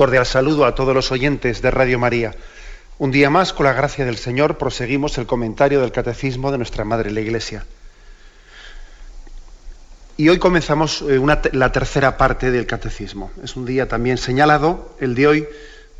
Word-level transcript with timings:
Cordial 0.00 0.24
saludo 0.24 0.64
a 0.64 0.74
todos 0.74 0.94
los 0.94 1.12
oyentes 1.12 1.60
de 1.60 1.70
Radio 1.70 1.98
María. 1.98 2.34
Un 2.96 3.10
día 3.10 3.28
más, 3.28 3.52
con 3.52 3.66
la 3.66 3.74
gracia 3.74 4.06
del 4.06 4.16
Señor, 4.16 4.56
proseguimos 4.56 5.18
el 5.18 5.26
comentario 5.26 5.82
del 5.82 5.92
Catecismo 5.92 6.50
de 6.50 6.56
nuestra 6.56 6.86
Madre 6.86 7.10
la 7.10 7.20
Iglesia. 7.20 7.66
Y 10.16 10.30
hoy 10.30 10.38
comenzamos 10.38 11.04
eh, 11.06 11.20
la 11.52 11.70
tercera 11.70 12.16
parte 12.16 12.50
del 12.50 12.64
Catecismo. 12.64 13.30
Es 13.44 13.56
un 13.56 13.66
día 13.66 13.88
también 13.88 14.16
señalado, 14.16 14.96
el 15.00 15.14
de 15.14 15.26
hoy, 15.26 15.48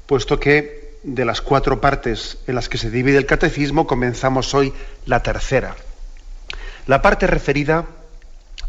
puesto 0.06 0.40
que 0.40 0.96
de 1.02 1.26
las 1.26 1.42
cuatro 1.42 1.82
partes 1.82 2.38
en 2.46 2.54
las 2.54 2.70
que 2.70 2.78
se 2.78 2.90
divide 2.90 3.18
el 3.18 3.26
Catecismo, 3.26 3.86
comenzamos 3.86 4.54
hoy 4.54 4.72
la 5.04 5.22
tercera. 5.22 5.76
La 6.86 7.02
parte 7.02 7.26
referida 7.26 7.84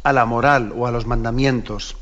a 0.04 0.12
la 0.12 0.26
moral 0.26 0.74
o 0.76 0.88
a 0.88 0.92
los 0.92 1.06
mandamientos 1.06 1.96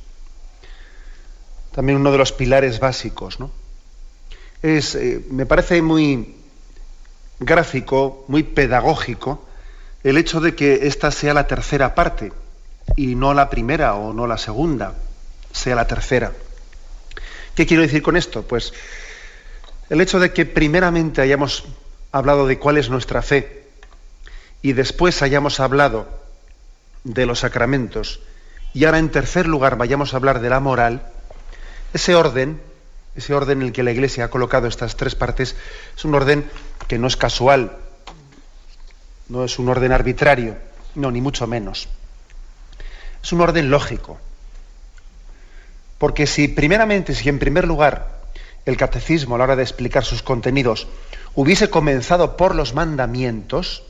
también 1.72 1.98
uno 1.98 2.12
de 2.12 2.17
los 2.17 2.31
pilares 2.31 2.80
básicos. 2.80 3.39
¿no? 3.39 3.52
Es, 4.62 4.95
eh, 4.95 5.25
me 5.30 5.45
parece 5.45 5.81
muy 5.81 6.36
gráfico, 7.39 8.26
muy 8.28 8.44
pedagógico, 8.44 9.48
el 10.03 10.17
hecho 10.17 10.39
de 10.39 10.56
que 10.56 10.88
esta 10.88 11.11
sea 11.11 11.34
la 11.34 11.48
tercera 11.48 11.95
parte 11.95 12.31
y 12.95 13.16
no 13.16 13.34
la 13.34 13.50
primera 13.50 13.95
o 13.95 14.14
no 14.14 14.28
la 14.28 14.38
segunda, 14.38 14.95
sea 15.52 15.76
la 15.76 15.88
tercera. 15.88 16.31
¿Qué 17.56 17.66
quiero 17.66 17.83
decir 17.83 18.02
con 18.02 18.16
esto? 18.16 18.44
Pues 18.44 18.73
el 19.89 20.02
hecho 20.02 20.20
de 20.20 20.31
que 20.31 20.45
primeramente 20.45 21.22
hayamos 21.22 21.66
hablado 22.11 22.48
de 22.48 22.59
cuál 22.59 22.78
es 22.78 22.89
nuestra 22.89 23.22
fe 23.22 23.64
y 24.61 24.73
después 24.73 25.22
hayamos 25.22 25.59
hablado 25.59 26.08
de 27.04 27.26
los 27.26 27.39
sacramentos 27.39 28.22
y 28.73 28.86
ahora 28.86 29.00
en 29.00 29.09
tercer 29.09 29.48
lugar 29.48 29.78
vayamos 29.78 30.14
a 30.14 30.17
hablar 30.17 30.42
de 30.42 30.50
la 30.50 30.59
moral, 30.59 31.11
ese 31.94 32.16
orden, 32.16 32.62
ese 33.16 33.34
orden 33.34 33.62
en 33.62 33.68
el 33.68 33.73
que 33.73 33.84
la 33.84 33.92
Iglesia 33.92 34.26
ha 34.26 34.30
colocado 34.30 34.68
estas 34.68 34.95
tres 34.95 35.16
partes, 35.16 35.55
es 35.95 36.05
un 36.05 36.16
orden 36.16 36.50
que 36.88 36.98
no 36.98 37.08
es 37.08 37.17
casual, 37.17 37.77
no 39.27 39.44
es 39.44 39.60
un 39.60 39.70
orden 39.70 39.92
arbitrario, 39.92 40.58
no, 40.95 41.11
ni 41.11 41.22
mucho 41.22 41.48
menos. 41.48 41.88
Es 43.22 43.32
un 43.32 43.42
orden 43.42 43.70
lógico. 43.70 44.17
Porque 45.98 46.27
si 46.27 46.48
primeramente, 46.48 47.14
si 47.14 47.27
en 47.30 47.39
primer 47.39 47.67
lugar 47.67 48.20
el 48.66 48.77
catecismo 48.77 49.36
a 49.36 49.38
la 49.38 49.44
hora 49.45 49.56
de 49.56 49.64
explicar 49.64 50.06
sus 50.06 50.21
contenidos 50.21 50.88
hubiese 51.36 51.70
comenzado 51.70 52.38
por 52.38 52.56
los 52.56 52.73
mandamientos, 52.73 53.83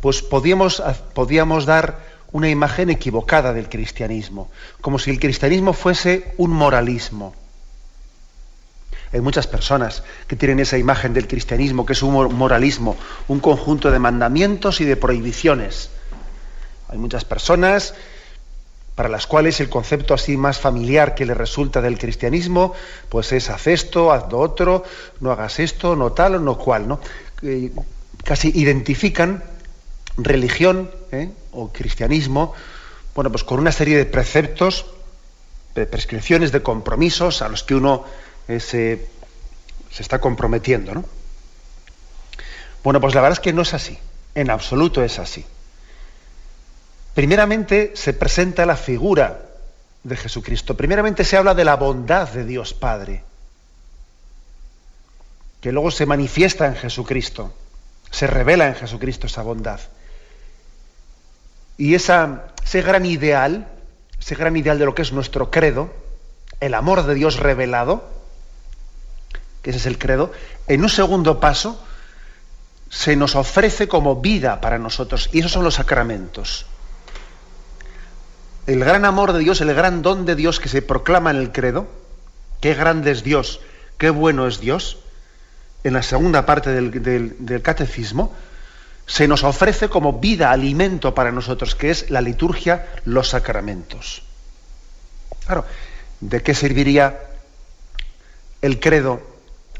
pues 0.00 0.22
podíamos, 0.22 0.82
podíamos 1.14 1.66
dar 1.66 2.13
una 2.34 2.50
imagen 2.50 2.90
equivocada 2.90 3.52
del 3.52 3.68
cristianismo, 3.68 4.50
como 4.80 4.98
si 4.98 5.10
el 5.10 5.20
cristianismo 5.20 5.72
fuese 5.72 6.34
un 6.36 6.50
moralismo. 6.50 7.32
Hay 9.12 9.20
muchas 9.20 9.46
personas 9.46 10.02
que 10.26 10.34
tienen 10.34 10.58
esa 10.58 10.76
imagen 10.76 11.14
del 11.14 11.28
cristianismo, 11.28 11.86
que 11.86 11.92
es 11.92 12.02
un 12.02 12.12
mor- 12.12 12.30
moralismo, 12.30 12.96
un 13.28 13.38
conjunto 13.38 13.92
de 13.92 14.00
mandamientos 14.00 14.80
y 14.80 14.84
de 14.84 14.96
prohibiciones. 14.96 15.90
Hay 16.88 16.98
muchas 16.98 17.24
personas 17.24 17.94
para 18.96 19.08
las 19.08 19.28
cuales 19.28 19.60
el 19.60 19.68
concepto 19.68 20.12
así 20.12 20.36
más 20.36 20.58
familiar 20.58 21.14
que 21.14 21.26
le 21.26 21.34
resulta 21.34 21.80
del 21.80 21.98
cristianismo, 21.98 22.74
pues 23.10 23.30
es 23.30 23.48
haz 23.48 23.68
esto, 23.68 24.10
haz 24.10 24.24
lo 24.32 24.40
otro, 24.40 24.82
no 25.20 25.30
hagas 25.30 25.60
esto, 25.60 25.94
no 25.94 26.10
tal 26.10 26.34
o 26.34 26.40
no 26.40 26.58
cual, 26.58 26.88
¿no? 26.88 26.98
Eh, 27.42 27.70
casi 28.24 28.50
identifican 28.52 29.44
religión 30.16 30.90
¿eh? 31.14 31.30
o 31.52 31.72
cristianismo, 31.72 32.54
bueno, 33.14 33.30
pues 33.30 33.44
con 33.44 33.60
una 33.60 33.72
serie 33.72 33.96
de 33.96 34.06
preceptos, 34.06 34.86
de 35.74 35.86
prescripciones, 35.86 36.52
de 36.52 36.62
compromisos 36.62 37.42
a 37.42 37.48
los 37.48 37.62
que 37.62 37.74
uno 37.74 38.04
eh, 38.48 38.60
se, 38.60 39.08
se 39.90 40.02
está 40.02 40.20
comprometiendo, 40.20 40.94
¿no? 40.94 41.04
Bueno, 42.82 43.00
pues 43.00 43.14
la 43.14 43.22
verdad 43.22 43.38
es 43.38 43.40
que 43.40 43.52
no 43.52 43.62
es 43.62 43.72
así, 43.72 43.98
en 44.34 44.50
absoluto 44.50 45.02
es 45.02 45.18
así. 45.18 45.44
Primeramente 47.14 47.92
se 47.94 48.12
presenta 48.12 48.66
la 48.66 48.76
figura 48.76 49.40
de 50.02 50.16
Jesucristo, 50.16 50.76
primeramente 50.76 51.24
se 51.24 51.36
habla 51.36 51.54
de 51.54 51.64
la 51.64 51.76
bondad 51.76 52.28
de 52.28 52.44
Dios 52.44 52.74
Padre, 52.74 53.22
que 55.60 55.72
luego 55.72 55.90
se 55.90 56.04
manifiesta 56.04 56.66
en 56.66 56.76
Jesucristo, 56.76 57.54
se 58.10 58.26
revela 58.26 58.66
en 58.66 58.74
Jesucristo 58.74 59.28
esa 59.28 59.42
bondad. 59.42 59.80
Y 61.76 61.94
ese 61.94 62.82
gran 62.82 63.04
ideal, 63.06 63.68
ese 64.18 64.34
gran 64.34 64.56
ideal 64.56 64.78
de 64.78 64.84
lo 64.84 64.94
que 64.94 65.02
es 65.02 65.12
nuestro 65.12 65.50
credo, 65.50 65.92
el 66.60 66.74
amor 66.74 67.04
de 67.04 67.14
Dios 67.14 67.36
revelado, 67.36 68.08
que 69.62 69.70
ese 69.70 69.78
es 69.80 69.86
el 69.86 69.98
credo, 69.98 70.32
en 70.68 70.82
un 70.82 70.88
segundo 70.88 71.40
paso 71.40 71.82
se 72.90 73.16
nos 73.16 73.34
ofrece 73.34 73.88
como 73.88 74.20
vida 74.20 74.60
para 74.60 74.78
nosotros, 74.78 75.28
y 75.32 75.40
esos 75.40 75.50
son 75.52 75.64
los 75.64 75.74
sacramentos. 75.74 76.66
El 78.66 78.80
gran 78.84 79.04
amor 79.04 79.32
de 79.32 79.40
Dios, 79.40 79.60
el 79.60 79.74
gran 79.74 80.00
don 80.02 80.24
de 80.24 80.36
Dios 80.36 80.60
que 80.60 80.68
se 80.68 80.80
proclama 80.80 81.30
en 81.30 81.36
el 81.38 81.50
credo, 81.52 81.86
qué 82.60 82.74
grande 82.74 83.10
es 83.10 83.24
Dios, 83.24 83.60
qué 83.98 84.10
bueno 84.10 84.46
es 84.46 84.60
Dios, 84.60 84.98
en 85.82 85.92
la 85.92 86.02
segunda 86.02 86.46
parte 86.46 86.70
del- 86.70 87.36
del 87.44 87.62
catecismo, 87.62 88.32
se 89.06 89.28
nos 89.28 89.44
ofrece 89.44 89.88
como 89.88 90.14
vida, 90.14 90.50
alimento 90.50 91.14
para 91.14 91.32
nosotros, 91.32 91.74
que 91.74 91.90
es 91.90 92.10
la 92.10 92.20
liturgia, 92.20 92.86
los 93.04 93.28
sacramentos. 93.28 94.22
Claro, 95.44 95.64
¿de 96.20 96.42
qué 96.42 96.54
serviría 96.54 97.20
el 98.62 98.80
credo 98.80 99.20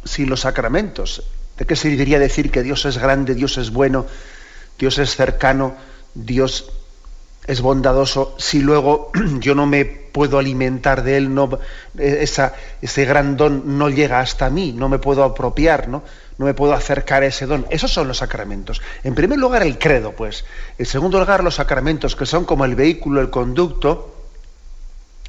sin 0.04 0.28
los 0.28 0.40
sacramentos? 0.40 1.22
¿De 1.56 1.64
qué 1.64 1.76
serviría 1.76 2.18
decir 2.18 2.50
que 2.50 2.62
Dios 2.62 2.84
es 2.84 2.98
grande, 2.98 3.34
Dios 3.34 3.56
es 3.56 3.70
bueno, 3.70 4.06
Dios 4.78 4.98
es 4.98 5.16
cercano, 5.16 5.74
Dios 6.14 6.70
es 7.46 7.60
bondadoso, 7.60 8.34
si 8.38 8.60
luego 8.60 9.10
yo 9.40 9.54
no 9.54 9.66
me 9.66 9.84
puedo 9.84 10.38
alimentar 10.38 11.02
de 11.02 11.16
Él, 11.16 11.34
no, 11.34 11.58
esa, 11.98 12.54
ese 12.80 13.04
gran 13.04 13.36
don 13.36 13.78
no 13.78 13.90
llega 13.90 14.20
hasta 14.20 14.50
mí, 14.50 14.72
no 14.72 14.88
me 14.88 14.98
puedo 14.98 15.24
apropiar, 15.24 15.88
¿no? 15.88 16.02
No 16.38 16.46
me 16.46 16.54
puedo 16.54 16.74
acercar 16.74 17.22
a 17.22 17.26
ese 17.26 17.46
don. 17.46 17.66
Esos 17.70 17.92
son 17.92 18.08
los 18.08 18.18
sacramentos. 18.18 18.82
En 19.04 19.14
primer 19.14 19.38
lugar, 19.38 19.62
el 19.62 19.78
credo, 19.78 20.12
pues. 20.12 20.44
En 20.78 20.86
segundo 20.86 21.18
lugar, 21.20 21.44
los 21.44 21.56
sacramentos, 21.56 22.16
que 22.16 22.26
son 22.26 22.44
como 22.44 22.64
el 22.64 22.74
vehículo, 22.74 23.20
el 23.20 23.30
conducto, 23.30 24.14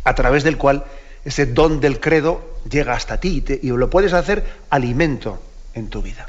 a 0.03 0.15
través 0.15 0.43
del 0.43 0.57
cual 0.57 0.85
ese 1.23 1.45
don 1.47 1.79
del 1.79 1.99
credo 1.99 2.59
llega 2.69 2.93
hasta 2.93 3.19
ti 3.19 3.43
y, 3.47 3.67
y 3.67 3.69
lo 3.71 3.89
puedes 3.89 4.13
hacer 4.13 4.45
alimento 4.69 5.41
en 5.73 5.89
tu 5.89 6.01
vida. 6.01 6.25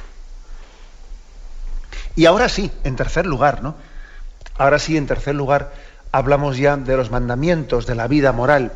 Y 2.14 2.26
ahora 2.26 2.48
sí, 2.48 2.70
en 2.84 2.96
tercer 2.96 3.26
lugar, 3.26 3.62
¿no? 3.62 3.76
Ahora 4.56 4.78
sí, 4.78 4.96
en 4.96 5.06
tercer 5.06 5.34
lugar, 5.34 5.72
hablamos 6.12 6.56
ya 6.56 6.76
de 6.76 6.96
los 6.96 7.10
mandamientos, 7.10 7.86
de 7.86 7.94
la 7.94 8.08
vida 8.08 8.32
moral, 8.32 8.72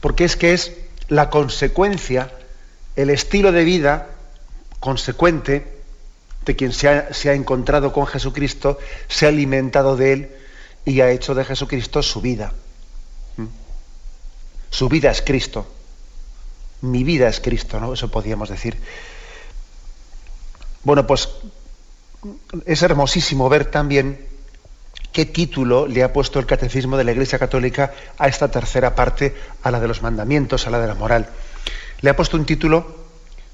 porque 0.00 0.24
es 0.24 0.36
que 0.36 0.54
es 0.54 0.72
la 1.08 1.30
consecuencia, 1.30 2.30
el 2.94 3.10
estilo 3.10 3.50
de 3.50 3.64
vida 3.64 4.06
consecuente 4.80 5.80
de 6.44 6.56
quien 6.56 6.72
se 6.72 6.88
ha, 6.88 7.34
encontrado 7.34 7.92
con 7.92 8.06
Jesucristo, 8.06 8.78
se 9.08 9.26
ha 9.26 9.28
alimentado 9.28 9.96
de 9.96 10.12
Él 10.12 10.30
y 10.86 11.02
ha 11.02 11.10
hecho 11.10 11.34
de 11.34 11.44
Jesucristo 11.44 12.02
su 12.02 12.20
vida. 12.20 12.52
¿Mm? 13.36 13.46
Su 14.70 14.88
vida 14.88 15.10
es 15.10 15.22
Cristo. 15.22 15.66
Mi 16.80 17.04
vida 17.04 17.28
es 17.28 17.40
Cristo, 17.40 17.78
¿no? 17.78 17.92
Eso 17.92 18.10
podríamos 18.10 18.48
decir. 18.48 18.80
Bueno, 20.82 21.06
pues 21.06 21.28
es 22.64 22.82
hermosísimo 22.82 23.50
ver 23.50 23.66
también 23.66 24.26
qué 25.12 25.26
título 25.26 25.86
le 25.86 26.02
ha 26.02 26.12
puesto 26.12 26.38
el 26.38 26.46
Catecismo 26.46 26.96
de 26.96 27.04
la 27.04 27.12
Iglesia 27.12 27.38
Católica 27.38 27.92
a 28.16 28.28
esta 28.28 28.50
tercera 28.50 28.94
parte, 28.94 29.34
a 29.62 29.70
la 29.70 29.78
de 29.78 29.88
los 29.88 30.00
mandamientos, 30.00 30.66
a 30.66 30.70
la 30.70 30.80
de 30.80 30.86
la 30.86 30.94
moral. 30.94 31.28
Le 32.00 32.08
ha 32.08 32.16
puesto 32.16 32.38
un 32.38 32.46
título 32.46 32.96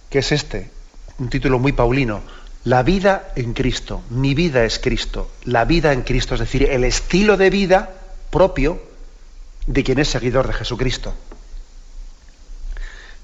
que 0.08 0.20
es 0.20 0.30
este, 0.30 0.70
un 1.18 1.30
título 1.30 1.58
muy 1.58 1.72
paulino, 1.72 2.22
La 2.64 2.82
vida 2.82 3.32
en 3.36 3.54
Cristo, 3.54 4.02
mi 4.10 4.34
vida 4.34 4.64
es 4.64 4.78
Cristo, 4.78 5.30
la 5.44 5.64
vida 5.64 5.92
en 5.92 6.02
Cristo, 6.02 6.34
es 6.34 6.40
decir, 6.40 6.64
el 6.64 6.82
estilo 6.84 7.36
de 7.36 7.48
vida 7.48 7.90
propio 8.30 8.82
de 9.66 9.84
quien 9.84 9.98
es 9.98 10.08
seguidor 10.08 10.46
de 10.46 10.52
Jesucristo. 10.52 11.14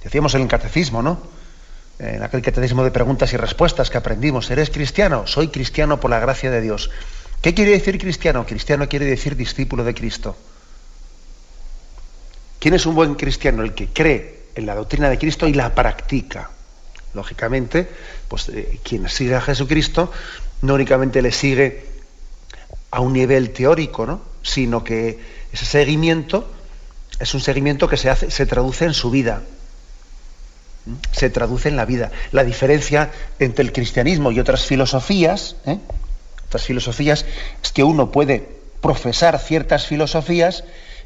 Decíamos 0.04 0.34
en 0.34 0.42
el 0.42 0.48
catecismo, 0.48 1.02
¿no? 1.02 1.20
En 1.98 2.22
aquel 2.22 2.42
catecismo 2.42 2.82
de 2.84 2.90
preguntas 2.90 3.32
y 3.32 3.36
respuestas 3.36 3.90
que 3.90 3.98
aprendimos, 3.98 4.50
¿eres 4.50 4.70
cristiano? 4.70 5.26
Soy 5.26 5.48
cristiano 5.48 6.00
por 6.00 6.10
la 6.10 6.20
gracia 6.20 6.50
de 6.50 6.60
Dios. 6.60 6.90
¿Qué 7.40 7.54
quiere 7.54 7.72
decir 7.72 7.98
cristiano? 7.98 8.46
Cristiano 8.46 8.88
quiere 8.88 9.06
decir 9.06 9.36
discípulo 9.36 9.84
de 9.84 9.94
Cristo. 9.94 10.36
¿Quién 12.58 12.74
es 12.74 12.86
un 12.86 12.94
buen 12.94 13.16
cristiano? 13.16 13.62
El 13.62 13.74
que 13.74 13.88
cree 13.88 14.46
en 14.54 14.66
la 14.66 14.76
doctrina 14.76 15.10
de 15.10 15.18
Cristo 15.18 15.48
y 15.48 15.54
la 15.54 15.74
practica. 15.74 16.50
Lógicamente, 17.14 17.88
pues 18.28 18.48
eh, 18.48 18.78
quien 18.82 19.08
sigue 19.08 19.34
a 19.34 19.40
Jesucristo 19.40 20.10
no 20.62 20.74
únicamente 20.74 21.20
le 21.22 21.32
sigue 21.32 21.84
a 22.90 23.00
un 23.00 23.12
nivel 23.12 23.50
teórico, 23.50 24.06
¿no? 24.06 24.20
sino 24.42 24.82
que 24.84 25.18
ese 25.52 25.64
seguimiento 25.64 26.48
es 27.18 27.34
un 27.34 27.40
seguimiento 27.40 27.88
que 27.88 27.96
se, 27.96 28.10
hace, 28.10 28.30
se 28.30 28.46
traduce 28.46 28.84
en 28.84 28.94
su 28.94 29.10
vida. 29.10 29.42
¿Mm? 30.86 30.94
Se 31.12 31.30
traduce 31.30 31.68
en 31.68 31.76
la 31.76 31.84
vida. 31.84 32.10
La 32.32 32.44
diferencia 32.44 33.10
entre 33.38 33.64
el 33.64 33.72
cristianismo 33.72 34.32
y 34.32 34.40
otras 34.40 34.66
filosofías, 34.66 35.56
¿eh? 35.66 35.78
otras 36.46 36.64
filosofías, 36.64 37.24
es 37.62 37.72
que 37.72 37.84
uno 37.84 38.10
puede 38.10 38.48
profesar 38.80 39.38
ciertas 39.38 39.86
filosofías 39.86 40.64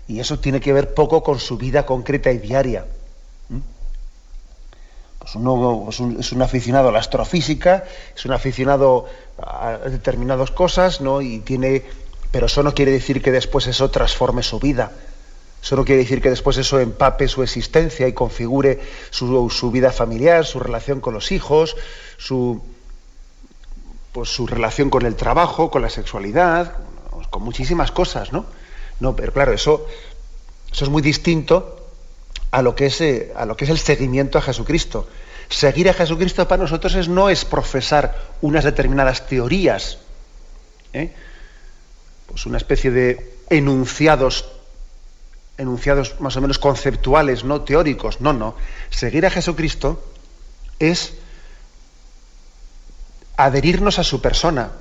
y 0.08 0.20
eso 0.20 0.38
tiene 0.38 0.61
que 0.61 0.73
ver 0.73 0.94
poco 0.94 1.23
con 1.23 1.38
su 1.38 1.58
vida 1.58 1.85
concreta 1.85 2.31
y 2.32 2.38
diaria. 2.38 2.87
Pues 5.26 5.34
uno 5.34 5.88
es 5.90 6.32
un, 6.32 6.43
aficionado 6.43 6.90
a 6.90 6.93
la 6.93 7.00
astrofísica, 7.00 7.82
es 8.14 8.25
un 8.25 8.32
aficionado 8.32 9.06
a 9.43 9.78
determinadas 9.90 10.52
cosas, 10.52 11.00
¿no? 11.00 11.20
Y 11.20 11.40
tiene 11.40 11.82
pero 12.31 12.46
eso 12.46 12.62
no 12.62 12.75
quiere 12.75 12.93
decir 12.93 13.23
que 13.23 13.32
después 13.32 13.67
eso 13.67 13.90
transforme 13.90 14.44
su 14.44 14.61
vida. 14.61 14.93
Eso 15.61 15.75
no 15.75 15.84
quiere 15.84 16.02
decir 16.02 16.23
que 16.23 16.31
después 16.31 16.56
eso 16.58 16.78
empape 16.78 17.26
su 17.26 17.43
existencia 17.43 18.06
y 18.06 18.12
configure 18.12 18.78
su, 19.11 19.70
vida 19.73 19.90
familiar, 19.90 20.44
su 20.44 20.61
relación 20.61 21.00
con 21.00 21.12
los 21.12 21.32
hijos, 21.32 21.76
su, 22.19 22.62
pues, 24.12 24.29
su 24.29 24.46
relación 24.46 24.90
con 24.90 25.06
el 25.06 25.17
trabajo, 25.17 25.72
con 25.72 25.82
la 25.82 25.90
sexualidad, 25.90 26.75
con 27.31 27.43
muchísimas 27.43 27.90
cosas, 27.90 28.32
¿no? 28.32 28.46
No, 29.00 29.17
pero 29.17 29.32
claro, 29.32 29.52
eso, 29.52 29.87
eso 30.70 30.84
es 30.84 30.90
muy 30.90 31.02
distinto 31.02 31.75
a 32.56 32.62
lo, 32.62 32.75
que 32.75 32.87
es, 32.87 33.03
eh, 33.03 33.35
a 33.37 33.44
lo 33.44 33.55
que 33.55 33.67
es 33.67 33.70
el 33.70 33.76
seguimiento 33.76 34.38
a 34.38 34.41
Jesucristo. 34.41 35.06
Seguir 35.50 35.91
a 35.91 35.93
Jesucristo 35.93 36.49
para 36.49 36.62
nosotros 36.62 36.94
es, 36.94 37.06
no 37.06 37.29
es 37.29 37.44
profesar 37.44 38.17
unas 38.41 38.64
determinadas 38.64 39.26
teorías, 39.26 39.99
¿eh? 40.94 41.12
pues 42.26 42.47
una 42.47 42.56
especie 42.56 42.91
de 42.91 43.37
enunciados 43.50 44.47
enunciados 45.58 46.19
más 46.19 46.35
o 46.38 46.41
menos 46.41 46.58
conceptuales, 46.58 47.44
no 47.44 47.61
teóricos. 47.61 48.23
No, 48.23 48.32
no. 48.32 48.55
Seguir 48.88 49.26
a 49.26 49.31
Jesucristo 49.31 50.03
es 50.79 51.12
adherirnos 53.37 53.99
a 53.99 54.05
su 54.05 54.23
persona, 54.23 54.73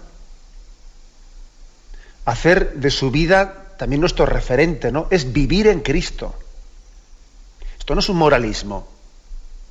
hacer 2.24 2.76
de 2.76 2.90
su 2.90 3.12
vida 3.12 3.76
también 3.78 4.00
nuestro 4.00 4.26
referente, 4.26 4.94
¿no? 4.94 5.08
Es 5.12 5.34
vivir 5.34 5.68
en 5.68 5.82
Cristo. 5.82 6.36
Esto 7.86 7.94
no 7.94 8.00
es 8.00 8.10
un 8.10 8.18
moralismo, 8.18 8.88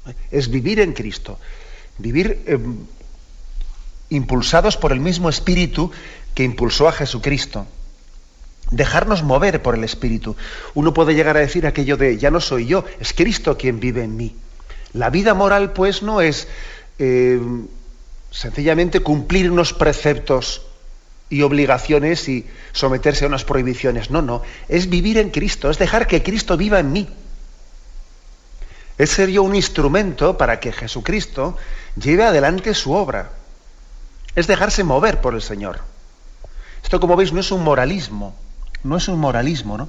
¿eh? 0.06 0.14
es 0.30 0.48
vivir 0.48 0.78
en 0.78 0.92
Cristo, 0.92 1.40
vivir 1.98 2.44
em, 2.46 2.76
impulsados 4.08 4.76
por 4.76 4.92
el 4.92 5.00
mismo 5.00 5.28
espíritu 5.28 5.90
que 6.32 6.44
impulsó 6.44 6.86
a 6.86 6.92
Jesucristo. 6.92 7.66
Dejarnos 8.70 9.24
mover 9.24 9.62
por 9.62 9.74
el 9.74 9.82
Espíritu. 9.82 10.36
Uno 10.74 10.94
puede 10.94 11.16
llegar 11.16 11.36
a 11.36 11.40
decir 11.40 11.66
aquello 11.66 11.96
de, 11.96 12.16
ya 12.16 12.30
no 12.30 12.40
soy 12.40 12.66
yo, 12.66 12.84
es 13.00 13.12
Cristo 13.14 13.58
quien 13.58 13.80
vive 13.80 14.04
en 14.04 14.16
mí. 14.16 14.36
La 14.92 15.10
vida 15.10 15.34
moral, 15.34 15.72
pues, 15.72 16.04
no 16.04 16.20
es 16.20 16.46
eh, 17.00 17.40
sencillamente 18.30 19.00
cumplir 19.00 19.50
unos 19.50 19.72
preceptos 19.72 20.62
y 21.30 21.42
obligaciones 21.42 22.28
y 22.28 22.46
someterse 22.70 23.24
a 23.24 23.28
unas 23.28 23.42
prohibiciones. 23.42 24.12
No, 24.12 24.22
no. 24.22 24.42
Es 24.68 24.88
vivir 24.88 25.18
en 25.18 25.30
Cristo, 25.30 25.68
es 25.68 25.78
dejar 25.78 26.06
que 26.06 26.22
Cristo 26.22 26.56
viva 26.56 26.78
en 26.78 26.92
mí. 26.92 27.08
Es 28.98 29.10
ser 29.10 29.28
yo 29.28 29.42
un 29.42 29.54
instrumento 29.54 30.38
para 30.38 30.60
que 30.60 30.72
Jesucristo 30.72 31.56
lleve 31.96 32.24
adelante 32.24 32.74
su 32.74 32.92
obra. 32.92 33.30
Es 34.36 34.46
dejarse 34.46 34.84
mover 34.84 35.20
por 35.20 35.34
el 35.34 35.42
Señor. 35.42 35.80
Esto, 36.82 37.00
como 37.00 37.16
veis, 37.16 37.32
no 37.32 37.40
es 37.40 37.50
un 37.50 37.62
moralismo, 37.62 38.36
no 38.82 38.96
es 38.96 39.08
un 39.08 39.18
moralismo, 39.18 39.78
¿no? 39.78 39.88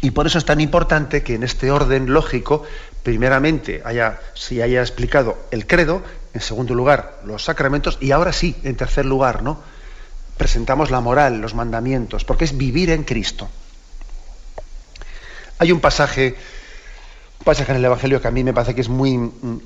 Y 0.00 0.12
por 0.12 0.26
eso 0.26 0.38
es 0.38 0.44
tan 0.44 0.60
importante 0.60 1.22
que 1.22 1.34
en 1.34 1.42
este 1.42 1.70
orden 1.70 2.12
lógico, 2.12 2.62
primeramente, 3.02 3.82
haya, 3.84 4.20
se 4.34 4.62
haya 4.62 4.80
explicado 4.80 5.38
el 5.50 5.66
credo, 5.66 6.02
en 6.34 6.40
segundo 6.40 6.74
lugar, 6.74 7.20
los 7.24 7.44
sacramentos, 7.44 7.98
y 8.00 8.12
ahora 8.12 8.32
sí, 8.32 8.56
en 8.62 8.76
tercer 8.76 9.04
lugar, 9.06 9.42
¿no? 9.42 9.60
Presentamos 10.36 10.90
la 10.90 11.00
moral, 11.00 11.40
los 11.40 11.54
mandamientos, 11.54 12.24
porque 12.24 12.44
es 12.44 12.56
vivir 12.56 12.90
en 12.90 13.04
Cristo. 13.04 13.48
Hay 15.58 15.72
un 15.72 15.80
pasaje, 15.80 16.36
pasaje 17.44 17.72
en 17.72 17.78
el 17.78 17.84
Evangelio 17.84 18.20
que 18.20 18.28
a 18.28 18.30
mí 18.30 18.44
me 18.44 18.52
parece 18.52 18.74
que 18.74 18.80
es 18.80 18.88
muy, 18.88 19.16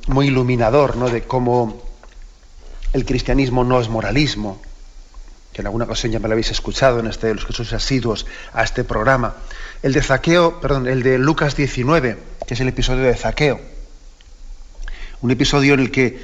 muy 0.07 0.27
iluminador, 0.27 0.97
¿no? 0.97 1.09
De 1.09 1.23
cómo 1.23 1.83
el 2.93 3.05
cristianismo 3.05 3.65
no 3.65 3.81
es 3.81 3.89
moralismo, 3.89 4.61
que 5.53 5.63
en 5.63 5.67
alguna 5.67 5.85
ocasión 5.85 6.13
ya 6.13 6.19
me 6.19 6.29
lo 6.29 6.33
habéis 6.33 6.51
escuchado 6.51 7.01
en 7.01 7.07
este, 7.07 7.35
los 7.35 7.45
que 7.45 7.53
sois 7.53 7.73
asiduos 7.73 8.27
a 8.53 8.63
este 8.63 8.85
programa, 8.85 9.35
el 9.83 9.93
de 9.93 10.03
Zaqueo, 10.03 10.61
perdón, 10.61 10.87
el 10.87 11.03
de 11.03 11.19
Lucas 11.19 11.57
19, 11.57 12.19
que 12.47 12.55
es 12.55 12.61
el 12.61 12.69
episodio 12.69 13.05
de 13.05 13.15
Zaqueo. 13.15 13.61
Un 15.23 15.31
episodio 15.31 15.75
en 15.75 15.81
el 15.81 15.91
que 15.91 16.21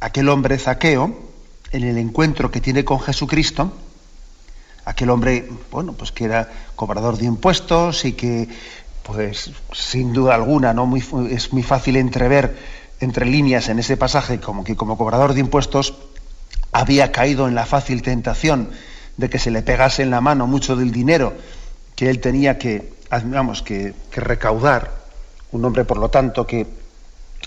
aquel 0.00 0.28
hombre 0.28 0.58
Zaqueo, 0.58 1.30
en 1.70 1.84
el 1.84 1.98
encuentro 1.98 2.50
que 2.50 2.60
tiene 2.60 2.84
con 2.84 3.00
Jesucristo, 3.00 3.72
aquel 4.84 5.10
hombre, 5.10 5.48
bueno, 5.70 5.92
pues 5.92 6.12
que 6.12 6.24
era 6.24 6.50
cobrador 6.74 7.16
de 7.16 7.26
impuestos 7.26 8.04
y 8.04 8.12
que, 8.12 8.48
pues, 9.02 9.50
sin 9.72 10.12
duda 10.12 10.34
alguna, 10.34 10.72
¿no? 10.72 10.90
Es 11.30 11.52
muy 11.52 11.62
fácil 11.62 11.96
entrever 11.96 12.56
entre 13.00 13.26
líneas 13.26 13.68
en 13.68 13.78
ese 13.78 13.96
pasaje 13.96 14.38
como 14.38 14.62
que 14.62 14.76
como 14.76 14.96
cobrador 14.96 15.34
de 15.34 15.40
impuestos 15.40 15.94
había 16.70 17.10
caído 17.10 17.48
en 17.48 17.54
la 17.54 17.66
fácil 17.66 18.00
tentación 18.02 18.70
de 19.16 19.28
que 19.28 19.38
se 19.38 19.50
le 19.50 19.62
pegase 19.62 20.02
en 20.02 20.10
la 20.10 20.20
mano 20.20 20.46
mucho 20.46 20.76
del 20.76 20.92
dinero 20.92 21.34
que 21.96 22.08
él 22.08 22.20
tenía 22.20 22.58
que, 22.58 22.94
digamos, 23.24 23.62
que, 23.62 23.94
recaudar, 24.12 24.90
un 25.52 25.64
hombre, 25.64 25.84
por 25.84 25.98
lo 25.98 26.08
tanto, 26.08 26.46
que 26.46 26.66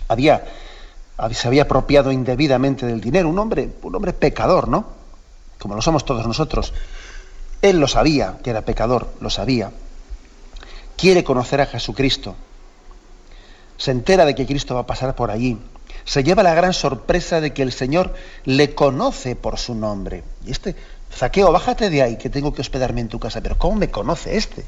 había, 0.08 0.46
se 1.32 1.48
había 1.48 1.64
apropiado 1.64 2.12
indebidamente 2.12 2.86
del 2.86 3.02
dinero, 3.02 3.30
un 3.30 3.40
hombre, 3.40 3.70
un 3.82 3.96
hombre 3.96 4.14
pecador, 4.14 4.68
¿no? 4.68 4.86
Como 5.58 5.74
lo 5.74 5.82
somos 5.82 6.06
todos 6.06 6.28
nosotros. 6.28 6.74
Él 7.62 7.80
lo 7.80 7.88
sabía, 7.88 8.38
que 8.44 8.52
era 8.52 8.62
pecador, 8.62 9.14
lo 9.20 9.32
sabía. 9.32 9.72
Quiere 10.98 11.24
conocer 11.24 11.62
a 11.62 11.66
Jesucristo. 11.66 12.36
Se 13.78 13.92
entera 13.92 14.26
de 14.26 14.36
que 14.36 14.46
Cristo 14.46 14.76
va 14.76 14.82
a 14.82 14.88
pasar 14.88 15.16
por 15.16 15.32
allí 15.32 15.58
se 16.06 16.24
lleva 16.24 16.44
la 16.44 16.54
gran 16.54 16.74
sorpresa 16.74 17.42
de 17.42 17.52
que 17.52 17.64
el 17.64 17.74
Señor 17.74 18.14
le 18.46 18.76
conoce 18.76 19.36
por 19.36 19.58
su 19.58 19.74
nombre. 19.74 20.24
Y 20.46 20.52
este, 20.52 20.76
Zaqueo, 21.12 21.52
bájate 21.52 21.90
de 21.90 22.04
ahí, 22.04 22.18
que 22.18 22.30
tengo 22.30 22.54
que 22.54 22.62
hospedarme 22.62 23.02
en 23.02 23.10
tu 23.10 23.20
casa. 23.20 23.42
Pero 23.42 23.58
¿cómo 23.58 23.76
me 23.76 23.90
conoce 23.90 24.38
este? 24.38 24.64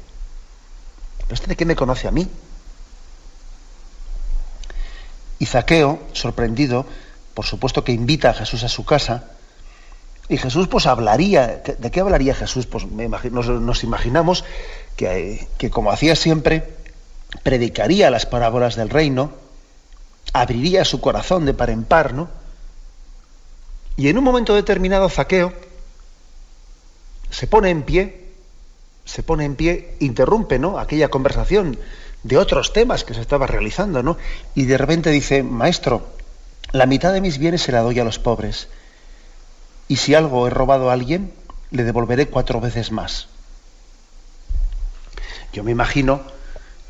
¿Pero 1.18 1.34
este 1.34 1.46
de 1.46 1.56
qué 1.56 1.64
me 1.64 1.76
conoce 1.76 2.08
a 2.08 2.10
mí? 2.10 2.28
Y 5.38 5.46
Zaqueo, 5.46 6.00
sorprendido, 6.12 6.84
por 7.34 7.46
supuesto 7.46 7.84
que 7.84 7.92
invita 7.92 8.30
a 8.30 8.34
Jesús 8.34 8.64
a 8.64 8.68
su 8.68 8.84
casa, 8.84 9.30
y 10.28 10.36
Jesús 10.36 10.66
pues 10.66 10.86
hablaría, 10.86 11.62
¿de 11.78 11.90
qué 11.90 12.00
hablaría 12.00 12.34
Jesús? 12.34 12.66
Pues 12.66 12.84
nos, 12.84 13.84
imaginamos 13.84 14.44
que, 14.98 15.70
como 15.70 15.92
hacía 15.92 16.16
siempre, 16.16 16.74
predicaría 17.44 18.10
las 18.10 18.26
parábolas 18.26 18.74
del 18.74 18.90
reino, 18.90 19.30
abriría 20.32 20.84
su 20.84 21.00
corazón 21.00 21.46
de 21.46 21.54
par 21.54 21.70
en 21.70 21.84
par, 21.84 22.14
¿no? 22.14 22.28
Y 23.96 24.08
en 24.08 24.18
un 24.18 24.24
momento 24.24 24.54
determinado 24.54 25.08
Zaqueo 25.08 25.52
se 27.30 27.46
pone 27.46 27.70
en 27.70 27.84
pie, 27.84 28.32
se 29.04 29.22
pone 29.22 29.44
en 29.44 29.54
pie, 29.54 29.94
interrumpe, 30.00 30.58
¿no? 30.58 30.80
Aquella 30.80 31.08
conversación 31.08 31.78
de 32.24 32.36
otros 32.36 32.72
temas 32.72 33.04
que 33.04 33.14
se 33.14 33.20
estaba 33.20 33.46
realizando, 33.46 34.02
¿no? 34.02 34.18
Y 34.56 34.64
de 34.64 34.78
repente 34.78 35.10
dice, 35.10 35.44
maestro, 35.44 36.08
la 36.72 36.86
mitad 36.86 37.12
de 37.12 37.20
mis 37.20 37.38
bienes 37.38 37.62
se 37.62 37.72
la 37.72 37.82
doy 37.82 38.00
a 38.00 38.04
los 38.04 38.18
pobres. 38.18 38.68
Y 39.86 39.96
si 39.96 40.14
algo 40.14 40.48
he 40.48 40.50
robado 40.50 40.90
a 40.90 40.92
alguien, 40.92 41.32
le 41.70 41.84
devolveré 41.84 42.26
cuatro 42.26 42.60
veces 42.60 42.90
más. 42.90 43.28
Yo 45.52 45.64
me 45.64 45.70
imagino 45.70 46.22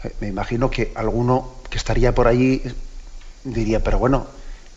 Eh, 0.05 0.15
me 0.21 0.29
imagino 0.29 0.71
que 0.71 0.93
alguno 0.95 1.55
que 1.71 1.77
estaría 1.77 2.15
por 2.15 2.29
allí 2.29 2.63
diría, 3.45 3.83
pero 3.83 3.99
bueno, 3.99 4.27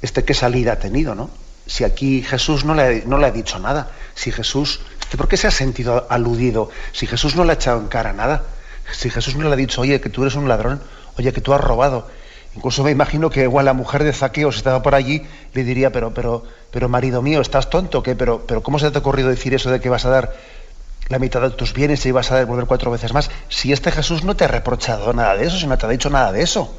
¿este 0.02 0.24
qué 0.24 0.34
salida 0.34 0.74
ha 0.74 0.80
tenido, 0.80 1.14
no? 1.14 1.30
Si 1.68 1.84
aquí 1.84 2.24
Jesús 2.24 2.66
no 2.66 2.74
le, 2.74 3.06
no 3.06 3.18
le 3.20 3.28
ha 3.28 3.32
dicho 3.32 3.60
nada, 3.60 3.92
si 4.16 4.32
Jesús, 4.32 4.82
¿este 5.00 5.18
¿por 5.18 5.28
qué 5.28 5.38
se 5.38 5.48
ha 5.48 5.52
sentido 5.52 6.08
aludido? 6.10 6.70
Si 6.92 7.06
Jesús 7.06 7.36
no 7.36 7.44
le 7.44 7.52
ha 7.52 7.56
echado 7.56 7.80
en 7.80 7.88
cara 7.88 8.14
nada, 8.14 8.44
si 8.92 9.10
Jesús 9.10 9.36
no 9.36 9.48
le 9.48 9.54
ha 9.54 9.56
dicho, 9.56 9.82
oye, 9.82 10.02
que 10.02 10.10
tú 10.10 10.24
eres 10.24 10.36
un 10.36 10.48
ladrón, 10.48 10.82
oye, 11.18 11.32
que 11.32 11.42
tú 11.42 11.54
has 11.54 11.62
robado. 11.62 12.10
Incluso 12.56 12.84
me 12.84 12.92
imagino 12.92 13.30
que 13.30 13.44
igual 13.44 13.66
la 13.66 13.74
mujer 13.74 14.04
de 14.04 14.12
Zaqueo, 14.12 14.52
si 14.52 14.58
estaba 14.58 14.82
por 14.82 14.96
allí, 14.96 15.22
le 15.54 15.64
diría, 15.64 15.92
pero, 15.92 16.14
pero, 16.14 16.44
pero 16.72 16.90
marido 16.90 17.22
mío, 17.22 17.40
¿estás 17.42 17.70
tonto? 17.70 18.02
¿qué? 18.02 18.16
Pero, 18.16 18.44
pero 18.46 18.64
¿cómo 18.64 18.80
se 18.80 18.90
te 18.90 18.98
ha 18.98 19.02
ocurrido 19.02 19.30
decir 19.30 19.54
eso 19.54 19.70
de 19.70 19.80
que 19.80 19.90
vas 19.90 20.04
a 20.06 20.10
dar 20.10 20.34
la 21.12 21.20
mitad 21.20 21.42
de 21.42 21.50
tus 21.52 21.74
bienes 21.74 22.06
y 22.06 22.12
vas 22.12 22.32
a 22.32 22.38
devolver 22.38 22.66
cuatro 22.66 22.90
veces 22.90 23.14
más, 23.14 23.30
si 23.50 23.74
este 23.74 23.92
Jesús 23.92 24.24
no 24.24 24.36
te 24.36 24.46
ha 24.46 24.48
reprochado 24.48 25.12
nada 25.14 25.36
de 25.36 25.46
eso, 25.46 25.60
si 25.60 25.68
no 25.68 25.78
te 25.78 25.86
ha 25.86 25.90
dicho 25.90 26.10
nada 26.10 26.32
de 26.32 26.42
eso. 26.42 26.74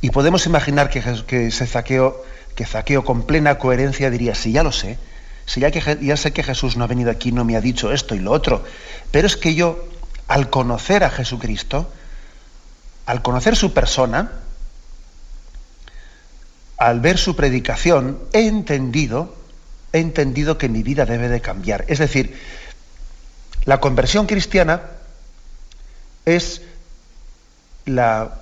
Y 0.00 0.10
podemos 0.10 0.46
imaginar 0.46 0.88
que, 0.88 1.02
que 1.26 1.48
ese 1.48 1.66
zaqueo, 1.66 2.24
que 2.54 2.64
zaqueo 2.64 3.04
con 3.04 3.24
plena 3.24 3.58
coherencia 3.58 4.10
diría, 4.10 4.34
sí, 4.34 4.52
ya 4.52 4.62
lo 4.62 4.72
sé, 4.72 4.98
si 5.44 5.60
ya, 5.60 5.70
que, 5.70 5.98
ya 6.00 6.16
sé 6.16 6.32
que 6.32 6.42
Jesús 6.42 6.76
no 6.76 6.84
ha 6.84 6.86
venido 6.86 7.10
aquí, 7.10 7.30
no 7.30 7.44
me 7.44 7.56
ha 7.56 7.60
dicho 7.60 7.92
esto 7.92 8.14
y 8.14 8.20
lo 8.20 8.32
otro, 8.32 8.64
pero 9.10 9.26
es 9.26 9.36
que 9.36 9.54
yo, 9.54 9.86
al 10.26 10.48
conocer 10.48 11.04
a 11.04 11.10
Jesucristo, 11.10 11.92
al 13.04 13.20
conocer 13.20 13.54
su 13.54 13.74
persona, 13.74 14.32
al 16.78 17.00
ver 17.00 17.18
su 17.18 17.36
predicación, 17.36 18.18
he 18.32 18.46
entendido, 18.46 19.34
he 19.92 19.98
entendido 19.98 20.56
que 20.56 20.68
mi 20.68 20.82
vida 20.82 21.04
debe 21.04 21.28
de 21.28 21.40
cambiar. 21.40 21.84
Es 21.88 21.98
decir, 21.98 22.38
la 23.68 23.80
conversión 23.80 24.24
cristiana 24.24 24.80
es 26.24 26.62
la, 27.84 28.38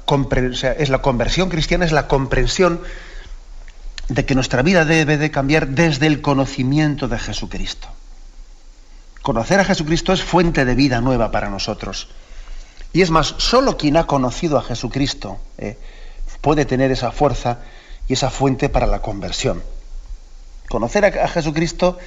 es 0.79 0.89
la 0.89 1.03
conversión 1.03 1.49
cristiana, 1.49 1.85
es 1.85 1.91
la 1.91 2.07
comprensión 2.07 2.81
de 4.07 4.25
que 4.25 4.37
nuestra 4.37 4.63
vida 4.63 4.85
debe 4.85 5.19
de 5.19 5.33
cambiar 5.33 5.67
desde 5.67 6.07
el 6.07 6.21
conocimiento 6.21 7.09
de 7.09 7.19
Jesucristo. 7.19 7.89
Conocer 9.21 9.59
a 9.59 9.65
Jesucristo 9.65 10.13
es 10.13 10.23
fuente 10.23 10.65
de 10.65 10.77
vida 10.77 11.01
nueva 11.01 11.33
para 11.33 11.51
nosotros. 11.51 12.07
Y 12.93 13.03
es 13.03 13.11
más, 13.11 13.35
solo 13.39 13.77
quien 13.77 13.97
ha 13.97 14.07
conocido 14.07 14.59
a 14.59 14.63
Jesucristo 14.63 15.41
eh, 15.59 15.77
puede 16.41 16.67
tener 16.67 16.93
esa 16.93 17.11
fuerza 17.11 17.59
y 18.07 18.13
esa 18.13 18.31
fuente 18.31 18.69
para 18.69 18.87
la 18.87 19.03
conversión. 19.03 19.61
Conocer 20.69 21.05
a 21.05 21.27
Jesucristo 21.27 21.99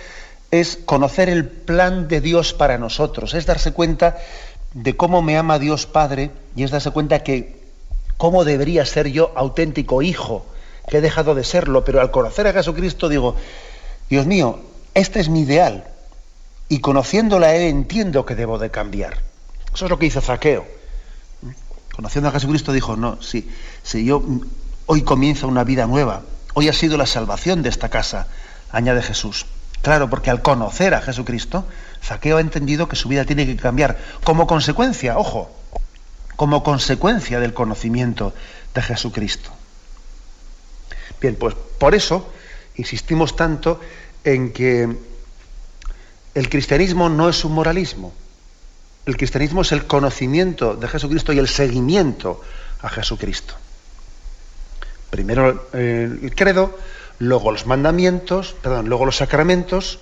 es 0.52 0.78
conocer 0.78 1.30
el 1.30 1.48
plan 1.48 2.08
de 2.08 2.22
Dios 2.22 2.54
para 2.54 2.78
nosotros, 2.78 3.34
es 3.34 3.46
darse 3.46 3.72
cuenta 3.72 4.18
de 4.74 4.96
cómo 4.96 5.22
me 5.22 5.38
ama 5.38 5.60
Dios 5.60 5.86
Padre 5.86 6.32
y 6.56 6.64
es 6.64 6.72
darse 6.72 6.92
cuenta 6.92 7.24
que 7.24 7.60
cómo 8.18 8.44
debería 8.44 8.86
ser 8.86 9.08
yo 9.08 9.32
auténtico 9.36 10.02
hijo, 10.02 10.46
que 10.88 10.98
he 10.98 11.02
dejado 11.02 11.36
de 11.36 11.44
serlo, 11.44 11.86
pero 11.86 12.02
al 12.02 12.12
conocer 12.12 12.48
a 12.48 12.54
Jesucristo 12.54 13.10
digo, 13.10 13.36
Dios 14.10 14.26
mío, 14.26 14.60
este 14.94 15.20
es 15.20 15.30
mi 15.30 15.42
ideal 15.42 15.86
y 16.68 16.80
conociéndole 16.80 17.46
a 17.46 17.56
Él 17.56 17.64
entiendo 17.64 18.26
que 18.26 18.36
debo 18.36 18.60
de 18.60 18.72
cambiar. 18.72 19.22
Eso 19.74 19.86
es 19.86 19.92
lo 19.92 20.00
que 20.00 20.08
hizo 20.08 20.22
Zaqueo. 20.22 20.66
Conociendo 21.96 22.30
a 22.30 22.32
Jesucristo 22.32 22.72
dijo, 22.72 22.96
no, 22.96 23.22
si, 23.22 23.50
si 23.84 24.06
yo 24.06 24.24
hoy 24.86 25.02
comienza 25.04 25.48
una 25.48 25.64
vida 25.64 25.86
nueva, 25.86 26.24
hoy 26.54 26.70
ha 26.70 26.74
sido 26.74 26.98
la 26.98 27.06
salvación 27.06 27.62
de 27.62 27.70
esta 27.70 27.90
casa, 27.90 28.28
añade 28.72 29.02
Jesús. 29.02 29.46
Claro, 29.82 30.10
porque 30.10 30.30
al 30.30 30.42
conocer 30.42 30.94
a 30.94 31.02
Jesucristo, 31.02 31.66
Zaqueo 32.04 32.38
ha 32.38 32.42
entendido 32.42 32.88
que 32.88 32.96
su 32.96 33.08
vida 33.08 33.26
tiene 33.26 33.46
que 33.46 33.56
cambiar 33.56 33.98
como 34.24 34.46
consecuencia, 34.48 35.18
ojo, 35.18 35.50
como 36.36 36.64
consecuencia 36.64 37.40
del 37.40 37.54
conocimiento 37.54 38.34
de 38.74 38.82
Jesucristo. 38.82 39.52
Bien, 41.22 41.36
pues 41.36 41.56
por 41.78 41.96
eso 41.96 42.32
insistimos 42.76 43.36
tanto 43.36 43.80
en 44.24 44.54
que 44.54 44.98
el 46.36 46.50
cristianismo 46.50 47.10
no 47.10 47.30
es 47.30 47.44
un 47.44 47.54
moralismo. 47.54 48.14
El 49.06 49.18
cristianismo 49.18 49.62
es 49.62 49.72
el 49.72 49.86
conocimiento 49.86 50.76
de 50.76 50.88
Jesucristo 50.88 51.34
y 51.34 51.40
el 51.40 51.48
seguimiento 51.48 52.42
a 52.82 52.90
Jesucristo. 52.90 53.56
Primero 55.10 55.68
eh, 55.74 56.20
el 56.22 56.36
credo, 56.36 56.78
luego 57.20 57.52
los 57.52 57.66
mandamientos, 57.66 58.56
perdón, 58.62 58.90
luego 58.90 59.06
los 59.06 59.18
sacramentos 59.18 60.00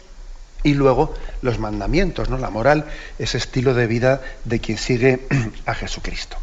y 0.64 0.74
luego 0.74 1.14
los 1.42 1.60
mandamientos, 1.60 2.30
¿no? 2.30 2.38
La 2.38 2.50
moral, 2.50 2.86
ese 3.20 3.38
estilo 3.38 3.74
de 3.74 3.88
vida 3.88 4.22
de 4.46 4.60
quien 4.60 4.78
sigue 4.78 5.28
a 5.66 5.74
Jesucristo. 5.74 6.38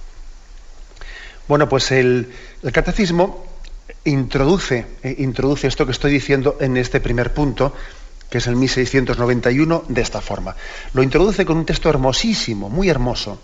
Bueno, 1.48 1.68
pues 1.68 1.90
el, 1.92 2.32
catecismo 2.72 3.44
introduce, 4.04 4.86
eh, 5.02 5.14
introduce 5.18 5.66
esto 5.66 5.84
que 5.84 5.92
estoy 5.92 6.10
diciendo 6.12 6.56
en 6.60 6.76
este 6.76 7.00
primer 7.00 7.34
punto, 7.34 7.74
que 8.30 8.38
es 8.38 8.46
el 8.46 8.56
1691, 8.56 9.84
de 9.88 10.00
esta 10.00 10.20
forma. 10.20 10.56
Lo 10.92 11.02
introduce 11.02 11.44
con 11.44 11.58
un 11.58 11.66
texto 11.66 11.90
hermosísimo, 11.90 12.70
muy 12.70 12.88
hermoso, 12.88 13.40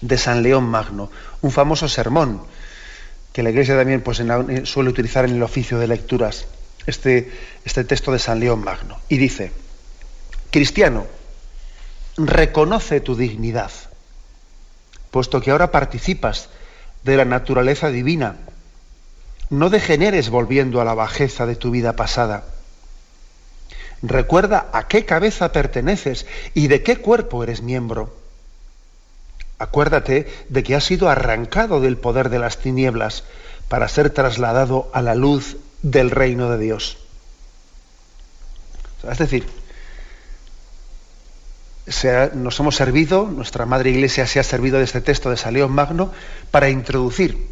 de 0.00 0.18
San 0.18 0.42
León 0.42 0.64
Magno, 0.64 1.10
un 1.42 1.52
famoso 1.52 1.88
sermón 1.88 2.42
que 3.32 3.42
la 3.42 3.50
Iglesia 3.50 3.76
también 3.76 4.02
pues, 4.02 4.20
eh, 4.20 4.62
suele 4.64 4.90
utilizar 4.90 5.24
en 5.24 5.36
el 5.36 5.42
oficio 5.42 5.78
de 5.78 5.86
lecturas, 5.86 6.46
este, 6.86 7.32
este 7.64 7.84
texto 7.84 8.12
de 8.12 8.18
San 8.18 8.40
León 8.40 8.62
Magno. 8.62 8.98
Y 9.08 9.16
dice, 9.16 9.52
Cristiano, 10.50 11.06
reconoce 12.16 13.00
tu 13.00 13.16
dignidad, 13.16 13.70
puesto 15.10 15.40
que 15.40 15.50
ahora 15.50 15.70
participas 15.70 16.50
de 17.04 17.16
la 17.16 17.24
naturaleza 17.24 17.88
divina. 17.88 18.36
No 19.50 19.70
degeneres 19.70 20.30
volviendo 20.30 20.80
a 20.80 20.84
la 20.84 20.94
bajeza 20.94 21.46
de 21.46 21.56
tu 21.56 21.70
vida 21.70 21.96
pasada. 21.96 22.44
Recuerda 24.02 24.68
a 24.72 24.88
qué 24.88 25.04
cabeza 25.04 25.52
perteneces 25.52 26.26
y 26.54 26.68
de 26.68 26.82
qué 26.82 26.96
cuerpo 26.96 27.42
eres 27.44 27.62
miembro. 27.62 28.21
Acuérdate 29.62 30.26
de 30.48 30.64
que 30.64 30.74
has 30.74 30.82
sido 30.82 31.08
arrancado 31.08 31.80
del 31.80 31.96
poder 31.96 32.30
de 32.30 32.40
las 32.40 32.58
tinieblas 32.58 33.22
para 33.68 33.86
ser 33.86 34.10
trasladado 34.10 34.90
a 34.92 35.02
la 35.02 35.14
luz 35.14 35.56
del 35.82 36.10
reino 36.10 36.50
de 36.50 36.58
Dios. 36.58 36.98
Es 39.08 39.18
decir, 39.18 39.46
nos 42.34 42.58
hemos 42.58 42.74
servido, 42.74 43.28
nuestra 43.28 43.64
Madre 43.64 43.90
Iglesia 43.90 44.26
se 44.26 44.40
ha 44.40 44.42
servido 44.42 44.78
de 44.78 44.84
este 44.84 45.00
texto 45.00 45.30
de 45.30 45.36
San 45.36 45.54
Magno 45.70 46.10
para 46.50 46.68
introducir 46.68 47.46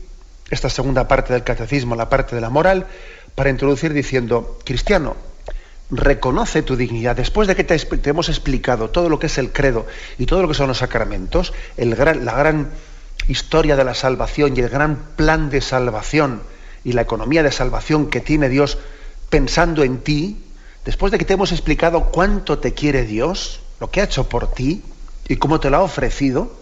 esta 0.50 0.68
segunda 0.68 1.06
parte 1.06 1.32
del 1.32 1.44
catecismo, 1.44 1.94
la 1.94 2.08
parte 2.08 2.34
de 2.34 2.40
la 2.40 2.50
moral, 2.50 2.88
para 3.36 3.50
introducir 3.50 3.92
diciendo, 3.92 4.58
cristiano, 4.64 5.14
reconoce 5.90 6.62
tu 6.62 6.76
dignidad. 6.76 7.16
Después 7.16 7.48
de 7.48 7.56
que 7.56 7.64
te, 7.64 7.76
hemos 8.08 8.28
explicado 8.28 8.90
todo 8.90 9.08
lo 9.08 9.18
que 9.18 9.26
es 9.26 9.38
el 9.38 9.52
credo 9.52 9.86
y 10.18 10.26
todo 10.26 10.42
lo 10.42 10.48
que 10.48 10.54
son 10.54 10.68
los 10.68 10.78
sacramentos, 10.78 11.52
la 11.76 12.34
gran 12.34 12.70
historia 13.28 13.76
de 13.76 13.84
la 13.84 13.94
salvación 13.94 14.56
y 14.56 14.60
el 14.60 14.68
gran 14.68 14.96
plan 15.16 15.50
de 15.50 15.60
salvación 15.60 16.42
y 16.84 16.92
la 16.92 17.02
economía 17.02 17.42
de 17.42 17.52
salvación 17.52 18.08
que 18.08 18.20
tiene 18.20 18.48
Dios 18.48 18.78
pensando 19.28 19.82
en 19.82 19.98
ti, 19.98 20.44
después 20.84 21.12
de 21.12 21.18
que 21.18 21.24
te 21.24 21.34
hemos 21.34 21.52
explicado 21.52 22.06
cuánto 22.06 22.58
te 22.58 22.74
quiere 22.74 23.04
Dios, 23.04 23.60
lo 23.78 23.90
que 23.90 24.00
ha 24.00 24.04
hecho 24.04 24.28
por 24.28 24.52
ti 24.52 24.82
y 25.28 25.36
cómo 25.36 25.60
te 25.60 25.70
lo 25.70 25.78
ha 25.78 25.82
ofrecido, 25.82 26.52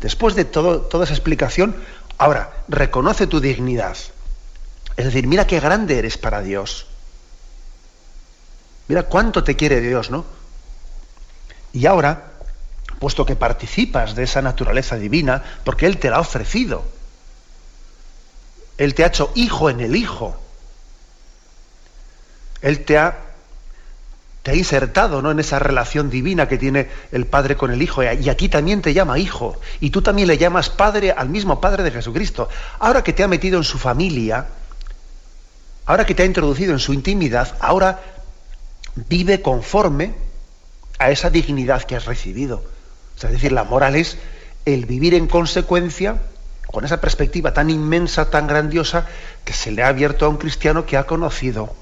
después 0.00 0.34
de 0.34 0.44
toda 0.44 1.04
esa 1.04 1.12
explicación, 1.12 1.76
ahora 2.18 2.64
reconoce 2.68 3.26
tu 3.26 3.40
dignidad. 3.40 3.96
Es 4.96 5.04
decir, 5.04 5.26
mira 5.26 5.46
qué 5.46 5.60
grande 5.60 5.98
eres 5.98 6.18
para 6.18 6.40
Dios. 6.40 6.86
Mira 8.88 9.04
cuánto 9.04 9.42
te 9.42 9.56
quiere 9.56 9.80
Dios, 9.80 10.10
¿no? 10.10 10.24
Y 11.72 11.86
ahora, 11.86 12.32
puesto 12.98 13.26
que 13.26 13.36
participas 13.36 14.14
de 14.14 14.24
esa 14.24 14.42
naturaleza 14.42 14.96
divina, 14.96 15.42
porque 15.64 15.86
Él 15.86 15.98
te 15.98 16.10
la 16.10 16.16
ha 16.16 16.20
ofrecido, 16.20 16.84
Él 18.78 18.94
te 18.94 19.04
ha 19.04 19.08
hecho 19.08 19.32
hijo 19.34 19.70
en 19.70 19.80
el 19.80 19.96
Hijo, 19.96 20.38
Él 22.60 22.84
te 22.84 22.98
ha, 22.98 23.18
te 24.42 24.50
ha 24.52 24.54
insertado 24.54 25.22
¿no? 25.22 25.30
en 25.30 25.40
esa 25.40 25.58
relación 25.58 26.10
divina 26.10 26.46
que 26.46 26.58
tiene 26.58 26.88
el 27.10 27.26
Padre 27.26 27.56
con 27.56 27.72
el 27.72 27.80
Hijo, 27.80 28.02
y 28.04 28.28
aquí 28.28 28.48
también 28.48 28.82
te 28.82 28.92
llama 28.92 29.18
hijo, 29.18 29.58
y 29.80 29.90
tú 29.90 30.02
también 30.02 30.28
le 30.28 30.38
llamas 30.38 30.68
Padre 30.68 31.10
al 31.10 31.30
mismo 31.30 31.60
Padre 31.60 31.82
de 31.82 31.90
Jesucristo. 31.90 32.48
Ahora 32.78 33.02
que 33.02 33.14
te 33.14 33.24
ha 33.24 33.28
metido 33.28 33.56
en 33.56 33.64
su 33.64 33.78
familia, 33.78 34.46
ahora 35.86 36.06
que 36.06 36.14
te 36.14 36.22
ha 36.22 36.26
introducido 36.26 36.72
en 36.72 36.78
su 36.78 36.92
intimidad, 36.92 37.56
ahora 37.60 38.00
vive 38.96 39.42
conforme 39.42 40.14
a 40.98 41.10
esa 41.10 41.30
dignidad 41.30 41.82
que 41.82 41.96
has 41.96 42.04
recibido. 42.04 42.62
es 43.16 43.30
decir, 43.30 43.52
la 43.52 43.64
moral 43.64 43.96
es 43.96 44.18
el 44.64 44.86
vivir 44.86 45.14
en 45.14 45.26
consecuencia 45.26 46.20
con 46.66 46.84
esa 46.84 47.00
perspectiva 47.00 47.52
tan 47.52 47.70
inmensa, 47.70 48.30
tan 48.30 48.46
grandiosa, 48.46 49.06
que 49.44 49.52
se 49.52 49.70
le 49.70 49.82
ha 49.82 49.88
abierto 49.88 50.26
a 50.26 50.28
un 50.28 50.38
cristiano 50.38 50.86
que 50.86 50.96
ha 50.96 51.06
conocido 51.06 51.74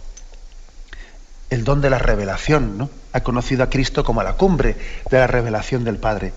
el 1.51 1.65
don 1.65 1.81
de 1.81 1.91
la 1.91 1.99
revelación, 1.99 2.79
¿no? 2.79 2.91
Ha 3.13 3.21
conocido 3.21 3.63
a 3.63 3.71
Cristo 3.71 4.05
como 4.05 4.21
a 4.21 4.25
la 4.25 4.35
cumbre 4.35 4.77
de 5.11 5.19
la 5.19 5.27
revelación 5.27 5.85
del 5.85 5.99
Padre. 5.99 6.33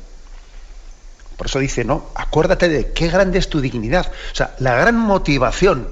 Por 1.37 1.47
eso 1.47 1.59
dice, 1.59 1.83
¿no? 1.83 2.09
Acuérdate 2.15 2.69
de 2.69 2.91
qué 2.91 3.07
grande 3.09 3.39
es 3.39 3.49
tu 3.49 3.61
dignidad. 3.61 4.11
O 4.31 4.35
sea, 4.35 4.55
la 4.59 4.75
gran 4.75 4.97
motivación 4.97 5.89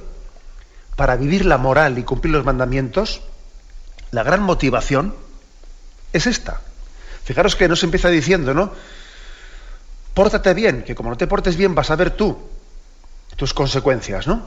para 0.96 1.16
vivir 1.16 1.46
la 1.46 1.58
moral 1.58 1.98
y 1.98 2.04
cumplir 2.04 2.34
los 2.34 2.46
mandamientos, 2.46 3.22
la 4.14 4.22
gran 4.22 4.44
motivación 4.44 5.14
es 6.14 6.28
esta. 6.28 6.62
Fijaros 7.26 7.56
que 7.56 7.68
nos 7.68 7.84
empieza 7.84 8.10
diciendo, 8.10 8.54
¿no? 8.54 8.72
Pórtate 10.14 10.54
bien, 10.54 10.84
que 10.84 10.94
como 10.94 11.10
no 11.10 11.18
te 11.18 11.26
portes 11.26 11.58
bien 11.58 11.74
vas 11.74 11.90
a 11.90 11.96
ver 11.96 12.12
tú 12.12 12.38
tus 13.36 13.54
consecuencias, 13.56 14.28
¿no? 14.28 14.44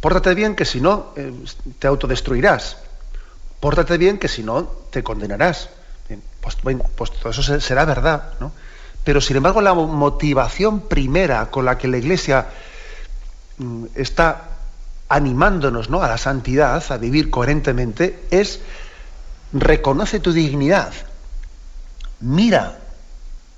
Pórtate 0.00 0.34
bien, 0.34 0.56
que 0.56 0.64
si 0.64 0.80
no 0.80 1.12
eh, 1.16 1.32
te 1.78 1.86
autodestruirás. 1.86 2.78
Pórtate 3.60 3.96
bien, 3.98 4.18
que 4.18 4.26
si 4.26 4.42
no 4.42 4.64
te 4.90 5.04
condenarás. 5.04 5.70
pues, 6.40 6.56
pues 6.96 7.12
todo 7.12 7.30
eso 7.30 7.60
será 7.60 7.84
verdad, 7.84 8.32
¿no? 8.40 8.52
Pero 9.04 9.20
sin 9.20 9.36
embargo 9.36 9.60
la 9.60 9.74
motivación 9.74 10.80
primera 10.80 11.52
con 11.52 11.64
la 11.64 11.78
que 11.78 11.86
la 11.86 11.98
Iglesia 11.98 12.48
mm, 13.58 13.84
está 13.94 14.55
animándonos 15.08 15.90
¿no? 15.90 16.02
a 16.02 16.08
la 16.08 16.18
santidad, 16.18 16.82
a 16.90 16.96
vivir 16.96 17.30
coherentemente, 17.30 18.24
es 18.30 18.60
reconoce 19.52 20.20
tu 20.20 20.32
dignidad. 20.32 20.92
Mira 22.20 22.78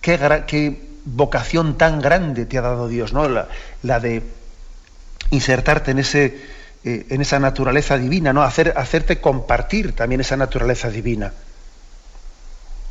qué, 0.00 0.88
vocación 1.04 1.78
tan 1.78 2.00
grande 2.00 2.44
te 2.44 2.58
ha 2.58 2.62
dado 2.62 2.88
Dios, 2.88 3.12
¿no? 3.12 3.28
La, 3.28 4.00
de 4.00 4.22
insertarte 5.30 5.92
en, 5.92 5.98
ese, 6.00 6.40
eh, 6.84 7.06
en 7.08 7.20
esa 7.20 7.38
naturaleza 7.38 7.96
divina, 7.96 8.32
¿no? 8.32 8.42
Hacer, 8.42 8.74
hacerte 8.76 9.20
compartir 9.20 9.94
también 9.94 10.20
esa 10.20 10.36
naturaleza 10.36 10.90
divina 10.90 11.32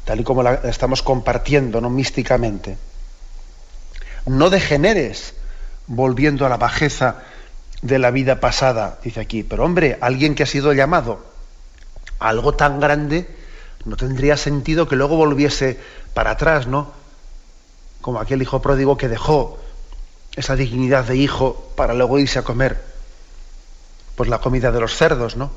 tal 0.08 0.22
y 0.22 0.24
como 0.24 0.42
la 0.42 0.54
estamos 0.64 1.04
compartiendo 1.04 1.82
¿no? 1.82 1.90
místicamente. 1.90 2.78
No 4.26 4.50
degeneres 4.50 5.34
volviendo 5.86 6.46
a 6.46 6.50
la 6.50 6.56
bajeza 6.56 7.24
de 7.82 8.00
la 8.00 8.12
vida 8.12 8.40
pasada, 8.40 9.00
dice 9.04 9.20
aquí. 9.20 9.44
Pero 9.44 9.64
hombre, 9.64 9.98
alguien 10.02 10.36
que 10.36 10.44
ha 10.44 10.48
sido 10.48 10.74
llamado 10.74 11.24
a 12.20 12.30
algo 12.30 12.56
tan 12.56 12.80
grande, 12.80 13.28
no 13.86 13.96
tendría 13.96 14.38
sentido 14.38 14.88
que 14.88 14.96
luego 14.96 15.16
volviese 15.16 15.80
para 16.14 16.32
atrás, 16.32 16.68
¿no? 16.68 16.92
Como 18.02 18.20
aquel 18.20 18.42
hijo 18.42 18.62
pródigo 18.62 18.98
que 18.98 19.08
dejó 19.08 19.60
esa 20.36 20.56
dignidad 20.56 21.06
de 21.06 21.18
hijo 21.18 21.72
para 21.76 21.94
luego 21.94 22.20
irse 22.20 22.40
a 22.40 22.44
comer 22.44 22.82
pues 24.18 24.30
la 24.30 24.40
comida 24.40 24.72
de 24.72 24.80
los 24.80 24.96
cerdos, 24.96 25.38
¿no? 25.38 25.52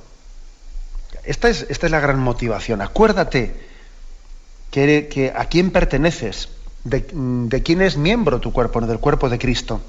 Esta 1.25 1.49
es, 1.49 1.67
esta 1.71 1.87
es 1.87 1.93
la 1.93 2.01
gran 2.01 2.19
motivación. 2.19 2.83
Acuérdate 2.83 3.55
que, 4.71 5.33
a 5.35 5.47
quién 5.47 5.71
perteneces, 5.71 6.51
de, 6.85 7.63
quién 7.65 7.83
es 7.83 7.97
miembro 7.97 8.39
tu 8.39 8.53
cuerpo, 8.53 8.81
del 8.83 8.99
cuerpo 8.99 9.29
de 9.31 9.39
Cristo. 9.39 9.81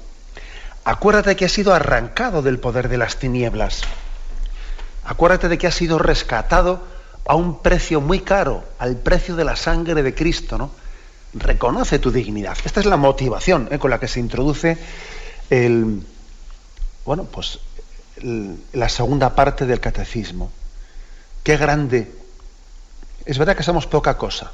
Acuérdate 0.84 1.36
que 1.36 1.44
has 1.44 1.52
sido 1.52 1.74
arrancado 1.74 2.42
del 2.42 2.58
poder 2.58 2.88
de 2.88 2.98
las 2.98 3.16
tinieblas. 3.16 3.82
Acuérdate 5.04 5.48
de 5.48 5.58
que 5.58 5.66
has 5.66 5.74
sido 5.74 5.98
rescatado 5.98 6.82
a 7.26 7.36
un 7.36 7.60
precio 7.60 8.00
muy 8.00 8.20
caro, 8.20 8.64
al 8.78 8.96
precio 8.96 9.36
de 9.36 9.44
la 9.44 9.56
sangre 9.56 10.02
de 10.02 10.14
Cristo, 10.14 10.58
¿no? 10.58 10.70
Reconoce 11.34 11.98
tu 11.98 12.10
dignidad. 12.10 12.56
Esta 12.64 12.80
es 12.80 12.86
la 12.86 12.96
motivación 12.96 13.68
¿eh? 13.70 13.78
con 13.78 13.90
la 13.90 14.00
que 14.00 14.08
se 14.08 14.20
introduce 14.20 14.76
el, 15.50 16.02
bueno, 17.04 17.24
pues 17.24 17.60
la 18.72 18.88
segunda 18.88 19.34
parte 19.34 19.66
del 19.66 19.80
catecismo. 19.80 20.52
Qué 21.42 21.56
grande. 21.56 22.12
Es 23.24 23.38
verdad 23.38 23.56
que 23.56 23.62
somos 23.62 23.86
poca 23.86 24.16
cosa, 24.16 24.52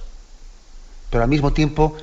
pero 1.11 1.23
al 1.23 1.29
mismo 1.29 1.53
tiempo, 1.53 1.97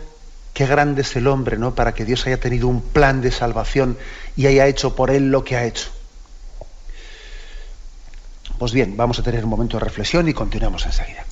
qué 0.56 0.66
grande 0.66 1.02
es 1.02 1.14
el 1.18 1.28
hombre, 1.28 1.58
¿no? 1.58 1.76
Para 1.76 1.94
que 1.94 2.06
Dios 2.06 2.26
haya 2.26 2.40
tenido 2.40 2.70
un 2.70 2.82
plan 2.82 3.22
de 3.22 3.30
salvación 3.30 3.98
y 4.38 4.48
haya 4.48 4.66
hecho 4.66 4.96
por 4.96 5.12
él 5.12 5.30
lo 5.30 5.44
que 5.44 5.58
ha 5.58 5.66
hecho. 5.66 5.90
Pues 8.58 8.72
bien, 8.72 8.96
vamos 8.96 9.20
a 9.20 9.24
tener 9.24 9.44
un 9.44 9.50
momento 9.50 9.78
de 9.78 9.84
reflexión 9.84 10.30
y 10.30 10.34
continuamos 10.34 10.86
enseguida. 10.86 11.26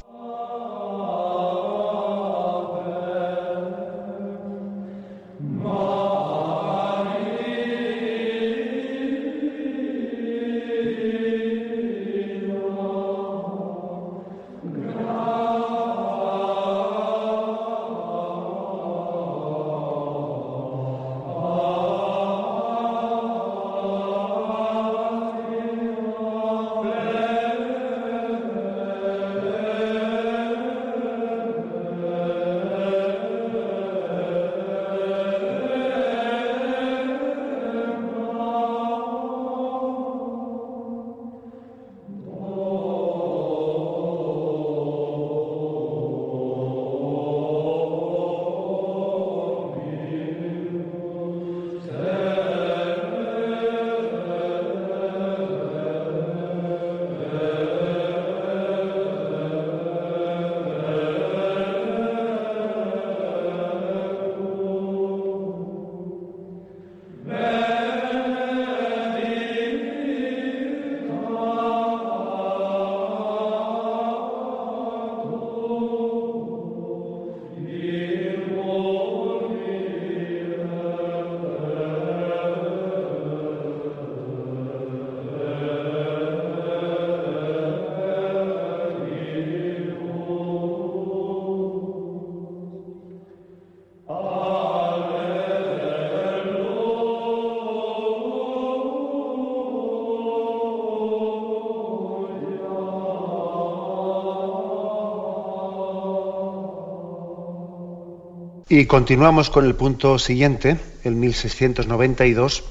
Y 108.75 108.87
continuamos 108.87 109.51
con 109.51 109.65
el 109.65 109.75
punto 109.75 110.17
siguiente, 110.17 110.79
el 111.03 111.13
1692, 111.13 112.63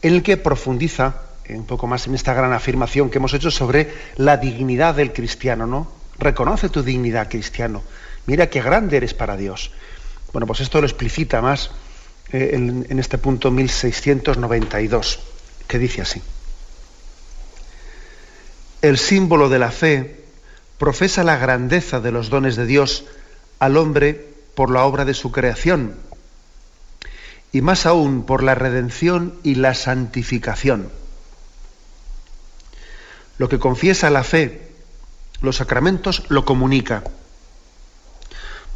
en 0.00 0.14
el 0.14 0.22
que 0.22 0.38
profundiza 0.38 1.24
un 1.50 1.66
poco 1.66 1.86
más 1.86 2.06
en 2.06 2.14
esta 2.14 2.32
gran 2.32 2.54
afirmación 2.54 3.10
que 3.10 3.18
hemos 3.18 3.34
hecho 3.34 3.50
sobre 3.50 3.92
la 4.16 4.38
dignidad 4.38 4.94
del 4.94 5.12
cristiano, 5.12 5.66
¿no? 5.66 5.92
Reconoce 6.18 6.70
tu 6.70 6.82
dignidad, 6.82 7.28
cristiano. 7.28 7.82
Mira 8.24 8.48
qué 8.48 8.62
grande 8.62 8.96
eres 8.96 9.12
para 9.12 9.36
Dios. 9.36 9.72
Bueno, 10.32 10.46
pues 10.46 10.60
esto 10.60 10.80
lo 10.80 10.86
explicita 10.86 11.42
más 11.42 11.70
eh, 12.32 12.52
en, 12.54 12.86
en 12.88 12.98
este 12.98 13.18
punto 13.18 13.50
1692, 13.50 15.20
que 15.68 15.78
dice 15.78 16.00
así. 16.00 16.22
El 18.80 18.96
símbolo 18.96 19.50
de 19.50 19.58
la 19.58 19.70
fe 19.70 20.16
profesa 20.78 21.22
la 21.24 21.36
grandeza 21.36 22.00
de 22.00 22.10
los 22.10 22.30
dones 22.30 22.56
de 22.56 22.64
Dios 22.64 23.04
al 23.58 23.76
hombre 23.76 24.31
por 24.54 24.70
la 24.70 24.84
obra 24.84 25.04
de 25.04 25.14
su 25.14 25.32
creación 25.32 25.96
y 27.52 27.60
más 27.60 27.86
aún 27.86 28.24
por 28.24 28.42
la 28.42 28.54
redención 28.54 29.34
y 29.42 29.56
la 29.56 29.74
santificación. 29.74 30.90
Lo 33.38 33.48
que 33.48 33.58
confiesa 33.58 34.10
la 34.10 34.24
fe, 34.24 34.68
los 35.40 35.56
sacramentos 35.56 36.24
lo 36.28 36.44
comunica. 36.44 37.04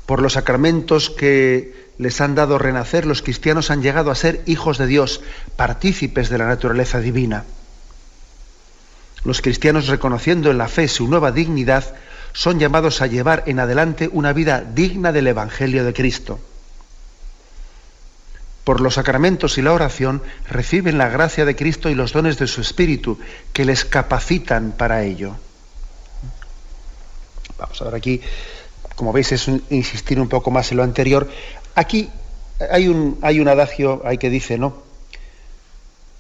Por 0.05 0.21
los 0.23 0.35
sacramentos 0.35 1.11
que 1.11 1.87
les 1.99 2.21
han 2.21 2.35
dado 2.35 2.59
renacer, 2.59 3.07
los 3.07 3.23
cristianos 3.23 3.71
han 3.71 3.83
llegado 3.83 4.11
a 4.11 4.15
ser 4.15 4.43
hijos 4.47 4.79
de 4.79 4.87
Dios, 4.87 5.23
partícipes 5.57 6.29
de 6.29 6.39
la 6.39 6.47
naturaleza 6.47 7.01
divina. 7.01 7.45
Los 9.25 9.41
cristianos, 9.41 9.89
reconociendo 9.89 10.51
en 10.51 10.59
la 10.59 10.69
fe 10.69 10.87
su 10.87 11.09
nueva 11.09 11.33
dignidad, 11.33 11.95
son 12.37 12.61
llamados 12.61 13.01
a 13.01 13.07
llevar 13.07 13.45
en 13.47 13.61
adelante 13.61 14.11
una 14.13 14.35
vida 14.35 14.61
digna 14.61 15.11
del 15.11 15.27
Evangelio 15.29 15.85
de 15.85 15.95
Cristo. 15.95 16.39
por 18.63 18.81
los 18.81 18.95
sacramentos 18.95 19.59
y 19.59 19.63
la 19.63 19.73
oración 19.73 20.23
reciben 20.49 20.99
la 20.99 21.09
gracia 21.09 21.45
de 21.45 21.55
Cristo 21.55 21.89
y 21.89 21.95
los 21.95 22.13
dones 22.13 22.37
de 22.37 22.49
su 22.49 22.61
Espíritu, 22.61 23.17
que 23.53 23.65
les 23.65 23.85
capacitan 23.85 24.73
para 24.73 25.05
ello. 25.05 25.37
Vamos 27.59 27.81
a 27.81 27.85
ver 27.85 27.95
aquí, 27.95 28.21
como 28.97 29.13
veis, 29.13 29.31
es 29.31 29.47
insistir 29.71 30.21
un 30.21 30.29
poco 30.29 30.51
más 30.51 30.73
en 30.73 30.79
lo 30.79 30.83
anterior. 30.83 31.31
Aquí 31.77 32.11
hay 32.59 32.89
un, 32.89 33.21
hay 33.23 33.39
un 33.39 33.47
adagio 33.47 34.03
hay 34.05 34.19
que 34.19 34.31
dice, 34.31 34.59
¿no? 34.59 34.83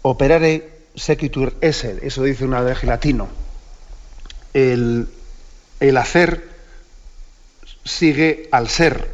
Operare 0.02 0.86
sequitur 0.94 1.56
esse, 1.60 1.98
eso 2.02 2.22
dice 2.22 2.44
un 2.44 2.54
adagio 2.54 2.88
latino. 2.88 3.26
El, 4.54 5.08
el 5.80 5.96
hacer 5.96 6.48
sigue 7.84 8.48
al 8.52 8.68
ser. 8.68 9.10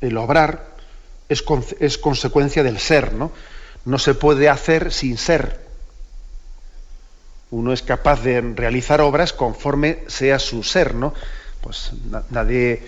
El 0.00 0.16
obrar 0.16 0.74
es, 1.28 1.42
consecuencia 1.98 2.62
del 2.62 2.78
ser, 2.78 3.12
¿no? 3.14 3.32
No 3.84 3.98
se 3.98 4.14
puede 4.14 4.48
hacer 4.48 4.92
sin 4.92 5.18
ser. 5.18 5.64
Uno 7.50 7.72
es 7.72 7.82
capaz 7.82 8.22
de 8.22 8.40
realizar 8.40 9.00
obras 9.00 9.32
conforme 9.32 10.04
sea 10.06 10.38
su 10.38 10.62
ser, 10.62 10.94
¿no? 10.94 11.14
Pues 11.60 11.92
nadie, 12.30 12.82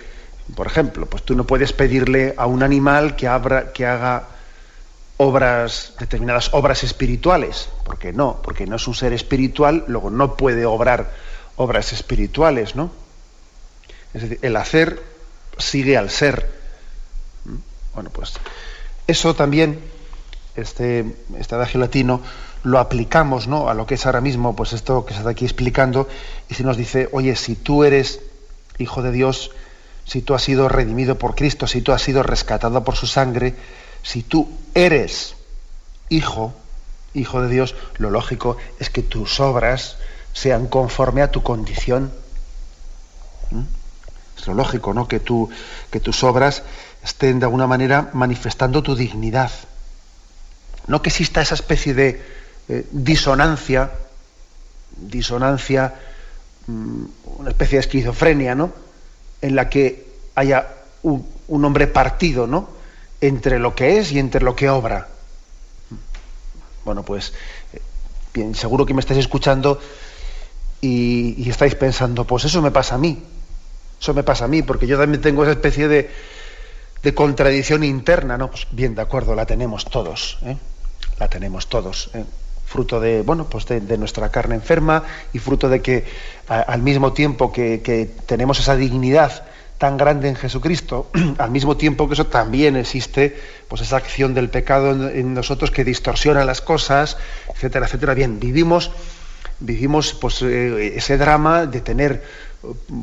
por 0.55 0.67
ejemplo, 0.67 1.05
pues 1.07 1.23
tú 1.23 1.35
no 1.35 1.45
puedes 1.45 1.73
pedirle 1.73 2.33
a 2.37 2.45
un 2.45 2.63
animal 2.63 3.15
que, 3.15 3.27
abra, 3.27 3.71
que 3.71 3.85
haga 3.85 4.27
obras, 5.17 5.93
determinadas 5.99 6.53
obras 6.53 6.83
espirituales, 6.83 7.69
porque 7.83 8.13
no, 8.13 8.41
porque 8.43 8.67
no 8.67 8.75
es 8.75 8.87
un 8.87 8.93
ser 8.93 9.13
espiritual, 9.13 9.85
luego 9.87 10.09
no 10.09 10.35
puede 10.35 10.65
obrar 10.65 11.11
obras 11.57 11.91
espirituales, 11.91 12.75
¿no? 12.75 12.91
Es 14.13 14.21
decir, 14.21 14.39
el 14.41 14.55
hacer 14.55 15.03
sigue 15.57 15.97
al 15.97 16.09
ser. 16.09 16.49
Bueno, 17.93 18.09
pues 18.11 18.33
eso 19.07 19.35
también, 19.35 19.79
este, 20.55 21.05
este 21.37 21.55
adagio 21.55 21.79
latino, 21.79 22.21
lo 22.63 22.79
aplicamos 22.79 23.47
¿no? 23.47 23.69
a 23.69 23.73
lo 23.73 23.85
que 23.85 23.95
es 23.95 24.05
ahora 24.05 24.21
mismo, 24.21 24.55
pues 24.55 24.73
esto 24.73 25.05
que 25.05 25.13
se 25.13 25.19
está 25.19 25.31
aquí 25.31 25.45
explicando, 25.45 26.07
y 26.49 26.53
se 26.53 26.63
nos 26.63 26.77
dice, 26.77 27.09
oye, 27.11 27.35
si 27.35 27.55
tú 27.55 27.83
eres 27.83 28.21
hijo 28.77 29.01
de 29.01 29.11
Dios, 29.11 29.51
si 30.05 30.21
tú 30.21 30.33
has 30.33 30.43
sido 30.43 30.69
redimido 30.69 31.17
por 31.17 31.35
Cristo, 31.35 31.67
si 31.67 31.81
tú 31.81 31.91
has 31.91 32.01
sido 32.01 32.23
rescatado 32.23 32.83
por 32.83 32.95
su 32.95 33.07
sangre, 33.07 33.55
si 34.03 34.23
tú 34.23 34.49
eres 34.73 35.35
hijo, 36.09 36.53
hijo 37.13 37.41
de 37.41 37.49
Dios, 37.49 37.75
lo 37.97 38.09
lógico 38.09 38.57
es 38.79 38.89
que 38.89 39.03
tus 39.03 39.39
obras 39.39 39.97
sean 40.37 40.67
conforme 40.67 41.23
a 41.23 41.31
tu 41.31 41.41
condición. 41.41 42.11
¿Mm? 43.49 43.63
Es 44.37 44.47
lo 44.47 44.53
lógico, 44.53 44.93
¿no? 44.93 45.07
Que, 45.07 45.19
tú, 45.19 45.49
que 45.89 45.99
tus 45.99 46.23
obras 46.23 46.61
estén 47.03 47.39
de 47.39 47.45
alguna 47.45 47.65
manera 47.65 48.11
manifestando 48.13 48.83
tu 48.83 48.95
dignidad. 48.95 49.51
No 50.85 51.01
que 51.01 51.09
exista 51.09 51.41
esa 51.41 51.55
especie 51.55 51.95
de 51.95 52.21
eh, 52.69 52.85
disonancia, 52.91 53.91
disonancia, 54.95 55.95
mm, 56.67 57.05
una 57.39 57.49
especie 57.49 57.77
de 57.77 57.81
esquizofrenia, 57.81 58.53
¿no? 58.53 58.71
En 59.41 59.55
la 59.55 59.69
que 59.69 60.05
haya 60.35 60.67
un, 61.01 61.25
hombre 61.65 61.87
partido, 61.87 62.45
¿no? 62.45 62.69
Entre 63.21 63.57
lo 63.57 63.73
que 63.73 63.97
es 63.97 64.11
y 64.11 64.19
entre 64.19 64.41
lo 64.41 64.55
que 64.55 64.69
obra. 64.69 65.07
Bueno, 66.85 67.01
pues, 67.01 67.33
eh, 67.73 67.81
bien, 68.35 68.53
seguro 68.53 68.85
que 68.85 68.93
me 68.93 68.99
estáis 68.99 69.19
escuchando 69.19 69.79
y, 70.81 71.49
estáis 71.49 71.75
pensando, 71.75 72.25
pues 72.25 72.45
eso 72.45 72.61
me 72.61 72.71
pasa 72.71 72.95
a 72.95 72.97
mí. 72.97 73.21
Eso 73.99 74.13
me 74.13 74.23
pasa 74.23 74.45
a 74.45 74.47
mí, 74.47 74.61
porque 74.61 74.85
yo 74.85 74.97
también 74.97 75.21
tengo 75.21 75.43
esa 75.43 75.51
especie 75.51 75.87
de, 75.87 76.11
de 77.01 77.13
contradicción 77.13 77.83
interna, 77.83 78.37
¿no? 78.37 78.51
Pues 78.51 78.67
bien, 78.71 78.93
de 78.93 79.01
acuerdo, 79.01 79.33
la 79.33 79.45
tenemos 79.45 79.85
todos, 79.85 80.37
¿eh? 80.45 80.57
la 81.19 81.27
tenemos 81.27 81.67
todos. 81.67 82.11
¿eh? 82.13 82.23
fruto 82.67 82.99
de 82.99 83.21
bueno 83.21 83.45
pues 83.45 83.65
de, 83.65 83.97
nuestra 83.97 84.29
carne 84.29 84.55
enferma 84.55 85.03
y 85.31 85.39
fruto 85.39 85.69
de 85.69 85.81
que 85.81 86.05
al 86.47 86.81
mismo 86.81 87.13
tiempo 87.13 87.51
que, 87.51 88.11
tenemos 88.25 88.59
esa 88.59 88.75
dignidad 88.75 89.45
tan 89.77 89.95
grande 89.95 90.27
en 90.27 90.35
Jesucristo 90.35 91.09
al 91.37 91.49
mismo 91.49 91.77
tiempo 91.77 92.07
que 92.07 92.13
eso 92.13 92.27
también 92.27 92.75
existe 92.75 93.39
pues 93.69 93.81
esa 93.81 93.95
acción 93.97 94.33
del 94.33 94.49
pecado 94.49 94.91
en, 95.09 95.33
nosotros 95.33 95.71
que 95.71 95.85
distorsiona 95.85 96.43
las 96.43 96.61
cosas 96.61 97.17
etcétera 97.53 97.85
etcétera 97.85 98.13
bien 98.13 98.39
vivimos 98.39 98.91
vivimos 99.59 100.13
pues 100.13 100.41
eh, 100.41 100.97
ese 100.97 101.17
drama 101.17 101.65
de 101.65 101.81
tener 101.81 102.23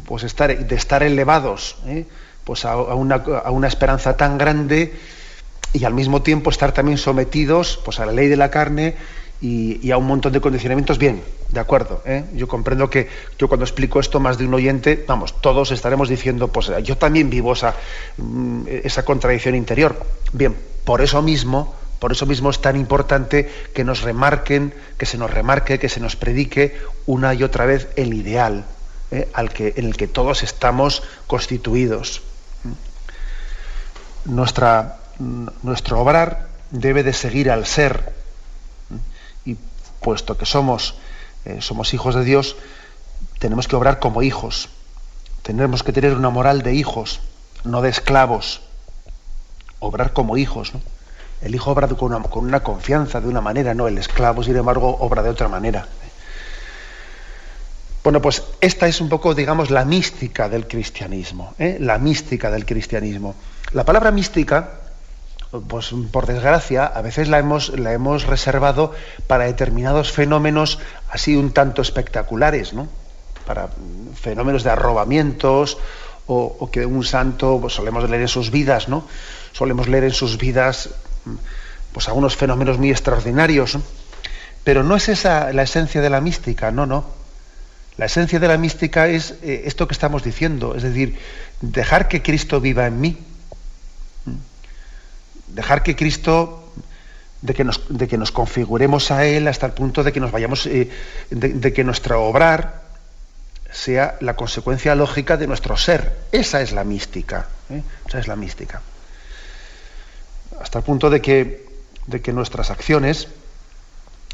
pues 0.07 0.25
estar 0.25 0.57
de 0.57 0.75
estar 0.75 1.03
elevados 1.03 1.77
¿eh? 1.87 2.07
pues 2.45 2.65
a, 2.65 2.77
una, 2.77 3.69
esperanza 3.69 4.17
tan 4.17 4.39
grande 4.39 4.95
y 5.73 5.85
al 5.85 5.95
mismo 5.95 6.23
tiempo 6.23 6.51
estar 6.51 6.73
también 6.73 6.99
sometidos 6.99 7.81
pues 7.85 7.99
a 8.01 8.07
la 8.07 8.13
ley 8.13 8.29
de 8.29 8.37
la 8.37 8.51
carne 8.51 8.95
y, 9.41 9.91
a 9.91 9.99
un 9.99 10.07
montón 10.07 10.33
de 10.33 10.41
condicionamientos, 10.41 10.97
bien, 10.97 11.23
de 11.51 11.61
acuerdo. 11.61 12.01
¿eh? 12.07 12.25
Yo 12.35 12.49
comprendo 12.49 12.89
que 12.89 13.09
yo 13.39 13.47
cuando 13.47 13.65
explico 13.65 14.01
esto 14.01 14.19
más 14.19 14.39
de 14.39 14.47
un 14.47 14.55
oyente, 14.55 15.05
vamos, 15.07 15.39
todos 15.43 15.71
estaremos 15.71 16.09
diciendo, 16.09 16.49
pues 16.49 16.73
yo 16.83 16.97
también 16.97 17.29
vivo 17.29 17.53
esa, 17.53 17.75
mm, 18.17 18.63
esa 18.85 19.05
contradicción 19.05 19.55
interior. 19.55 20.03
Bien, 20.33 20.57
por 20.85 21.03
eso 21.03 21.21
mismo, 21.21 21.75
por 21.99 22.13
eso 22.13 22.27
mismo 22.27 22.51
es 22.51 22.61
tan 22.61 22.77
importante 22.77 23.51
que 23.75 23.85
nos 23.85 24.03
remarquen, 24.03 24.75
que 24.99 25.07
se 25.07 25.19
nos 25.19 25.31
remarque, 25.31 25.79
que 25.79 25.89
se 25.89 26.01
nos 26.01 26.17
predique 26.17 26.79
una 27.07 27.35
y 27.35 27.43
otra 27.43 27.67
vez 27.67 27.89
el 27.97 28.15
ideal 28.15 28.65
¿eh? 29.11 29.29
al 29.33 29.51
que, 29.51 29.75
en 29.77 29.87
el 29.87 29.97
que 29.97 30.09
todos 30.09 30.43
estamos 30.43 31.03
constituidos 31.27 32.23
nuestra, 34.25 34.99
nuestro 35.63 36.01
obrar 36.01 36.49
debe 36.71 37.03
de 37.03 37.13
seguir 37.13 37.51
al 37.51 37.67
ser. 37.67 38.13
Y 39.45 39.57
puesto 40.01 40.37
que 40.37 40.47
somos, 40.47 40.95
eh, 41.45 41.59
somos 41.61 41.95
hijos 41.95 42.15
de 42.15 42.25
Dios, 42.25 42.57
tenemos 43.39 43.69
que 43.69 43.77
obrar 43.77 43.99
como 43.99 44.23
hijos. 44.23 44.69
Tenemos 45.43 45.83
que 45.83 45.93
tener 45.93 46.15
una 46.15 46.31
moral 46.31 46.63
de 46.63 46.75
hijos, 46.75 47.21
no 47.65 47.83
de 47.83 47.91
esclavos. 47.91 48.63
Obrar 49.79 50.13
como 50.13 50.37
hijos. 50.39 50.73
El 51.45 51.55
hijo 51.55 51.71
obra 51.71 51.87
con 51.89 52.15
una, 52.15 52.23
con 52.23 52.45
una 52.45 52.61
confianza, 52.61 53.21
de 53.21 53.29
una 53.29 53.43
manera, 53.43 53.75
no 53.75 53.87
el 53.87 53.99
esclavo, 53.99 54.43
sin 54.43 54.57
embargo, 54.57 54.97
obra 55.01 55.23
de 55.23 55.29
otra 55.29 55.47
manera. 55.47 55.87
Bueno, 58.03 58.21
pues 58.21 58.43
esta 58.61 58.87
es 58.87 59.01
un 59.01 59.09
poco, 59.09 59.35
digamos, 59.35 59.71
la 59.71 59.85
mística 59.85 60.49
del 60.49 60.67
cristianismo, 60.67 61.55
¿eh? 61.59 61.79
la 61.81 61.99
mística 61.99 62.51
del 62.51 62.67
cristianismo. 62.67 63.35
La 63.73 63.85
palabra 63.85 64.11
mística, 64.11 64.81
pues 65.69 65.95
por 66.13 66.27
desgracia, 66.27 66.85
a 66.85 67.01
veces 67.03 67.29
la 67.29 67.39
hemos, 67.39 68.27
reservado 68.27 68.93
para 69.27 69.45
determinados 69.45 70.13
fenómenos 70.13 70.79
así 71.11 71.37
un 71.37 71.53
tanto 71.53 71.81
espectaculares, 71.81 72.73
¿no? 72.73 72.89
Para 73.47 73.69
fenómenos 74.15 74.65
de 74.65 74.71
arrobamientos 74.71 75.79
o, 76.27 76.71
que 76.71 76.85
un 76.85 77.05
santo, 77.05 77.59
pues 77.61 77.75
solemos 77.75 78.09
leer 78.09 78.23
en 78.23 78.29
sus 78.29 78.51
vidas, 78.51 78.89
¿no? 78.89 79.07
Solemos 79.53 79.89
leer 79.89 80.05
en 80.05 80.13
sus 80.13 80.37
vidas 80.37 80.91
pues 81.93 82.09
algunos 82.09 82.37
fenómenos 82.37 82.79
muy 82.79 82.91
extraordinarios, 82.91 83.79
pero 84.65 84.83
no 84.83 84.97
es 84.97 85.09
esa 85.09 85.53
la 85.53 85.63
esencia 85.63 86.01
de 86.01 86.11
la 86.11 86.21
mística, 86.21 86.71
no, 86.71 86.87
no. 86.87 87.05
La 87.97 88.07
esencia 88.07 88.41
de 88.41 88.49
la 88.49 88.59
mística 88.59 89.07
es 89.07 89.35
eh, 89.43 89.63
esto 89.67 89.87
que 89.87 89.95
estamos 89.95 90.25
diciendo, 90.25 90.75
es 90.75 90.83
decir, 90.83 91.17
dejar 91.61 92.09
que 92.09 92.23
Cristo 92.23 92.61
viva 92.61 92.87
en 92.87 93.01
mí, 93.01 93.17
dejar 95.49 95.83
que 95.83 95.95
Cristo, 95.95 96.73
de 97.41 97.55
que 97.55 97.63
nos, 97.63 97.83
de 97.89 98.09
que 98.09 98.19
nos 98.19 98.33
configuremos 98.33 99.11
a 99.11 99.27
Él 99.27 99.47
hasta 99.47 99.67
el 99.67 99.73
punto 99.73 100.03
de 100.03 100.13
que 100.13 100.19
nos 100.19 100.33
vayamos, 100.33 100.67
eh, 100.67 100.91
de, 101.31 101.73
que 101.73 101.85
nuestro 101.85 102.25
obrar 102.25 102.83
sea 103.71 104.17
la 104.21 104.35
consecuencia 104.35 104.95
lógica 104.95 105.37
de 105.37 105.47
nuestro 105.47 105.77
ser. 105.77 106.17
Esa 106.33 106.63
es 106.63 106.73
la 106.73 106.85
mística. 106.85 107.49
¿eh? 107.71 107.83
Esa 108.09 108.19
es 108.19 108.29
la 108.29 108.37
mística. 108.37 108.81
Hasta 110.61 110.79
el 110.79 110.85
punto 110.85 111.11
de 111.11 111.21
que, 111.21 111.67
de 112.07 112.21
que 112.21 112.33
nuestras 112.33 112.71
acciones 112.71 113.29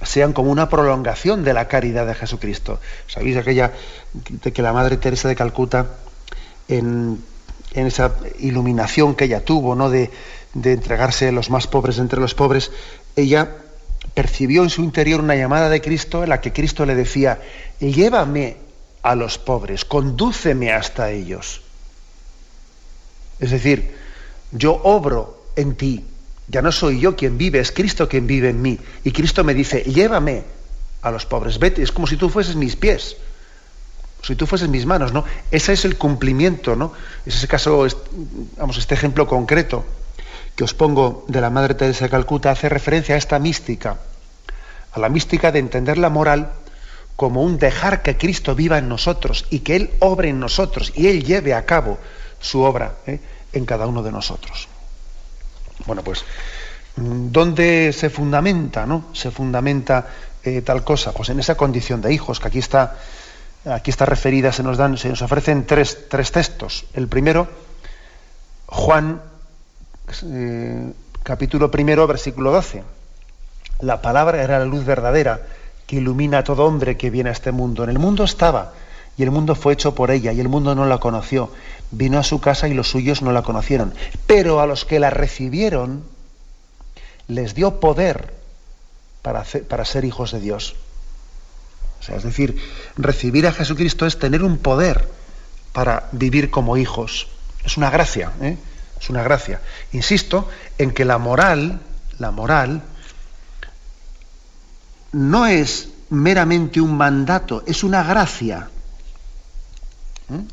sean 0.03 0.33
como 0.33 0.51
una 0.51 0.69
prolongación 0.69 1.45
de 1.45 1.53
la 1.53 1.69
caridad 1.69 2.07
de 2.07 2.15
Jesucristo. 2.15 2.81
¿Sabéis 3.07 3.37
aquella 3.37 3.73
de 4.13 4.53
que 4.53 4.63
la 4.63 4.73
Madre 4.73 4.97
Teresa 4.97 5.29
de 5.29 5.37
Calcuta, 5.37 5.87
en, 6.69 7.23
en 7.75 7.87
esa 7.87 8.15
iluminación 8.39 9.15
que 9.15 9.25
ella 9.25 9.45
tuvo, 9.45 9.75
¿no? 9.75 9.91
de, 9.91 10.11
de 10.55 10.73
entregarse 10.73 11.29
a 11.29 11.33
los 11.33 11.51
más 11.51 11.67
pobres 11.67 11.99
entre 11.99 12.21
los 12.21 12.35
pobres, 12.35 12.73
ella 13.17 13.57
percibió 14.15 14.63
en 14.63 14.71
su 14.71 14.83
interior 14.83 15.21
una 15.21 15.37
llamada 15.37 15.69
de 15.69 15.81
Cristo 15.81 16.23
en 16.23 16.31
la 16.31 16.41
que 16.41 16.53
Cristo 16.53 16.87
le 16.87 16.95
decía, 16.95 17.41
llévame 17.79 18.57
a 19.03 19.15
los 19.15 19.39
pobres, 19.39 19.85
condúceme 19.85 20.73
hasta 20.73 21.11
ellos. 21.11 21.63
Es 23.39 23.51
decir, 23.51 23.95
yo 24.53 24.81
obro 24.83 25.45
en 25.57 25.75
ti, 25.77 26.05
ya 26.51 26.63
no 26.63 26.73
soy 26.73 26.99
yo 27.01 27.17
quien 27.17 27.39
vive, 27.39 27.61
es 27.61 27.71
Cristo 27.71 28.09
quien 28.09 28.27
vive 28.27 28.51
en 28.51 28.61
mí. 28.61 28.79
Y 29.05 29.13
Cristo 29.13 29.45
me 29.45 29.55
dice, 29.55 29.83
llévame 29.85 30.43
a 31.03 31.11
los 31.11 31.25
pobres, 31.25 31.59
vete, 31.59 31.83
es 31.83 31.93
como 31.93 32.07
si 32.07 32.17
tú 32.17 32.29
fueses 32.29 32.57
mis 32.57 32.77
pies, 32.77 33.17
si 34.23 34.35
tú 34.35 34.47
fueses 34.47 34.69
mis 34.69 34.85
manos, 34.85 35.13
¿no? 35.13 35.25
Ese 35.51 35.73
es 35.73 35.85
el 35.85 35.97
cumplimiento, 35.97 36.77
¿no? 36.77 36.93
Es 37.25 37.37
ese 37.37 37.49
caso, 37.49 37.87
vamos, 38.59 38.77
este 38.79 38.95
ejemplo 38.95 39.27
concreto 39.27 39.85
que 40.57 40.65
os 40.65 40.75
pongo 40.75 41.25
de 41.29 41.41
la 41.41 41.49
Madre 41.49 41.75
Teresa 41.75 42.05
de 42.05 42.11
Calcuta 42.11 42.51
hace 42.51 42.69
referencia 42.69 43.15
a 43.15 43.19
esta 43.19 43.39
mística, 43.39 43.99
a 44.93 45.01
la 45.01 45.09
mística 45.09 45.53
de 45.53 45.61
entender 45.61 45.97
la 45.99 46.11
moral 46.11 46.53
como 47.15 47.43
un 47.43 47.59
dejar 47.59 48.03
que 48.03 48.17
Cristo 48.17 48.55
viva 48.55 48.79
en 48.79 48.89
nosotros 48.89 49.47
y 49.51 49.61
que 49.61 49.77
Él 49.77 49.91
obre 50.01 50.31
en 50.31 50.41
nosotros 50.41 50.93
y 50.97 51.07
Él 51.07 51.25
lleve 51.25 51.55
a 51.55 51.65
cabo 51.65 51.99
su 52.41 52.61
obra 52.61 52.97
¿eh? 53.07 53.21
en 53.53 53.65
cada 53.65 53.87
uno 53.87 54.03
de 54.03 54.11
nosotros. 54.11 54.70
Bueno, 55.87 56.03
pues, 56.03 56.25
¿dónde 56.97 57.93
se 57.93 58.11
fundamenta, 58.11 58.87
no? 58.87 59.07
Se 59.13 59.31
fundamenta 59.31 60.07
eh, 60.43 60.63
tal 60.63 60.85
cosa, 60.85 61.13
pues 61.13 61.29
en 61.29 61.41
esa 61.41 61.55
condición 61.55 62.01
de 62.01 62.13
hijos, 62.13 62.41
que 62.41 62.49
aquí 62.49 62.59
está, 62.59 62.97
aquí 63.65 63.91
está 63.91 64.07
referida, 64.07 64.53
se 64.53 64.63
nos 64.63 64.77
dan, 64.77 64.97
se 64.97 65.09
nos 65.09 65.23
ofrecen 65.23 65.67
tres, 65.67 66.09
tres 66.09 66.33
textos. 66.33 66.87
El 66.95 67.09
primero, 67.09 67.49
Juan, 68.67 69.21
eh, 70.25 70.93
capítulo 71.23 71.71
primero, 71.71 72.07
versículo 72.07 72.53
12. 72.53 72.83
La 73.81 74.03
palabra 74.03 74.43
era 74.43 74.59
la 74.59 74.65
luz 74.65 74.85
verdadera 74.85 75.41
que 75.87 75.97
ilumina 75.97 76.39
a 76.39 76.45
todo 76.45 76.65
hombre 76.67 76.97
que 76.97 77.11
viene 77.11 77.31
a 77.31 77.33
este 77.33 77.53
mundo. 77.53 77.85
En 77.85 77.91
el 77.91 77.99
mundo 77.99 78.25
estaba, 78.25 78.73
y 79.21 79.23
el 79.23 79.31
mundo 79.31 79.55
fue 79.55 79.75
hecho 79.75 79.95
por 79.95 80.11
ella, 80.11 80.33
y 80.33 80.41
el 80.41 80.49
mundo 80.49 80.75
no 80.75 80.87
la 80.87 80.97
conoció. 80.97 81.53
Vino 81.91 82.19
a 82.19 82.23
su 82.23 82.41
casa 82.41 82.69
y 82.69 82.73
los 82.73 82.89
suyos 82.89 83.21
no 83.21 83.33
la 83.33 83.43
conocieron. 83.43 83.93
Pero 84.27 84.61
a 84.61 84.67
los 84.67 84.87
que 84.87 84.99
la 84.99 85.11
recibieron, 85.11 86.05
les 87.29 87.55
dio 87.55 87.81
poder 87.81 88.33
para, 89.21 89.45
para 89.69 89.85
ser 89.85 90.07
hijos 90.07 90.33
de 90.33 90.41
Dios. 90.41 90.75
O 92.01 92.03
sea, 92.03 92.17
es 92.17 92.23
decir, 92.23 92.57
recibir 92.97 93.47
a 93.47 93.53
Jesucristo 93.53 94.07
es 94.07 94.19
tener 94.19 94.43
un 94.43 94.57
poder 94.57 95.07
para 95.75 96.09
vivir 96.13 96.51
como 96.51 96.79
hijos. 96.79 97.29
Es 97.63 97.77
una 97.77 97.91
gracia, 97.91 98.33
¿eh? 98.41 98.57
es 98.99 99.11
una 99.11 99.23
gracia. 99.23 99.61
Insisto 99.93 100.49
en 100.79 100.93
que 100.93 101.05
la 101.05 101.19
moral, 101.19 101.83
la 102.19 102.31
moral, 102.31 102.81
no 105.13 105.47
es 105.47 105.91
meramente 106.09 106.81
un 106.81 106.97
mandato, 106.97 107.63
es 107.67 107.85
una 107.85 108.03
gracia. 108.03 108.71
¿Mm? 110.31 110.47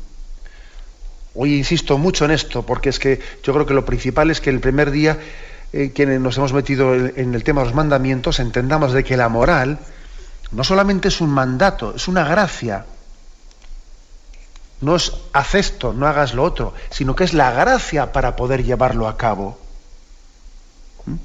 Hoy 1.34 1.56
insisto 1.56 1.98
mucho 1.98 2.24
en 2.24 2.32
esto, 2.32 2.66
porque 2.66 2.88
es 2.88 2.98
que 2.98 3.20
yo 3.42 3.52
creo 3.52 3.64
que 3.64 3.74
lo 3.74 3.84
principal 3.84 4.30
es 4.30 4.40
que 4.40 4.50
el 4.50 4.60
primer 4.60 4.90
día 4.90 5.18
eh, 5.72 5.92
quienes 5.94 6.20
nos 6.20 6.36
hemos 6.38 6.52
metido 6.52 6.94
en 6.94 7.34
el 7.34 7.44
tema 7.44 7.60
de 7.60 7.66
los 7.66 7.74
mandamientos, 7.74 8.40
entendamos 8.40 8.92
de 8.92 9.04
que 9.04 9.16
la 9.16 9.28
moral 9.28 9.78
no 10.50 10.64
solamente 10.64 11.08
es 11.08 11.20
un 11.20 11.30
mandato, 11.30 11.94
es 11.94 12.08
una 12.08 12.24
gracia. 12.24 12.86
No 14.80 14.96
es 14.96 15.12
haz 15.32 15.54
esto, 15.54 15.92
no 15.92 16.06
hagas 16.06 16.34
lo 16.34 16.42
otro, 16.42 16.72
sino 16.90 17.14
que 17.14 17.24
es 17.24 17.34
la 17.34 17.50
gracia 17.50 18.12
para 18.12 18.34
poder 18.34 18.64
llevarlo 18.64 19.08
a 19.08 19.16
cabo. 19.16 19.58
¿Mm? 21.04 21.16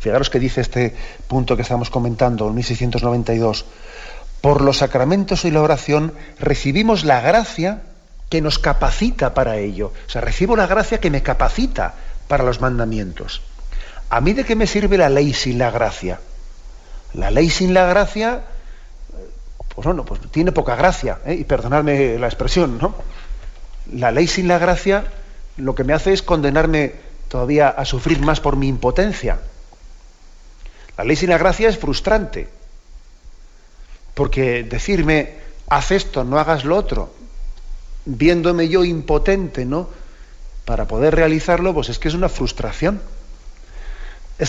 Fijaros 0.00 0.28
que 0.28 0.38
dice 0.38 0.60
este 0.60 0.94
punto 1.26 1.56
que 1.56 1.62
estamos 1.62 1.88
comentando, 1.88 2.48
en 2.48 2.54
1692. 2.54 3.64
Por 4.46 4.60
los 4.60 4.76
sacramentos 4.76 5.44
y 5.44 5.50
la 5.50 5.60
oración 5.60 6.12
recibimos 6.38 7.04
la 7.04 7.20
gracia 7.20 7.82
que 8.30 8.40
nos 8.40 8.60
capacita 8.60 9.34
para 9.34 9.56
ello. 9.56 9.92
O 10.06 10.08
sea, 10.08 10.20
recibo 10.20 10.54
la 10.54 10.68
gracia 10.68 11.00
que 11.00 11.10
me 11.10 11.20
capacita 11.20 11.94
para 12.28 12.44
los 12.44 12.60
mandamientos. 12.60 13.42
¿A 14.08 14.20
mí 14.20 14.34
de 14.34 14.44
qué 14.44 14.54
me 14.54 14.68
sirve 14.68 14.98
la 14.98 15.08
ley 15.08 15.34
sin 15.34 15.58
la 15.58 15.72
gracia? 15.72 16.20
La 17.12 17.32
ley 17.32 17.50
sin 17.50 17.74
la 17.74 17.86
gracia, 17.86 18.42
pues 19.74 19.84
bueno, 19.84 20.04
pues 20.04 20.20
tiene 20.30 20.52
poca 20.52 20.76
gracia, 20.76 21.18
¿eh? 21.26 21.34
y 21.34 21.42
perdonadme 21.42 22.16
la 22.16 22.28
expresión, 22.28 22.78
¿no? 22.78 22.94
La 23.94 24.12
ley 24.12 24.28
sin 24.28 24.46
la 24.46 24.58
gracia 24.58 25.06
lo 25.56 25.74
que 25.74 25.82
me 25.82 25.92
hace 25.92 26.12
es 26.12 26.22
condenarme 26.22 26.94
todavía 27.26 27.68
a 27.68 27.84
sufrir 27.84 28.20
más 28.20 28.38
por 28.38 28.54
mi 28.54 28.68
impotencia. 28.68 29.40
La 30.96 31.02
ley 31.02 31.16
sin 31.16 31.30
la 31.30 31.38
gracia 31.38 31.68
es 31.68 31.78
frustrante, 31.78 32.48
porque 34.16 34.64
decirme, 34.64 35.34
haz 35.68 35.92
esto, 35.92 36.24
no 36.24 36.40
hagas 36.40 36.64
lo 36.64 36.76
otro, 36.76 37.14
viéndome 38.06 38.68
yo 38.68 38.82
impotente, 38.82 39.64
¿no? 39.64 39.88
para 40.66 40.86
poder 40.86 41.14
realizarlo, 41.14 41.72
pues 41.72 41.88
es 41.88 41.98
que 41.98 42.08
es 42.08 42.14
una 42.14 42.28
frustración. 42.28 43.00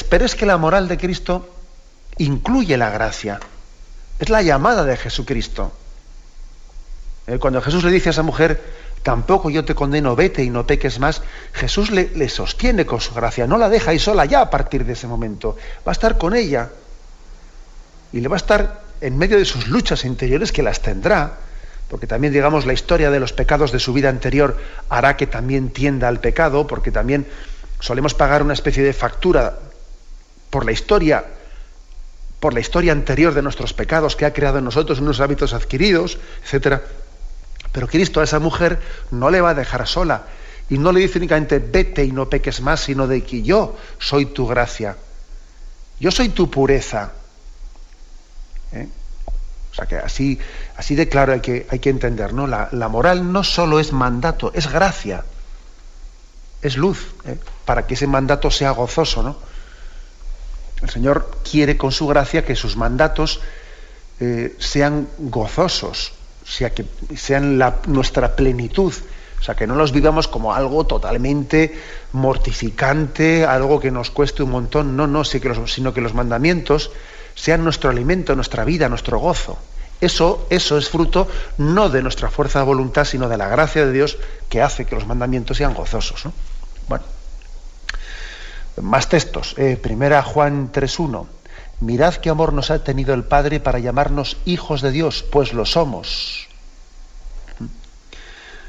Pero 0.10 0.26
es 0.26 0.36
que 0.36 0.48
la 0.48 0.58
moral 0.58 0.88
de 0.88 0.98
Cristo 0.98 1.48
incluye 2.18 2.76
la 2.76 2.90
gracia. 2.90 3.40
Es 4.18 4.30
la 4.30 4.42
llamada 4.42 4.84
de 4.84 4.98
Jesucristo. 4.98 5.72
Eh, 7.28 7.38
cuando 7.38 7.62
Jesús 7.62 7.84
le 7.84 7.92
dice 7.92 8.10
a 8.10 8.12
esa 8.12 8.24
mujer, 8.24 8.64
tampoco 9.04 9.52
yo 9.52 9.64
te 9.64 9.76
condeno, 9.76 10.16
vete 10.16 10.44
y 10.44 10.50
no 10.50 10.66
peques 10.66 11.00
más, 11.00 11.22
Jesús 11.54 11.92
le, 11.92 12.10
le 12.16 12.30
sostiene 12.30 12.86
con 12.86 13.00
su 13.00 13.14
gracia, 13.14 13.46
no 13.46 13.60
la 13.60 13.70
deja 13.70 13.92
ahí 13.92 14.00
sola 14.00 14.26
ya 14.26 14.42
a 14.42 14.50
partir 14.50 14.86
de 14.86 14.94
ese 14.94 15.06
momento. 15.06 15.56
Va 15.88 15.92
a 15.92 15.94
estar 15.94 16.18
con 16.18 16.36
ella 16.36 16.72
y 18.12 18.22
le 18.22 18.28
va 18.28 18.38
a 18.38 18.38
estar 18.38 18.87
en 19.02 19.18
medio 19.18 19.38
de 19.38 19.46
sus 19.46 19.68
luchas 19.68 20.06
interiores 20.06 20.52
que 20.52 20.64
las 20.64 20.82
tendrá, 20.82 21.38
porque 21.90 22.08
también, 22.08 22.34
digamos, 22.34 22.66
la 22.66 22.74
historia 22.74 23.12
de 23.12 23.20
los 23.20 23.34
pecados 23.34 23.72
de 23.72 23.80
su 23.80 23.94
vida 23.94 24.10
anterior 24.10 24.58
hará 24.90 25.16
que 25.16 25.28
también 25.28 25.70
tienda 25.70 26.08
al 26.08 26.20
pecado, 26.20 26.68
porque 26.68 26.92
también 26.92 27.26
solemos 27.80 28.14
pagar 28.14 28.44
una 28.44 28.54
especie 28.54 28.84
de 28.84 28.94
factura 28.94 29.60
por 30.50 30.66
la 30.66 30.72
historia, 30.72 31.26
por 32.40 32.54
la 32.54 32.60
historia 32.60 32.92
anterior 32.92 33.34
de 33.34 33.42
nuestros 33.42 33.74
pecados 33.74 34.16
que 34.16 34.26
ha 34.26 34.34
creado 34.34 34.58
en 34.58 34.66
nosotros 34.66 35.00
unos 35.00 35.20
hábitos 35.20 35.54
adquiridos, 35.54 36.18
etcétera. 36.44 36.84
Pero 37.72 37.88
Cristo 37.88 38.22
a 38.22 38.24
esa 38.24 38.40
mujer 38.40 38.80
no 39.12 39.30
le 39.30 39.42
va 39.42 39.52
a 39.52 39.54
dejar 39.54 39.88
sola 39.88 40.24
y 40.70 40.78
no 40.78 40.92
le 40.92 41.00
dice 41.00 41.20
únicamente 41.20 41.60
vete 41.60 42.04
y 42.04 42.12
no 42.12 42.30
peques 42.30 42.62
más, 42.62 42.82
sino 42.82 43.08
de 43.08 43.24
que 43.24 43.42
yo 43.42 43.78
soy 44.00 44.26
tu 44.26 44.48
gracia, 44.48 44.98
yo 46.00 46.12
soy 46.12 46.30
tu 46.30 46.50
pureza. 46.50 47.14
¿Eh? 48.72 48.88
O 49.72 49.76
sea 49.76 49.86
que 49.86 49.98
así, 49.98 50.40
así 50.76 50.96
de 50.96 51.08
claro 51.08 51.34
hay 51.34 51.40
que, 51.40 51.68
hay 51.70 51.80
que 51.80 51.90
entender, 51.90 52.34
¿no? 52.34 52.48
La, 52.48 52.88
moral 52.90 53.32
no 53.32 53.44
solo 53.44 53.80
es 53.80 53.94
mandato, 53.94 54.52
es 54.54 54.72
gracia, 54.72 55.24
es 56.62 56.78
luz, 56.78 57.14
¿eh? 57.26 57.38
para 57.66 57.86
que 57.86 57.94
ese 57.94 58.08
mandato 58.08 58.50
sea 58.50 58.72
gozoso, 58.72 59.22
¿no? 59.22 59.38
El 60.82 60.90
Señor 60.90 61.38
quiere 61.50 61.78
con 61.78 61.92
su 61.92 62.08
gracia 62.08 62.46
que 62.46 62.56
sus 62.56 62.76
mandatos 62.76 63.40
eh, 64.20 64.56
sean 64.60 65.08
gozosos, 65.18 66.14
sea 66.44 66.72
que 66.74 66.86
sean 67.16 67.62
nuestra 67.88 68.36
plenitud, 68.36 68.94
o 69.40 69.44
sea, 69.44 69.56
que 69.56 69.68
no 69.68 69.76
los 69.76 69.92
vivamos 69.92 70.28
como 70.28 70.54
algo 70.54 70.86
totalmente 70.86 71.80
mortificante, 72.14 73.46
algo 73.46 73.80
que 73.80 73.92
nos 73.92 74.10
cueste 74.10 74.42
un 74.42 74.52
montón, 74.52 74.98
no, 74.98 75.06
no, 75.06 75.24
sino 75.24 75.94
que 75.94 76.02
los 76.02 76.14
mandamientos 76.16 76.92
sean 77.38 77.64
nuestro 77.64 77.92
alimento, 77.92 78.36
nuestra 78.36 78.66
vida, 78.66 78.90
nuestro 78.90 79.20
gozo. 79.20 79.58
Eso, 80.02 80.48
eso 80.50 80.78
es 80.78 80.90
fruto 80.90 81.28
no 81.58 81.90
de 81.90 82.02
nuestra 82.02 82.30
fuerza 82.30 82.60
de 82.60 82.66
voluntad, 82.66 83.06
sino 83.06 83.30
de 83.30 83.38
la 83.38 83.48
gracia 83.48 83.86
de 83.86 83.92
Dios 83.94 84.18
que 84.50 84.62
hace 84.62 84.86
que 84.86 84.96
los 84.96 85.08
mandamientos 85.08 85.58
sean 85.58 85.74
gozosos. 85.74 86.24
Bueno, 86.88 87.06
más 88.82 89.08
textos. 89.08 89.54
Eh, 89.58 89.78
primera 89.78 90.24
Juan 90.24 90.72
3.1. 90.72 91.28
Mirad 91.80 92.16
qué 92.16 92.30
amor 92.32 92.54
nos 92.54 92.72
ha 92.72 92.84
tenido 92.84 93.14
el 93.14 93.24
Padre 93.24 93.60
para 93.60 93.80
llamarnos 93.80 94.38
hijos 94.46 94.82
de 94.82 94.92
Dios, 94.92 95.24
pues 95.24 95.54
lo 95.54 95.66
somos. 95.66 96.48
¿Mm? 97.60 97.66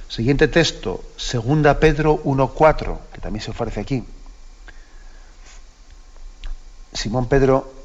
Siguiente 0.09 0.47
texto, 0.47 1.03
segunda 1.17 1.81
Pedro 1.81 2.23
1.4, 2.23 2.99
que 3.15 3.21
también 3.21 3.43
se 3.43 3.51
ofrece 3.51 3.81
aquí. 3.81 4.05
Simón 6.93 7.29
Pedro 7.29 7.78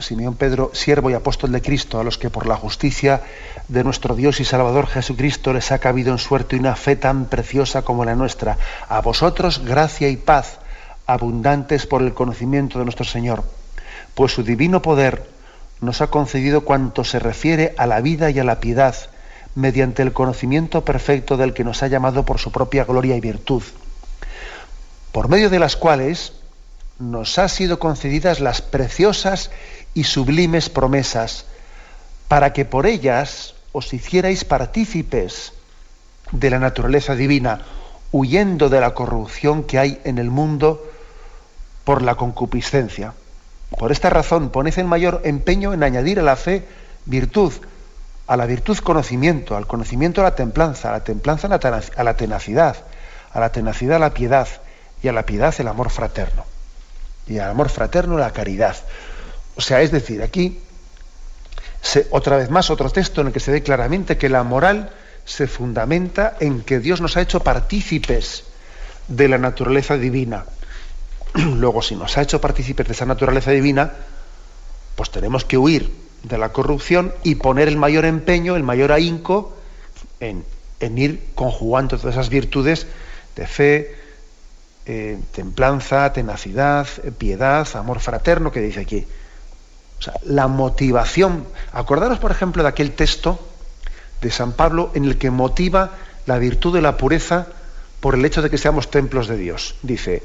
Simeón 0.00 0.36
Pedro, 0.36 0.70
siervo 0.74 1.10
y 1.10 1.14
apóstol 1.14 1.52
de 1.52 1.62
Cristo, 1.62 2.00
a 2.00 2.04
los 2.04 2.18
que 2.18 2.30
por 2.30 2.46
la 2.46 2.56
justicia 2.56 3.22
de 3.68 3.84
nuestro 3.84 4.14
Dios 4.14 4.40
y 4.40 4.44
Salvador 4.44 4.86
Jesucristo 4.86 5.52
les 5.52 5.72
ha 5.72 5.78
cabido 5.78 6.12
en 6.12 6.18
suerte 6.18 6.56
una 6.56 6.76
fe 6.76 6.96
tan 6.96 7.26
preciosa 7.26 7.82
como 7.82 8.04
la 8.04 8.14
nuestra. 8.14 8.58
A 8.88 9.00
vosotros 9.00 9.64
gracia 9.64 10.08
y 10.08 10.16
paz 10.16 10.58
abundantes 11.06 11.86
por 11.86 12.02
el 12.02 12.14
conocimiento 12.14 12.78
de 12.78 12.84
nuestro 12.84 13.04
Señor, 13.04 13.44
pues 14.14 14.32
su 14.32 14.42
divino 14.42 14.82
poder 14.82 15.28
nos 15.80 16.00
ha 16.00 16.08
concedido 16.08 16.62
cuanto 16.62 17.04
se 17.04 17.18
refiere 17.18 17.74
a 17.78 17.86
la 17.86 18.00
vida 18.00 18.30
y 18.30 18.38
a 18.38 18.44
la 18.44 18.60
piedad, 18.60 18.94
mediante 19.54 20.02
el 20.02 20.12
conocimiento 20.12 20.84
perfecto 20.84 21.36
del 21.36 21.54
que 21.54 21.64
nos 21.64 21.82
ha 21.82 21.88
llamado 21.88 22.24
por 22.24 22.38
su 22.38 22.52
propia 22.52 22.84
gloria 22.84 23.16
y 23.16 23.20
virtud, 23.20 23.62
por 25.12 25.28
medio 25.28 25.50
de 25.50 25.58
las 25.58 25.76
cuales 25.76 26.34
nos 27.00 27.38
ha 27.38 27.48
sido 27.48 27.78
concedidas 27.78 28.40
las 28.40 28.60
preciosas 28.60 29.50
y 29.94 30.04
sublimes 30.04 30.68
promesas, 30.68 31.46
para 32.28 32.52
que 32.52 32.64
por 32.64 32.86
ellas 32.86 33.54
os 33.72 33.92
hicierais 33.92 34.44
partícipes 34.44 35.52
de 36.32 36.50
la 36.50 36.58
naturaleza 36.58 37.14
divina, 37.14 37.62
huyendo 38.12 38.68
de 38.68 38.80
la 38.80 38.94
corrupción 38.94 39.64
que 39.64 39.78
hay 39.78 40.00
en 40.04 40.18
el 40.18 40.30
mundo 40.30 40.86
por 41.84 42.02
la 42.02 42.14
concupiscencia. 42.14 43.14
Por 43.78 43.92
esta 43.92 44.10
razón, 44.10 44.50
poned 44.50 44.76
el 44.78 44.86
mayor 44.86 45.22
empeño 45.24 45.72
en 45.72 45.82
añadir 45.82 46.20
a 46.20 46.22
la 46.22 46.36
fe 46.36 46.64
virtud, 47.06 47.52
a 48.26 48.36
la 48.36 48.46
virtud 48.46 48.78
conocimiento, 48.78 49.56
al 49.56 49.66
conocimiento 49.66 50.22
la 50.22 50.34
templanza, 50.34 50.90
a 50.90 50.92
la 50.92 51.04
templanza 51.04 51.48
a 51.48 52.04
la 52.04 52.16
tenacidad, 52.16 52.76
a 53.32 53.40
la 53.40 53.52
tenacidad 53.52 53.96
a 53.96 54.00
la 54.00 54.14
piedad, 54.14 54.48
y 55.02 55.08
a 55.08 55.12
la 55.12 55.24
piedad 55.24 55.54
el 55.58 55.68
amor 55.68 55.90
fraterno. 55.90 56.44
Y 57.26 57.38
al 57.38 57.50
amor 57.50 57.68
fraterno 57.68 58.18
la 58.18 58.32
caridad. 58.32 58.76
O 59.60 59.62
sea, 59.62 59.82
es 59.82 59.90
decir, 59.90 60.22
aquí, 60.22 60.58
otra 62.12 62.38
vez 62.38 62.48
más, 62.48 62.70
otro 62.70 62.88
texto 62.88 63.20
en 63.20 63.26
el 63.26 63.32
que 63.34 63.40
se 63.40 63.52
ve 63.52 63.62
claramente 63.62 64.16
que 64.16 64.30
la 64.30 64.42
moral 64.42 64.88
se 65.26 65.46
fundamenta 65.46 66.34
en 66.40 66.62
que 66.62 66.78
Dios 66.78 67.02
nos 67.02 67.18
ha 67.18 67.20
hecho 67.20 67.40
partícipes 67.40 68.44
de 69.06 69.28
la 69.28 69.36
naturaleza 69.36 69.98
divina. 69.98 70.46
Luego, 71.34 71.82
si 71.82 71.94
nos 71.94 72.16
ha 72.16 72.22
hecho 72.22 72.40
partícipes 72.40 72.86
de 72.86 72.94
esa 72.94 73.04
naturaleza 73.04 73.50
divina, 73.50 73.92
pues 74.96 75.10
tenemos 75.10 75.44
que 75.44 75.58
huir 75.58 75.92
de 76.22 76.38
la 76.38 76.54
corrupción 76.54 77.12
y 77.22 77.34
poner 77.34 77.68
el 77.68 77.76
mayor 77.76 78.06
empeño, 78.06 78.56
el 78.56 78.62
mayor 78.62 78.92
ahínco 78.92 79.54
en, 80.20 80.42
ir 80.80 81.22
conjugando 81.34 81.98
todas 81.98 82.14
esas 82.14 82.30
virtudes 82.30 82.86
de 83.36 83.46
fe, 83.46 83.94
eh, 84.86 85.18
templanza, 85.32 86.14
tenacidad, 86.14 86.88
piedad, 87.18 87.68
amor 87.76 88.00
fraterno 88.00 88.50
que 88.50 88.62
dice 88.62 88.80
aquí. 88.80 89.06
O 90.00 90.02
sea, 90.02 90.14
la 90.24 90.48
motivación. 90.48 91.46
Acordaros, 91.72 92.18
por 92.18 92.30
ejemplo, 92.30 92.62
de 92.62 92.70
aquel 92.70 92.92
texto 92.92 93.38
de 94.22 94.30
San 94.30 94.52
Pablo 94.52 94.90
en 94.94 95.04
el 95.04 95.18
que 95.18 95.30
motiva 95.30 95.92
la 96.26 96.38
virtud 96.38 96.74
de 96.74 96.82
la 96.82 96.96
pureza 96.96 97.48
por 98.00 98.14
el 98.14 98.24
hecho 98.24 98.40
de 98.40 98.48
que 98.48 98.58
seamos 98.58 98.90
templos 98.90 99.28
de 99.28 99.36
Dios. 99.36 99.76
Dice, 99.82 100.22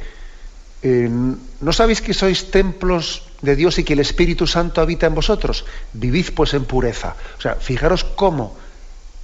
¿no 0.81 1.73
sabéis 1.73 2.01
que 2.01 2.13
sois 2.13 2.51
templos 2.51 3.27
de 3.41 3.55
Dios 3.55 3.77
y 3.77 3.83
que 3.83 3.93
el 3.93 3.99
Espíritu 3.99 4.47
Santo 4.47 4.79
habita 4.79 5.07
en 5.07 5.15
vosotros? 5.15 5.65
Vivid 5.93 6.29
pues 6.33 6.53
en 6.53 6.63
pureza. 6.63 7.15
O 7.37 7.41
sea, 7.41 7.55
fijaros 7.55 8.03
cómo 8.03 8.55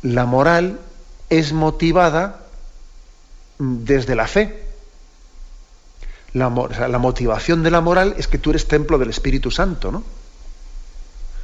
la 0.01 0.25
moral 0.25 0.79
es 1.29 1.53
motivada 1.53 2.41
desde 3.57 4.15
la 4.15 4.27
fe. 4.27 4.67
La, 6.33 6.49
la, 6.87 6.97
motivación 6.97 7.61
de 7.61 7.71
la 7.71 7.81
moral 7.81 8.15
es 8.17 8.27
que 8.27 8.37
tú 8.37 8.51
eres 8.51 8.67
templo 8.67 8.97
del 8.97 9.09
Espíritu 9.09 9.51
Santo, 9.51 9.91
¿no? 9.91 10.03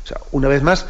O 0.07 0.09
sea, 0.09 0.21
una 0.31 0.47
vez 0.47 0.63
más, 0.63 0.85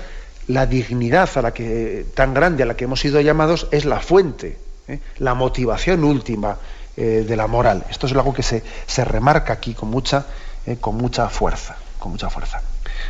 la 0.46 0.68
dignidad 0.68 1.28
a 1.38 1.42
la 1.42 1.52
que, 1.52 2.06
tan 2.14 2.36
grande 2.36 2.62
a 2.62 2.68
la 2.68 2.76
que 2.76 2.84
hemos 2.84 3.00
sido 3.00 3.20
llamados 3.20 3.68
es 3.72 3.84
la 3.84 4.00
fuente, 4.00 4.60
¿eh? 4.88 5.00
la 5.18 5.34
motivación 5.34 6.04
última 6.04 6.58
eh, 6.96 7.26
de 7.28 7.36
la 7.36 7.48
moral. 7.48 7.84
Esto 7.90 8.06
es 8.06 8.14
algo 8.14 8.32
que 8.32 8.44
se, 8.44 8.62
se 8.86 9.04
remarca 9.04 9.54
aquí 9.54 9.74
con 9.74 9.90
mucha, 9.90 10.28
eh, 10.68 10.78
con 10.80 10.98
mucha 10.98 11.30
fuerza, 11.30 11.78
con 11.98 12.12
mucha 12.12 12.30
fuerza. 12.30 12.62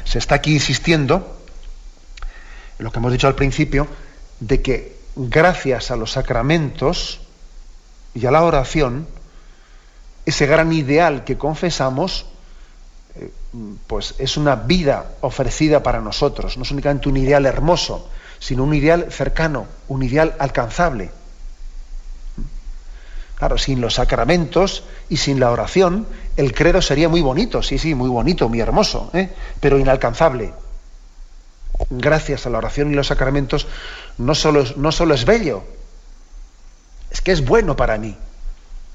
Se 0.06 0.18
está 0.18 0.36
aquí 0.36 0.54
insistiendo, 0.54 1.42
en 2.80 2.86
lo 2.86 2.92
que 2.94 3.00
hemos 3.00 3.12
dicho 3.12 3.28
al 3.28 3.36
principio, 3.36 3.86
de 4.40 4.62
que 4.62 4.96
gracias 5.18 5.92
a 5.92 5.98
los 5.98 6.14
sacramentos 6.14 7.20
y 8.14 8.26
a 8.28 8.32
la 8.32 8.44
oración, 8.44 9.10
ese 10.26 10.46
gran 10.46 10.72
ideal 10.72 11.26
que 11.26 11.38
confesamos, 11.38 12.28
pues 13.88 14.16
es 14.18 14.38
una 14.38 14.56
vida 14.56 15.12
ofrecida 15.22 15.84
para 15.84 16.02
nosotros, 16.02 16.58
no 16.58 16.64
es 16.64 16.72
únicamente 16.72 17.10
un 17.10 17.18
ideal 17.18 17.46
hermoso, 17.46 18.10
sino 18.40 18.64
un 18.64 18.74
ideal 18.74 19.08
cercano, 19.12 19.68
un 19.88 20.04
ideal 20.04 20.36
alcanzable. 20.40 21.12
Claro, 23.36 23.58
sin 23.58 23.82
los 23.82 23.96
sacramentos 23.96 24.84
y 25.10 25.18
sin 25.18 25.40
la 25.40 25.52
oración, 25.52 26.08
el 26.38 26.54
credo 26.54 26.82
sería 26.82 27.08
muy 27.08 27.22
bonito, 27.22 27.62
sí, 27.62 27.78
sí, 27.78 27.94
muy 27.94 28.10
bonito, 28.10 28.50
muy 28.50 28.60
hermoso, 28.60 29.12
¿eh? 29.14 29.30
pero 29.60 29.78
inalcanzable 29.78 30.54
gracias 31.90 32.46
a 32.46 32.50
la 32.50 32.58
oración 32.58 32.92
y 32.92 32.96
los 32.96 33.08
sacramentos, 33.08 33.68
no 34.18 34.36
solo, 34.36 34.62
es, 34.62 34.78
no 34.78 34.90
es 34.90 35.26
bello, 35.26 35.64
es 37.12 37.22
que 37.22 37.32
es 37.32 37.46
bueno 37.46 37.76
para 37.76 37.98
mí, 37.98 38.16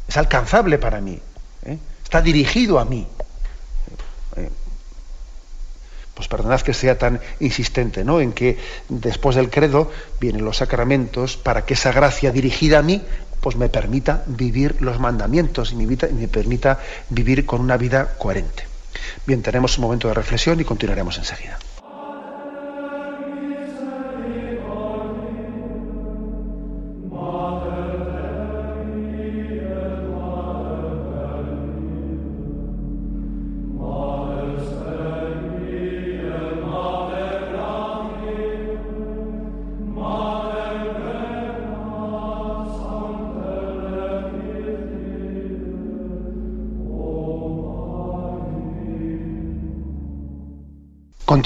es 0.09 0.17
alcanzable 0.17 0.79
para 0.79 1.01
mí, 1.01 1.21
¿eh? 1.65 1.79
está 2.03 2.21
dirigido 2.21 2.79
a 2.79 2.85
mí. 2.85 3.07
Pues 6.15 6.29
perdonad 6.29 6.61
que 6.61 6.75
sea 6.75 6.99
tan 6.99 7.21
insistente, 7.41 8.05
¿no? 8.05 8.21
En 8.21 8.33
que 8.33 8.59
después 8.89 9.35
del 9.37 9.51
credo 9.51 9.91
vienen 10.21 10.45
los 10.45 10.59
sacramentos 10.59 11.37
para 11.37 11.65
que 11.65 11.75
esa 11.75 11.93
gracia 11.93 12.31
dirigida 12.31 12.79
a 12.81 12.83
mí, 12.83 13.03
pues 13.41 13.57
me 13.57 13.69
permita 13.69 14.23
vivir 14.27 14.81
los 14.81 15.01
mandamientos 15.01 15.73
y 15.73 15.77
me, 15.77 15.85
y 15.85 16.13
me 16.15 16.29
permita 16.29 16.79
vivir 17.09 17.47
con 17.47 17.61
una 17.61 17.77
vida 17.77 18.15
coherente. 18.19 18.65
Bien, 19.27 19.43
tenemos 19.43 19.79
un 19.79 19.85
momento 19.85 20.09
de 20.09 20.15
reflexión 20.15 20.61
y 20.61 20.65
continuaremos 20.65 21.19
enseguida. 21.19 21.59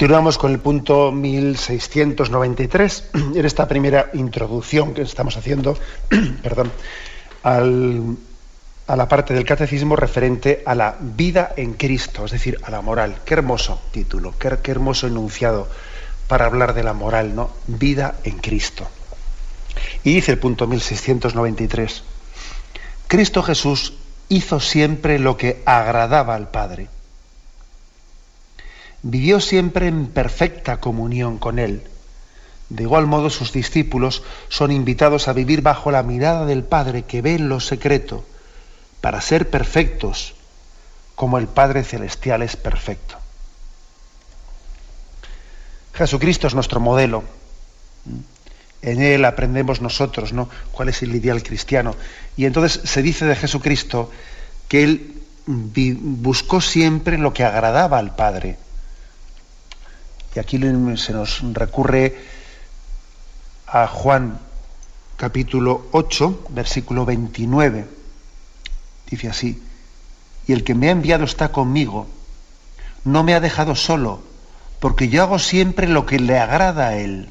Continuamos 0.07 0.37
con 0.37 0.53
el 0.53 0.59
punto 0.59 1.11
1693, 1.11 3.09
en 3.35 3.45
esta 3.45 3.67
primera 3.67 4.09
introducción 4.13 4.93
que 4.93 5.01
estamos 5.01 5.35
haciendo 5.35 5.77
perdón, 6.41 6.71
a 7.43 8.95
la 8.95 9.09
parte 9.09 9.33
del 9.33 9.43
catecismo 9.43 9.97
referente 9.97 10.63
a 10.65 10.75
la 10.75 10.95
vida 10.97 11.51
en 11.57 11.73
Cristo, 11.73 12.23
es 12.23 12.31
decir, 12.31 12.57
a 12.63 12.71
la 12.71 12.79
moral. 12.79 13.17
Qué 13.25 13.33
hermoso 13.33 13.81
título, 13.91 14.33
qué, 14.39 14.57
qué 14.63 14.71
hermoso 14.71 15.07
enunciado 15.07 15.67
para 16.29 16.45
hablar 16.45 16.73
de 16.73 16.83
la 16.83 16.93
moral, 16.93 17.35
¿no? 17.35 17.49
Vida 17.67 18.15
en 18.23 18.37
Cristo. 18.37 18.87
Y 20.05 20.13
dice 20.13 20.31
el 20.31 20.37
punto 20.37 20.67
1693, 20.67 22.03
Cristo 23.09 23.43
Jesús 23.43 23.95
hizo 24.29 24.61
siempre 24.61 25.19
lo 25.19 25.35
que 25.35 25.61
agradaba 25.65 26.33
al 26.33 26.47
Padre 26.47 26.87
vivió 29.03 29.39
siempre 29.39 29.87
en 29.87 30.07
perfecta 30.07 30.79
comunión 30.79 31.37
con 31.37 31.59
Él. 31.59 31.83
De 32.69 32.83
igual 32.83 33.07
modo 33.07 33.29
sus 33.29 33.53
discípulos 33.53 34.23
son 34.49 34.71
invitados 34.71 35.27
a 35.27 35.33
vivir 35.33 35.61
bajo 35.61 35.91
la 35.91 36.03
mirada 36.03 36.45
del 36.45 36.63
Padre 36.63 37.03
que 37.03 37.21
ve 37.21 37.35
en 37.35 37.49
lo 37.49 37.59
secreto, 37.59 38.25
para 38.99 39.21
ser 39.21 39.49
perfectos, 39.49 40.35
como 41.15 41.37
el 41.37 41.47
Padre 41.47 41.83
Celestial 41.83 42.41
es 42.41 42.55
perfecto. 42.55 43.17
Jesucristo 45.93 46.47
es 46.47 46.53
nuestro 46.53 46.79
modelo. 46.79 47.23
En 48.81 49.01
Él 49.01 49.25
aprendemos 49.25 49.81
nosotros, 49.81 50.33
¿no? 50.33 50.49
¿Cuál 50.71 50.89
es 50.89 51.01
el 51.01 51.15
ideal 51.15 51.41
cristiano? 51.41 51.95
Y 52.35 52.45
entonces 52.45 52.81
se 52.83 53.01
dice 53.01 53.25
de 53.25 53.35
Jesucristo 53.35 54.11
que 54.67 54.83
Él 54.83 55.13
buscó 55.47 56.61
siempre 56.61 57.17
lo 57.17 57.33
que 57.33 57.45
agradaba 57.45 57.97
al 57.97 58.15
Padre 58.15 58.57
y 60.37 60.39
aquí 60.39 60.59
se 60.97 61.13
nos 61.13 61.41
recurre 61.53 62.15
a 63.65 63.87
Juan 63.87 64.39
capítulo 65.15 65.87
8, 65.93 66.45
versículo 66.49 67.05
29. 67.05 67.87
Dice 69.09 69.29
así, 69.29 69.63
y 70.45 70.53
el 70.53 70.63
que 70.63 70.75
me 70.75 70.89
ha 70.89 70.91
enviado 70.91 71.23
está 71.23 71.51
conmigo, 71.51 72.05
no 73.03 73.23
me 73.23 73.33
ha 73.33 73.39
dejado 73.39 73.73
solo, 73.73 74.21
porque 74.79 75.09
yo 75.09 75.23
hago 75.23 75.39
siempre 75.39 75.87
lo 75.87 76.05
que 76.05 76.19
le 76.19 76.37
agrada 76.37 76.89
a 76.89 76.97
él. 76.97 77.29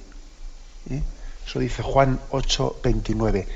¿Eh? 0.90 1.00
Eso 1.46 1.60
dice 1.60 1.84
Juan 1.84 2.18
8, 2.30 2.80
29. 2.82 3.46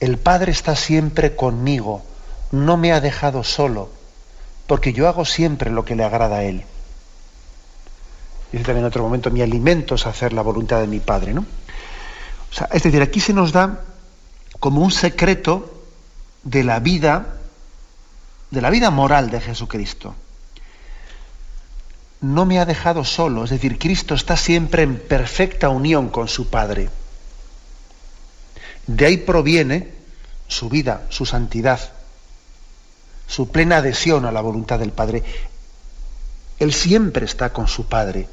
El 0.00 0.18
Padre 0.18 0.52
está 0.52 0.76
siempre 0.76 1.34
conmigo, 1.34 2.02
no 2.50 2.76
me 2.76 2.92
ha 2.92 3.00
dejado 3.00 3.42
solo, 3.42 3.88
porque 4.66 4.92
yo 4.92 5.08
hago 5.08 5.24
siempre 5.24 5.70
lo 5.70 5.86
que 5.86 5.96
le 5.96 6.04
agrada 6.04 6.36
a 6.36 6.44
él. 6.44 6.66
Dice 8.52 8.64
también 8.64 8.84
en 8.84 8.88
otro 8.88 9.02
momento, 9.02 9.30
mi 9.30 9.40
alimento 9.40 9.94
es 9.94 10.06
hacer 10.06 10.34
la 10.34 10.42
voluntad 10.42 10.80
de 10.80 10.86
mi 10.86 11.00
Padre, 11.00 11.32
¿no? 11.32 11.40
O 11.40 12.54
sea, 12.54 12.68
es 12.70 12.82
decir, 12.82 13.00
aquí 13.00 13.18
se 13.18 13.32
nos 13.32 13.50
da 13.50 13.80
como 14.60 14.82
un 14.82 14.90
secreto 14.90 15.82
de 16.42 16.62
la 16.62 16.78
vida, 16.78 17.38
de 18.50 18.60
la 18.60 18.68
vida 18.68 18.90
moral 18.90 19.30
de 19.30 19.40
Jesucristo. 19.40 20.14
No 22.20 22.44
me 22.44 22.58
ha 22.58 22.66
dejado 22.66 23.04
solo, 23.04 23.44
es 23.44 23.50
decir, 23.50 23.78
Cristo 23.78 24.14
está 24.14 24.36
siempre 24.36 24.82
en 24.82 24.98
perfecta 24.98 25.70
unión 25.70 26.10
con 26.10 26.28
su 26.28 26.50
Padre. 26.50 26.90
De 28.86 29.06
ahí 29.06 29.16
proviene 29.16 29.88
su 30.46 30.68
vida, 30.68 31.06
su 31.08 31.24
santidad, 31.24 31.80
su 33.26 33.50
plena 33.50 33.78
adhesión 33.78 34.26
a 34.26 34.32
la 34.32 34.42
voluntad 34.42 34.78
del 34.78 34.92
Padre. 34.92 35.22
Él 36.58 36.74
siempre 36.74 37.24
está 37.24 37.50
con 37.52 37.66
su 37.66 37.86
Padre. 37.86 38.28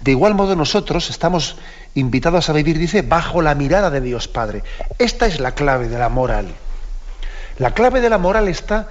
De 0.00 0.10
igual 0.10 0.34
modo 0.34 0.54
nosotros 0.56 1.08
estamos 1.10 1.56
invitados 1.94 2.48
a 2.48 2.52
vivir, 2.52 2.78
dice, 2.78 3.02
bajo 3.02 3.40
la 3.40 3.54
mirada 3.54 3.90
de 3.90 4.00
Dios 4.00 4.28
Padre. 4.28 4.62
Esta 4.98 5.26
es 5.26 5.40
la 5.40 5.52
clave 5.52 5.88
de 5.88 5.98
la 5.98 6.08
moral. 6.08 6.54
La 7.58 7.72
clave 7.72 8.00
de 8.00 8.10
la 8.10 8.18
moral 8.18 8.48
está 8.48 8.88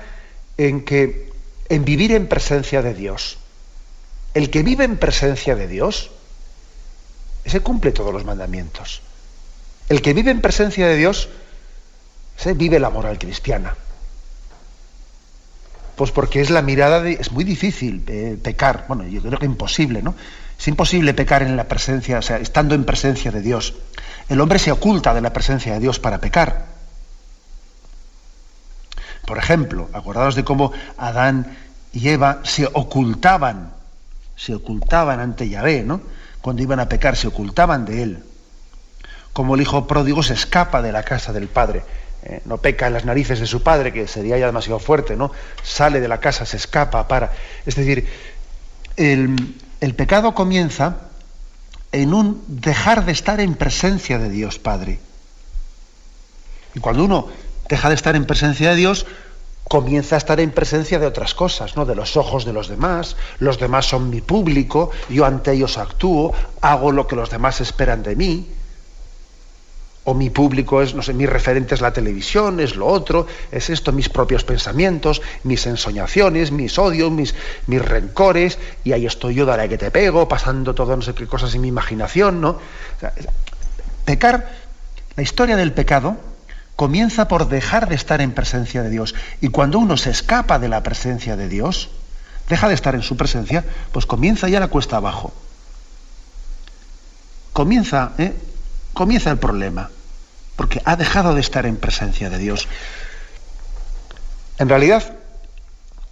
en 0.58 0.86
que 0.86 1.32
en 1.70 1.86
vivir 1.86 2.12
en 2.12 2.28
presencia 2.28 2.82
de 2.82 2.94
Dios. 2.94 3.38
El 4.34 4.50
que 4.50 4.64
vive 4.64 4.84
en 4.84 4.98
presencia 4.98 5.56
de 5.56 5.68
Dios, 5.68 6.12
ese 7.44 7.60
cumple 7.60 7.92
todos 7.92 8.14
los 8.14 8.26
mandamientos. 8.26 9.02
El 9.90 10.02
que 10.02 10.14
vive 10.14 10.32
en 10.32 10.42
presencia 10.42 10.88
de 10.88 10.96
Dios, 10.96 11.30
ese 12.38 12.54
vive 12.54 12.80
la 12.80 12.90
moral 12.90 13.20
cristiana. 13.20 13.76
Pues 15.96 16.12
porque 16.12 16.42
es 16.42 16.50
la 16.50 16.62
mirada 16.62 17.02
de. 17.02 17.14
Es 17.14 17.32
muy 17.32 17.44
difícil 17.44 18.04
eh, 18.08 18.38
pecar. 18.42 18.86
Bueno, 18.88 19.06
yo 19.06 19.22
creo 19.22 19.38
que 19.38 19.46
imposible, 19.46 20.02
¿no? 20.02 20.16
Es 20.60 20.68
imposible 20.68 21.14
pecar 21.14 21.42
en 21.42 21.58
la 21.58 21.68
presencia, 21.68 22.20
o 22.20 22.22
sea, 22.22 22.38
estando 22.38 22.76
en 22.76 22.86
presencia 22.86 23.32
de 23.32 23.42
Dios. 23.42 23.76
El 24.30 24.40
hombre 24.40 24.60
se 24.60 24.72
oculta 24.72 25.14
de 25.14 25.22
la 25.22 25.34
presencia 25.34 25.74
de 25.74 25.80
Dios 25.80 26.00
para 26.00 26.20
pecar. 26.20 26.66
Por 29.26 29.38
ejemplo, 29.38 29.90
acordados 29.94 30.36
de 30.36 30.44
cómo 30.44 30.72
Adán 30.98 31.58
y 31.94 32.10
Eva 32.10 32.42
se 32.44 32.68
ocultaban, 32.74 33.74
se 34.36 34.56
ocultaban 34.56 35.20
ante 35.20 35.48
Yahvé, 35.48 35.84
¿no? 35.84 36.02
Cuando 36.42 36.62
iban 36.62 36.80
a 36.80 36.90
pecar, 36.90 37.16
se 37.16 37.28
ocultaban 37.28 37.86
de 37.86 38.04
él. 38.04 38.24
Como 39.32 39.56
el 39.56 39.62
hijo 39.62 39.88
pródigo 39.88 40.24
se 40.24 40.34
escapa 40.34 40.82
de 40.82 40.92
la 40.92 41.04
casa 41.04 41.32
del 41.32 41.48
padre. 41.48 41.84
Eh, 42.24 42.42
no 42.46 42.58
peca 42.58 42.88
en 42.88 42.94
las 42.94 43.06
narices 43.06 43.40
de 43.40 43.48
su 43.48 43.64
padre, 43.64 43.92
que 43.92 44.08
sería 44.08 44.38
ya 44.38 44.46
demasiado 44.46 44.80
fuerte, 44.80 45.16
¿no? 45.16 45.32
Sale 45.62 46.00
de 46.00 46.08
la 46.08 46.20
casa, 46.20 46.46
se 46.46 46.58
escapa, 46.58 47.08
para. 47.08 47.32
Es 47.66 47.76
decir, 47.76 48.08
el, 48.96 49.56
el 49.84 49.96
pecado 49.96 50.34
comienza 50.34 50.96
en 51.92 52.14
un 52.14 52.42
dejar 52.48 53.04
de 53.04 53.12
estar 53.12 53.42
en 53.42 53.56
presencia 53.56 54.18
de 54.18 54.30
Dios 54.30 54.58
Padre. 54.58 55.02
Y 56.74 56.80
cuando 56.80 57.04
uno 57.04 57.28
deja 57.68 57.90
de 57.90 57.96
estar 57.96 58.16
en 58.16 58.24
presencia 58.24 58.70
de 58.70 58.78
Dios, 58.78 59.06
comienza 59.66 60.16
a 60.16 60.20
estar 60.20 60.40
en 60.40 60.52
presencia 60.52 61.00
de 61.00 61.06
otras 61.06 61.34
cosas, 61.34 61.76
¿no? 61.76 61.84
De 61.84 61.96
los 61.96 62.16
ojos 62.16 62.46
de 62.46 62.54
los 62.54 62.70
demás, 62.70 63.18
los 63.40 63.60
demás 63.60 63.86
son 63.86 64.10
mi 64.10 64.22
público, 64.22 64.92
yo 65.10 65.26
ante 65.26 65.52
ellos 65.52 65.78
actúo, 65.78 66.34
hago 66.62 66.94
lo 66.94 67.06
que 67.06 67.18
los 67.18 67.30
demás 67.30 67.60
esperan 67.60 68.04
de 68.04 68.16
mí. 68.16 68.48
O 70.06 70.14
mi 70.14 70.30
público 70.30 70.82
es, 70.82 70.96
no 70.96 71.02
sé, 71.02 71.14
mi 71.14 71.26
referente 71.26 71.76
es 71.76 71.82
la 71.82 71.94
televisión, 71.94 72.60
es 72.60 72.76
lo 72.76 72.88
otro, 72.88 73.26
es 73.52 73.70
esto, 73.70 73.94
mis 73.94 74.10
propios 74.10 74.44
pensamientos, 74.44 75.22
mis 75.44 75.66
ensoñaciones, 75.66 76.52
mis 76.52 76.78
odios, 76.78 77.10
mis, 77.10 77.36
mis 77.68 77.82
rencores, 77.82 78.60
y 78.84 78.92
ahí 78.92 79.06
estoy 79.06 79.36
yo, 79.36 79.46
dale 79.46 79.70
que 79.70 79.78
te 79.78 79.92
pego, 79.92 80.28
pasando 80.28 80.76
todo 80.76 80.96
no 80.96 81.02
sé 81.02 81.14
qué 81.14 81.26
cosas 81.26 81.56
en 81.56 81.62
mi 81.62 81.70
imaginación, 81.70 82.42
¿no? 82.42 82.60
pecar, 84.06 84.52
la 85.16 85.24
historia 85.24 85.56
del 85.56 85.72
pecado, 85.72 86.18
comienza 86.76 87.28
por 87.28 87.48
dejar 87.48 87.88
de 87.88 87.96
estar 87.96 88.22
en 88.22 88.32
presencia 88.32 88.84
de 88.84 88.90
Dios. 88.90 89.16
Y 89.42 89.50
cuando 89.50 89.80
uno 89.80 89.98
se 89.98 90.10
escapa 90.10 90.60
de 90.60 90.70
la 90.70 90.84
presencia 90.84 91.36
de 91.36 91.48
Dios, 91.48 91.90
deja 92.50 92.68
de 92.68 92.74
estar 92.74 92.96
en 92.96 93.04
su 93.04 93.16
presencia, 93.16 93.64
pues 93.92 94.06
comienza 94.06 94.50
ya 94.50 94.60
la 94.60 94.68
cuesta 94.68 94.98
abajo. 94.98 95.34
Comienza, 97.54 98.14
¿eh? 98.18 98.34
Comienza 98.94 99.32
el 99.32 99.38
problema, 99.38 99.90
porque 100.56 100.82
ha 100.86 100.96
dejado 100.96 101.36
de 101.36 101.42
estar 101.42 101.66
en 101.66 101.78
presencia 101.78 102.30
de 102.30 102.38
Dios. 102.38 102.68
En 104.60 104.70
realidad, 104.70 105.16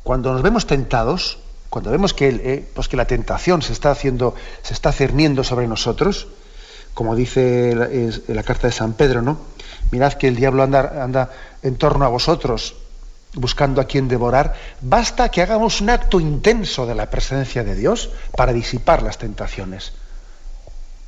cuando 0.03 0.33
nos 0.33 0.41
vemos 0.41 0.65
tentados, 0.65 1.39
cuando 1.69 1.91
vemos 1.91 2.13
que, 2.13 2.29
¿eh? 2.29 2.69
pues 2.73 2.87
que 2.87 2.97
la 2.97 3.05
tentación 3.05 3.61
se 3.61 3.73
está 3.73 3.91
haciendo, 3.91 4.35
se 4.63 4.73
está 4.73 4.91
cerniendo 4.91 5.43
sobre 5.43 5.67
nosotros, 5.67 6.27
como 6.93 7.15
dice 7.15 7.73
la, 7.75 7.87
la 8.33 8.43
carta 8.43 8.67
de 8.67 8.73
San 8.73 8.93
Pedro, 8.93 9.21
¿no? 9.21 9.39
mirad 9.91 10.13
que 10.13 10.27
el 10.27 10.35
diablo 10.35 10.63
anda, 10.63 11.03
anda 11.03 11.29
en 11.61 11.75
torno 11.77 12.05
a 12.05 12.09
vosotros 12.09 12.75
buscando 13.33 13.79
a 13.79 13.85
quien 13.85 14.07
devorar, 14.07 14.55
basta 14.81 15.29
que 15.29 15.41
hagamos 15.41 15.79
un 15.79 15.89
acto 15.89 16.19
intenso 16.19 16.85
de 16.85 16.95
la 16.95 17.09
presencia 17.09 17.63
de 17.63 17.75
Dios 17.75 18.09
para 18.35 18.51
disipar 18.51 19.03
las 19.03 19.17
tentaciones. 19.17 19.93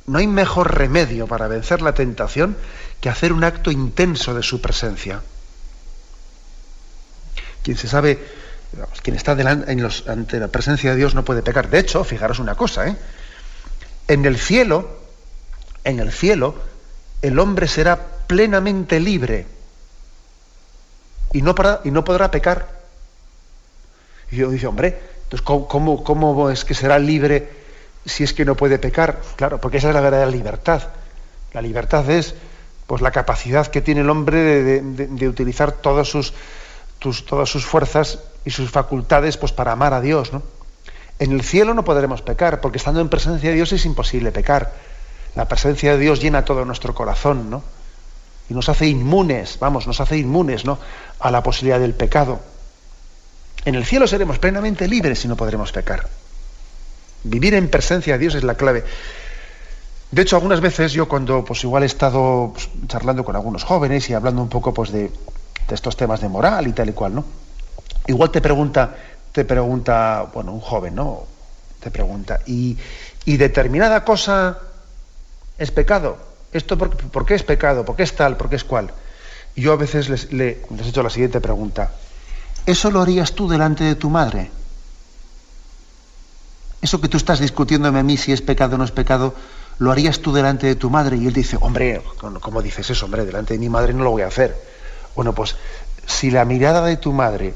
No 0.06 0.18
hay 0.18 0.26
mejor 0.26 0.74
remedio 0.76 1.26
para 1.26 1.48
vencer 1.48 1.80
la 1.82 1.94
tentación 1.94 2.56
que 3.00 3.08
hacer 3.08 3.32
un 3.32 3.44
acto 3.44 3.70
intenso 3.70 4.34
de 4.34 4.42
su 4.42 4.60
presencia. 4.60 5.22
Quien 7.62 7.76
se 7.76 7.88
sabe, 7.88 8.22
quien 9.02 9.16
está 9.16 9.32
ante 9.32 10.38
la 10.38 10.48
presencia 10.48 10.90
de 10.90 10.96
Dios 10.96 11.14
no 11.14 11.24
puede 11.24 11.42
pecar. 11.42 11.70
De 11.70 11.78
hecho, 11.78 12.04
fijaros 12.04 12.38
una 12.38 12.54
cosa, 12.54 12.88
¿eh? 12.88 12.96
en 14.08 14.24
el 14.26 14.38
cielo, 14.38 14.98
en 15.84 16.00
el 16.00 16.12
cielo, 16.12 16.54
el 17.22 17.38
hombre 17.38 17.68
será 17.68 17.98
plenamente 18.26 19.00
libre 19.00 19.46
y 21.32 21.42
no, 21.42 21.54
y 21.84 21.90
no 21.90 22.04
podrá 22.04 22.30
pecar. 22.30 22.68
Y 24.30 24.36
yo 24.36 24.50
dice, 24.50 24.66
hombre, 24.66 24.98
entonces 25.24 25.42
¿cómo, 25.42 26.04
¿cómo, 26.04 26.50
es 26.50 26.64
que 26.64 26.74
será 26.74 26.98
libre 26.98 27.63
si 28.04 28.24
es 28.24 28.32
que 28.32 28.44
no 28.44 28.56
puede 28.56 28.78
pecar? 28.78 29.20
Claro, 29.36 29.60
porque 29.60 29.78
esa 29.78 29.88
es 29.88 29.94
la 29.94 30.00
verdadera 30.00 30.30
libertad. 30.30 30.82
La 31.52 31.62
libertad 31.62 32.08
es 32.10 32.34
pues 32.86 33.00
la 33.00 33.10
capacidad 33.10 33.66
que 33.66 33.80
tiene 33.80 34.02
el 34.02 34.10
hombre 34.10 34.62
de, 34.62 35.28
utilizar 35.28 35.72
todas 35.72 36.08
sus, 36.08 36.34
todas 37.26 37.48
sus 37.48 37.64
fuerzas 37.64 38.18
y 38.44 38.50
sus 38.50 38.70
facultades 38.70 39.36
pues, 39.36 39.52
para 39.52 39.72
amar 39.72 39.94
a 39.94 40.00
Dios. 40.00 40.32
¿no? 40.32 40.42
En 41.18 41.32
el 41.32 41.42
cielo 41.42 41.74
no 41.74 41.84
podremos 41.84 42.22
pecar, 42.22 42.60
porque 42.60 42.78
estando 42.78 43.00
en 43.00 43.08
presencia 43.08 43.50
de 43.50 43.56
Dios 43.56 43.72
es 43.72 43.86
imposible 43.86 44.32
pecar. 44.32 44.72
La 45.34 45.48
presencia 45.48 45.92
de 45.92 45.98
Dios 45.98 46.20
llena 46.20 46.44
todo 46.44 46.64
nuestro 46.64 46.94
corazón, 46.94 47.50
¿no? 47.50 47.62
Y 48.48 48.54
nos 48.54 48.68
hace 48.68 48.86
inmunes, 48.86 49.58
vamos, 49.58 49.86
nos 49.86 50.00
hace 50.00 50.18
inmunes, 50.18 50.64
¿no? 50.64 50.78
A 51.18 51.30
la 51.30 51.42
posibilidad 51.42 51.80
del 51.80 51.94
pecado. 51.94 52.40
En 53.64 53.74
el 53.74 53.84
cielo 53.84 54.06
seremos 54.06 54.38
plenamente 54.38 54.86
libres 54.86 55.24
y 55.24 55.28
no 55.28 55.36
podremos 55.36 55.72
pecar. 55.72 56.08
Vivir 57.24 57.54
en 57.54 57.68
presencia 57.68 58.14
de 58.14 58.18
Dios 58.20 58.34
es 58.34 58.44
la 58.44 58.54
clave. 58.54 58.84
De 60.10 60.22
hecho, 60.22 60.36
algunas 60.36 60.60
veces 60.60 60.92
yo 60.92 61.08
cuando 61.08 61.44
pues 61.44 61.64
igual 61.64 61.82
he 61.82 61.86
estado 61.86 62.52
pues, 62.52 62.68
charlando 62.86 63.24
con 63.24 63.34
algunos 63.34 63.64
jóvenes 63.64 64.08
y 64.10 64.14
hablando 64.14 64.42
un 64.42 64.48
poco 64.48 64.72
pues 64.72 64.92
de, 64.92 65.10
estos 65.70 65.96
temas 65.96 66.20
de 66.20 66.28
moral 66.28 66.68
y 66.68 66.72
tal 66.72 66.88
y 66.88 66.92
cual, 66.92 67.16
¿no? 67.16 67.24
Igual 68.06 68.30
te 68.30 68.40
pregunta, 68.40 68.94
te 69.32 69.44
pregunta, 69.44 70.30
bueno, 70.32 70.52
un 70.52 70.60
joven, 70.60 70.94
¿no? 70.94 71.24
Te 71.80 71.90
pregunta, 71.90 72.40
¿y, 72.46 72.78
y 73.24 73.36
determinada 73.36 74.04
cosa 74.04 74.58
es 75.58 75.70
pecado. 75.70 76.18
¿Esto 76.52 76.78
por, 76.78 77.26
qué 77.26 77.34
es 77.34 77.42
pecado? 77.42 77.84
¿Por 77.84 77.96
qué 77.96 78.04
es 78.04 78.14
tal? 78.14 78.36
¿Por 78.36 78.48
qué 78.48 78.56
es 78.56 78.64
cual? 78.64 78.92
Yo 79.56 79.72
a 79.72 79.76
veces 79.76 80.08
les, 80.08 80.32
les 80.32 80.58
he 80.58 80.88
hecho 80.88 81.02
la 81.02 81.10
siguiente 81.10 81.40
pregunta. 81.40 81.90
¿Eso 82.66 82.90
lo 82.90 83.02
harías 83.02 83.32
tú 83.32 83.48
delante 83.48 83.82
de 83.82 83.96
tu 83.96 84.10
madre? 84.10 84.50
Eso 86.84 87.00
que 87.00 87.08
tú 87.08 87.16
estás 87.16 87.40
discutiéndome 87.40 87.98
a 87.98 88.02
mí 88.02 88.18
si 88.18 88.30
es 88.30 88.42
pecado 88.42 88.74
o 88.74 88.78
no 88.78 88.84
es 88.84 88.90
pecado, 88.90 89.32
¿lo 89.78 89.90
harías 89.90 90.20
tú 90.20 90.34
delante 90.34 90.66
de 90.66 90.74
tu 90.74 90.90
madre? 90.90 91.16
Y 91.16 91.26
él 91.26 91.32
dice, 91.32 91.56
hombre, 91.58 92.02
¿cómo 92.42 92.60
dices 92.60 92.90
eso? 92.90 93.06
Hombre, 93.06 93.24
delante 93.24 93.54
de 93.54 93.58
mi 93.58 93.70
madre 93.70 93.94
no 93.94 94.04
lo 94.04 94.10
voy 94.10 94.20
a 94.20 94.26
hacer. 94.26 94.54
Bueno, 95.16 95.34
pues 95.34 95.56
si 96.04 96.30
la 96.30 96.44
mirada 96.44 96.84
de 96.84 96.98
tu 96.98 97.14
madre 97.14 97.54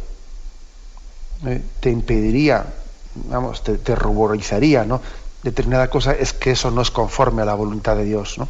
eh, 1.44 1.62
te 1.78 1.90
impediría, 1.90 2.64
vamos, 3.28 3.62
te, 3.62 3.94
ruborizaría, 3.94 4.86
¿no? 4.86 5.02
determinada 5.42 5.90
cosa 5.90 6.12
es 6.14 6.32
que 6.32 6.52
eso 6.52 6.70
no 6.70 6.80
es 6.80 6.90
conforme 6.90 7.42
a 7.42 7.44
la 7.44 7.54
voluntad 7.54 7.96
de 7.96 8.04
Dios. 8.04 8.38
¿no? 8.38 8.48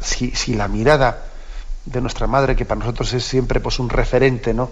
si, 0.00 0.54
la 0.54 0.68
mirada 0.68 1.22
de 1.84 2.00
nuestra 2.00 2.26
madre, 2.26 2.56
que 2.56 2.64
para 2.64 2.78
nosotros 2.78 3.12
es 3.12 3.24
siempre 3.24 3.60
pues, 3.60 3.78
un 3.78 3.90
referente, 3.90 4.54
¿no? 4.54 4.70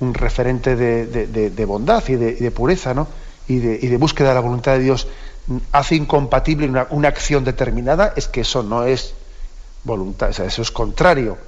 un 0.00 0.14
referente 0.14 0.74
de, 0.74 1.64
bondad 1.64 2.02
y 2.08 2.16
de, 2.16 2.50
pureza 2.50 2.92
¿no? 2.92 3.06
Y, 3.48 3.58
de, 3.58 3.96
búsqueda 3.96 4.30
de 4.30 4.34
la 4.34 4.40
voluntad 4.40 4.72
de 4.72 4.80
Dios, 4.80 5.06
hace 5.72 5.94
incompatible 5.94 6.68
una, 6.68 7.08
acción 7.08 7.44
determinada, 7.44 8.12
es 8.16 8.28
que 8.28 8.40
eso 8.40 8.62
no 8.62 8.84
es 8.84 9.14
voluntad, 9.84 10.30
eso 10.30 10.62
es 10.62 10.70
contrario 10.70 11.38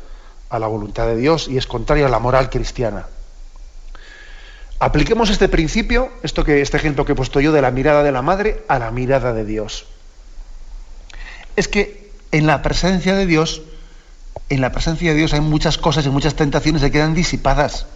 a 0.50 0.58
la 0.58 0.66
voluntad 0.66 1.06
de 1.06 1.16
Dios 1.16 1.48
y 1.48 1.58
es 1.58 1.66
contrario 1.66 2.06
a 2.06 2.08
la 2.08 2.18
moral 2.18 2.50
cristiana. 2.50 3.06
Apliquemos 4.80 5.28
este 5.30 5.48
principio, 5.48 6.10
esto 6.22 6.44
que, 6.44 6.62
este 6.62 6.76
ejemplo 6.76 7.04
que 7.04 7.12
he 7.12 7.16
puesto 7.16 7.40
yo 7.40 7.50
de 7.50 7.60
la 7.60 7.72
mirada 7.72 8.04
de 8.04 8.12
la 8.12 8.22
madre 8.22 8.62
a 8.68 8.78
la 8.78 8.92
mirada 8.92 9.32
de 9.32 9.44
Dios. 9.44 9.86
Es 11.56 11.66
que 11.66 12.12
en 12.30 12.46
la 12.46 12.62
presencia 12.62 13.16
de 13.16 13.26
Dios, 13.26 13.62
en 14.48 14.60
la 14.60 14.70
presencia 14.70 15.10
de 15.10 15.16
Dios 15.16 15.32
hay 15.32 15.40
muchas 15.40 15.78
cosas 15.78 16.06
y 16.06 16.10
muchas 16.10 16.34
tentaciones 16.34 16.80
que 16.80 16.92
quedan 16.92 17.14
disipadas. 17.14 17.86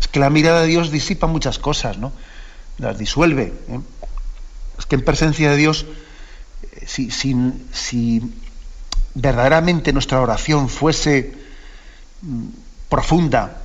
Es 0.00 0.08
que 0.08 0.20
la 0.20 0.30
mirada 0.30 0.62
de 0.62 0.68
Dios 0.68 0.90
disipa 0.90 1.26
muchas 1.26 1.58
cosas, 1.58 1.98
¿no? 1.98 2.12
Las 2.78 2.98
disuelve. 2.98 3.52
¿eh? 3.68 3.80
Es 4.78 4.86
que 4.86 4.96
en 4.96 5.04
presencia 5.04 5.50
de 5.50 5.56
Dios, 5.56 5.86
eh, 6.62 6.86
si, 6.86 7.10
si 7.10 8.22
verdaderamente 9.14 9.92
nuestra 9.92 10.20
oración 10.20 10.68
fuese 10.68 11.32
mm, 12.22 12.46
profunda, 12.88 13.62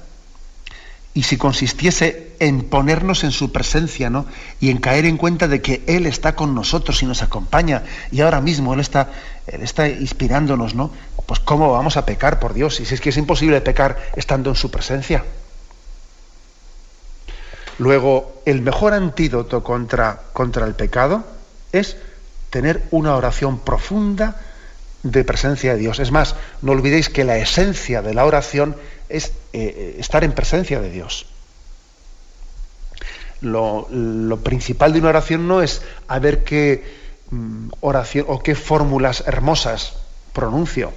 y 1.15 1.23
si 1.23 1.37
consistiese 1.37 2.35
en 2.39 2.63
ponernos 2.63 3.23
en 3.23 3.31
su 3.31 3.51
presencia, 3.51 4.09
¿no? 4.09 4.25
Y 4.59 4.71
en 4.71 4.79
caer 4.79 5.05
en 5.05 5.17
cuenta 5.17 5.47
de 5.47 5.61
que 5.61 5.83
Él 5.85 6.07
está 6.07 6.35
con 6.35 6.55
nosotros 6.55 7.03
y 7.03 7.05
nos 7.05 7.21
acompaña, 7.21 7.83
y 8.11 8.21
ahora 8.21 8.41
mismo 8.41 8.73
Él 8.73 8.79
está, 8.79 9.11
Él 9.45 9.61
está 9.61 9.87
inspirándonos, 9.87 10.73
¿no? 10.73 10.91
pues 11.25 11.39
¿cómo 11.39 11.71
vamos 11.71 11.97
a 11.97 12.05
pecar 12.05 12.39
por 12.39 12.53
Dios? 12.53 12.79
Y 12.79 12.85
si 12.85 12.95
es 12.95 13.01
que 13.01 13.09
es 13.09 13.17
imposible 13.17 13.61
pecar 13.61 13.97
estando 14.15 14.49
en 14.49 14.55
su 14.55 14.69
presencia. 14.69 15.23
Luego, 17.79 18.41
el 18.45 18.61
mejor 18.61 18.93
antídoto 18.93 19.63
contra, 19.63 20.21
contra 20.33 20.65
el 20.65 20.75
pecado 20.75 21.23
es 21.71 21.97
tener 22.49 22.83
una 22.91 23.15
oración 23.15 23.59
profunda 23.59 24.39
de 25.01 25.23
presencia 25.23 25.73
de 25.73 25.79
Dios. 25.79 25.99
Es 25.99 26.11
más, 26.11 26.35
no 26.61 26.71
olvidéis 26.71 27.09
que 27.09 27.23
la 27.23 27.37
esencia 27.37 28.01
de 28.01 28.13
la 28.13 28.25
oración 28.25 28.75
es 29.09 29.33
eh, 29.53 29.97
estar 29.99 30.23
en 30.23 30.33
presencia 30.33 30.79
de 30.79 30.89
Dios. 30.89 31.25
Lo, 33.41 33.87
principal 34.43 34.93
de 34.93 34.99
una 34.99 35.09
oración 35.09 35.47
no 35.47 35.61
es 35.61 35.81
a 36.07 36.19
ver 36.19 36.45
qué 36.45 36.83
mm, 37.29 37.69
oración 37.81 38.25
o 38.29 38.41
qué 38.41 38.55
fórmulas 38.55 39.23
hermosas 39.27 39.97
pronuncio 40.31 40.93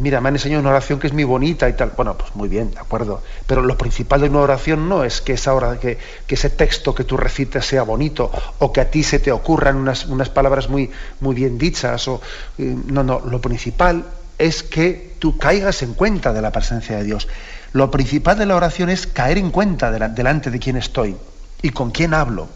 mira, 0.00 0.20
me 0.20 0.28
han 0.28 0.36
enseñado 0.36 0.60
una 0.60 0.70
oración 0.70 0.98
que 0.98 1.06
es 1.06 1.12
muy 1.12 1.24
bonita 1.24 1.68
y 1.68 1.74
tal. 1.74 1.92
Bueno, 1.94 2.16
pues 2.16 2.34
muy 2.34 2.48
bien, 2.48 2.70
de 2.70 2.78
acuerdo. 2.78 3.22
Pero 3.46 3.62
lo 3.62 3.76
principal 3.76 4.22
de 4.22 4.30
una 4.30 4.40
oración 4.40 4.88
no 4.88 5.04
es 5.04 5.20
que, 5.20 5.34
esa 5.34 5.52
hora, 5.54 5.78
que, 5.78 5.98
ese 6.28 6.48
texto 6.48 6.94
que 6.94 7.04
tú 7.04 7.18
recites 7.18 7.66
sea 7.66 7.82
bonito 7.82 8.30
o 8.58 8.72
que 8.72 8.80
a 8.80 8.90
ti 8.90 9.02
se 9.02 9.18
te 9.18 9.30
ocurran 9.30 9.76
unas, 9.76 10.06
unas 10.06 10.30
palabras 10.30 10.70
muy, 10.70 10.90
muy 11.20 11.34
bien 11.34 11.58
dichas. 11.58 12.08
O, 12.08 12.22
eh, 12.56 12.74
no, 12.86 13.02
no, 13.02 13.20
lo 13.20 13.40
principal 13.40 14.06
es 14.38 14.62
que 14.62 15.14
tú 15.18 15.36
caigas 15.36 15.82
en 15.82 15.92
cuenta 15.92 16.32
de 16.32 16.40
la 16.40 16.52
presencia 16.52 16.96
de 16.96 17.04
Dios. 17.04 17.28
Lo 17.72 17.90
principal 17.90 18.38
de 18.38 18.46
la 18.46 18.56
oración 18.56 18.88
es 18.88 19.06
caer 19.06 19.36
en 19.36 19.50
cuenta 19.50 19.90
delante 19.90 20.50
de 20.50 20.58
quién 20.58 20.76
estoy 20.76 21.16
y 21.60 21.68
con 21.70 21.90
quién 21.90 22.14
hablo. 22.14 22.48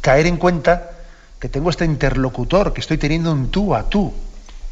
Caer 0.00 0.26
en 0.26 0.38
cuenta 0.38 0.90
que 1.38 1.48
tengo 1.48 1.70
este 1.70 1.84
interlocutor, 1.84 2.72
que 2.72 2.80
estoy 2.80 2.98
teniendo 2.98 3.32
un 3.32 3.50
tú 3.50 3.74
a 3.74 3.88
tú 3.88 4.12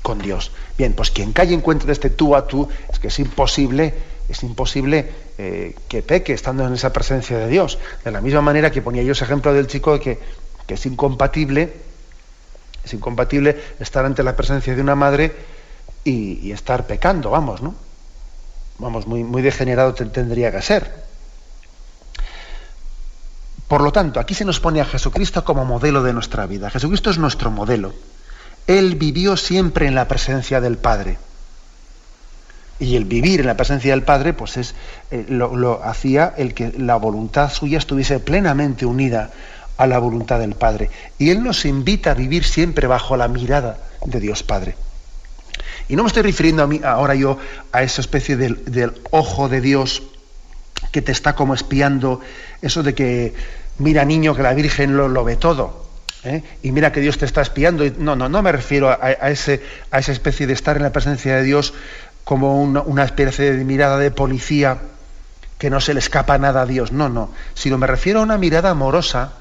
con 0.02 0.18
Dios. 0.18 0.50
Bien, 0.76 0.92
pues 0.92 1.10
quien 1.10 1.32
cae 1.32 1.52
en 1.54 1.60
cuenta 1.60 1.86
de 1.86 1.92
este 1.92 2.10
tú 2.10 2.36
a 2.36 2.46
tú, 2.46 2.68
es 2.92 2.98
que 2.98 3.08
es 3.08 3.18
imposible, 3.18 3.94
es 4.28 4.42
imposible 4.42 5.10
eh, 5.38 5.74
que 5.88 6.02
peque 6.02 6.32
estando 6.32 6.66
en 6.66 6.74
esa 6.74 6.92
presencia 6.92 7.38
de 7.38 7.48
Dios. 7.48 7.78
De 8.04 8.10
la 8.10 8.20
misma 8.20 8.42
manera 8.42 8.70
que 8.70 8.82
ponía 8.82 9.02
yo 9.02 9.12
ese 9.12 9.24
ejemplo 9.24 9.54
del 9.54 9.66
chico 9.68 9.94
de 9.94 10.00
que, 10.00 10.18
que 10.66 10.74
es 10.74 10.86
incompatible, 10.86 11.72
es 12.84 12.92
incompatible 12.92 13.60
estar 13.78 14.04
ante 14.04 14.22
la 14.22 14.34
presencia 14.36 14.74
de 14.74 14.82
una 14.82 14.96
madre 14.96 15.32
y, 16.04 16.50
estar 16.50 16.86
pecando, 16.86 17.30
vamos, 17.30 17.62
¿no? 17.62 17.74
Vamos, 18.78 19.06
muy, 19.06 19.22
muy 19.22 19.42
degenerado 19.42 19.94
tendría 19.94 20.50
que 20.50 20.60
ser. 20.60 20.90
Por 23.68 23.80
lo 23.80 23.92
tanto, 23.92 24.18
aquí 24.18 24.34
se 24.34 24.44
nos 24.44 24.58
pone 24.58 24.80
a 24.80 24.84
Jesucristo 24.84 25.44
como 25.44 25.64
modelo 25.64 26.02
de 26.02 26.12
nuestra 26.12 26.46
vida. 26.46 26.68
Jesucristo 26.68 27.10
es 27.10 27.18
nuestro 27.18 27.50
modelo. 27.50 27.94
Él 28.66 28.96
vivió 28.96 29.36
siempre 29.36 29.86
en 29.86 29.94
la 29.94 30.08
presencia 30.08 30.60
del 30.60 30.78
Padre. 30.78 31.18
Y 32.78 32.96
el 32.96 33.04
vivir 33.04 33.40
en 33.40 33.46
la 33.46 33.56
presencia 33.56 33.92
del 33.92 34.02
Padre, 34.02 34.32
pues 34.32 34.56
es, 34.56 34.74
eh, 35.10 35.26
lo, 35.28 35.84
hacía 35.84 36.34
el 36.36 36.54
que 36.54 36.72
la 36.76 36.96
voluntad 36.96 37.52
suya 37.52 37.78
estuviese 37.78 38.18
plenamente 38.18 38.86
unida 38.86 39.30
a 39.76 39.86
la 39.86 39.98
voluntad 39.98 40.38
del 40.38 40.54
Padre. 40.54 40.90
Y 41.18 41.30
Él 41.30 41.42
nos 41.42 41.64
invita 41.64 42.12
a 42.12 42.14
vivir 42.14 42.44
siempre 42.44 42.86
bajo 42.86 43.16
la 43.16 43.28
mirada 43.28 43.78
de 44.04 44.20
Dios 44.20 44.42
Padre. 44.42 44.74
Y 45.88 45.96
no 45.96 46.02
me 46.02 46.08
estoy 46.08 46.22
refiriendo 46.22 46.62
a 46.62 46.66
mí, 46.66 46.80
ahora 46.84 47.14
yo 47.14 47.38
a 47.72 47.82
esa 47.82 48.00
especie 48.00 48.36
del, 48.36 48.94
ojo 49.10 49.48
de 49.48 49.60
Dios 49.60 50.02
que 50.90 51.02
te 51.02 51.12
está 51.12 51.34
como 51.34 51.54
espiando, 51.54 52.20
eso 52.60 52.82
de 52.82 52.94
que 52.94 53.34
mira 53.78 54.04
niño 54.04 54.34
que 54.34 54.42
la 54.42 54.54
Virgen 54.54 54.96
lo, 54.96 55.08
lo 55.08 55.24
ve 55.24 55.36
todo. 55.36 55.81
¿Eh? 56.24 56.42
y 56.62 56.72
mira 56.72 56.92
que 56.92 57.00
Dios 57.00 57.18
te 57.18 57.24
está 57.24 57.42
espiando. 57.42 57.84
No, 57.98 58.16
no, 58.16 58.28
no 58.28 58.42
me 58.42 58.52
refiero 58.52 58.90
a, 58.90 59.10
ese, 59.30 59.62
a 59.90 59.98
esa 59.98 60.12
especie 60.12 60.46
de 60.46 60.52
estar 60.52 60.76
en 60.76 60.82
la 60.82 60.92
presencia 60.92 61.36
de 61.36 61.42
Dios 61.42 61.74
como 62.24 62.62
una, 62.62 63.04
especie 63.04 63.52
de 63.52 63.64
mirada 63.64 63.98
de 63.98 64.10
policía 64.10 64.78
que 65.58 65.70
no 65.70 65.80
se 65.80 65.94
le 65.94 66.00
escapa 66.00 66.38
nada 66.38 66.62
a 66.62 66.66
Dios. 66.66 66.92
No, 66.92 67.08
no. 67.08 67.30
Sino 67.54 67.78
me 67.78 67.86
refiero 67.86 68.20
a 68.20 68.22
una 68.22 68.38
mirada 68.38 68.70
amorosa, 68.70 69.32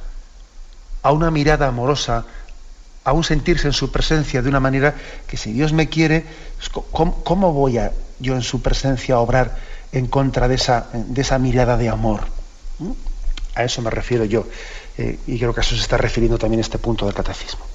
a 1.04 1.12
una 1.12 1.32
mirada 1.32 1.68
amorosa, 1.68 2.26
a 3.04 3.14
un 3.14 3.24
sentirse 3.24 3.68
en 3.68 3.74
su 3.74 3.92
presencia 3.92 4.42
de 4.42 4.50
una 4.50 4.60
manera 4.60 4.96
que 5.28 5.38
si 5.38 5.52
Dios 5.52 5.74
me 5.74 5.90
quiere, 5.90 6.26
¿cómo, 6.92 7.54
voy 7.54 7.80
yo 8.20 8.36
en 8.36 8.44
su 8.44 8.62
presencia 8.62 9.16
a 9.16 9.20
obrar 9.20 9.58
en 9.92 10.08
contra 10.08 10.48
de 10.48 10.56
esa, 10.56 10.88
de 10.94 11.22
esa 11.22 11.40
mirada 11.40 11.78
de 11.78 11.90
amor? 11.90 12.22
¿Mm? 12.80 12.92
A 13.56 13.64
eso 13.64 13.82
me 13.82 13.90
refiero 13.90 14.26
yo. 14.26 14.46
Eh, 14.98 15.20
y 15.28 15.38
creo 15.38 15.54
que 15.54 15.62
a 15.62 15.64
eso 15.64 15.76
se 15.76 15.82
está 15.82 15.98
refiriendo 15.98 16.38
también 16.38 16.60
este 16.60 16.78
punto 16.78 17.06
del 17.06 17.14
catecismo. 17.14 17.66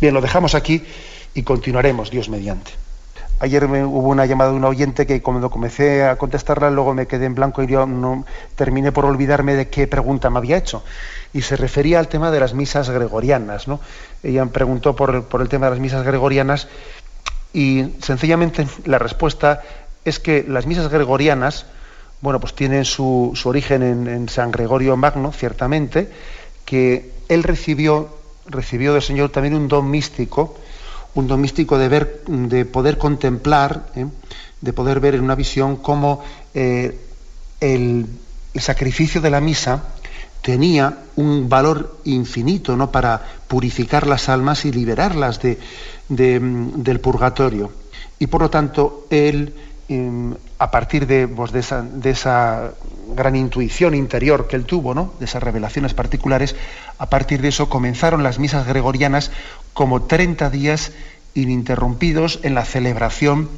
Bien, 0.00 0.14
lo 0.14 0.20
dejamos 0.20 0.54
aquí 0.54 0.82
y 1.34 1.42
continuaremos, 1.42 2.10
Dios 2.10 2.28
mediante. 2.28 2.72
Ayer 3.40 3.66
me, 3.66 3.84
hubo 3.84 4.08
una 4.08 4.24
llamada 4.24 4.50
de 4.50 4.56
un 4.56 4.64
oyente 4.64 5.04
que 5.04 5.20
cuando 5.20 5.50
comencé 5.50 6.04
a 6.04 6.16
contestarla 6.16 6.70
luego 6.70 6.94
me 6.94 7.08
quedé 7.08 7.26
en 7.26 7.34
blanco 7.34 7.62
y 7.62 7.66
yo 7.66 7.86
no 7.86 8.24
terminé 8.54 8.92
por 8.92 9.04
olvidarme 9.04 9.56
de 9.56 9.68
qué 9.68 9.88
pregunta 9.88 10.30
me 10.30 10.38
había 10.38 10.56
hecho. 10.56 10.84
Y 11.32 11.42
se 11.42 11.56
refería 11.56 11.98
al 11.98 12.06
tema 12.06 12.30
de 12.30 12.38
las 12.38 12.54
misas 12.54 12.88
gregorianas. 12.88 13.66
¿no? 13.66 13.80
Ella 14.22 14.44
me 14.44 14.52
preguntó 14.52 14.94
por, 14.94 15.26
el 15.40 15.48
tema 15.48 15.66
de 15.66 15.70
las 15.70 15.80
misas 15.80 16.04
gregorianas 16.04 16.68
y 17.52 17.94
sencillamente 18.00 18.66
la 18.84 19.00
respuesta 19.00 19.62
es 20.04 20.20
que 20.20 20.44
las 20.46 20.66
misas 20.66 20.88
gregorianas, 20.88 21.66
bueno, 22.20 22.38
pues 22.38 22.54
tienen 22.54 22.84
su, 22.84 23.36
origen 23.44 23.82
en 23.82 24.28
San 24.28 24.52
Gregorio 24.52 24.96
Magno, 24.96 25.32
ciertamente, 25.32 26.10
que 26.64 27.12
él 27.28 27.42
recibió, 27.42 28.08
recibió 28.46 28.92
del 28.92 29.02
Señor 29.02 29.30
también 29.30 29.54
un 29.54 29.68
don 29.68 29.90
místico, 29.90 30.56
un 31.14 31.26
don 31.26 31.40
místico 31.40 31.78
de 31.78 31.88
ver, 31.88 32.22
de 32.26 32.64
poder 32.64 32.98
contemplar, 32.98 33.86
¿eh? 33.94 34.06
de 34.60 34.72
poder 34.72 35.00
ver 35.00 35.14
en 35.14 35.22
una 35.22 35.34
visión 35.34 35.76
cómo 35.76 36.22
eh, 36.54 36.98
el, 37.60 38.06
sacrificio 38.54 39.22
de 39.22 39.30
la 39.30 39.40
misa 39.40 39.84
tenía 40.42 40.98
un 41.16 41.48
valor 41.48 41.98
infinito 42.04 42.76
¿no? 42.76 42.90
para 42.90 43.22
purificar 43.48 44.06
las 44.06 44.28
almas 44.28 44.66
y 44.66 44.72
liberarlas 44.72 45.40
de, 45.40 45.58
del 46.08 47.00
purgatorio. 47.00 47.72
Y 48.18 48.26
por 48.26 48.42
lo 48.42 48.50
tanto, 48.50 49.06
él 49.08 49.54
a 50.58 50.70
partir 50.70 51.06
pues, 51.34 51.52
de, 51.52 52.10
esa, 52.10 52.72
gran 53.14 53.36
intuición 53.36 53.94
interior 53.94 54.48
que 54.48 54.56
él 54.56 54.64
tuvo, 54.64 54.94
¿no? 54.94 55.12
de 55.18 55.24
esas 55.24 55.42
revelaciones 55.42 55.94
particulares, 55.94 56.56
a 56.98 57.08
partir 57.10 57.42
de 57.42 57.48
eso 57.48 57.68
comenzaron 57.68 58.22
las 58.22 58.38
misas 58.38 58.66
gregorianas 58.66 59.30
como 59.72 60.02
30 60.02 60.50
días 60.50 60.92
ininterrumpidos 61.34 62.40
en 62.42 62.54
la 62.54 62.64
celebración 62.64 63.48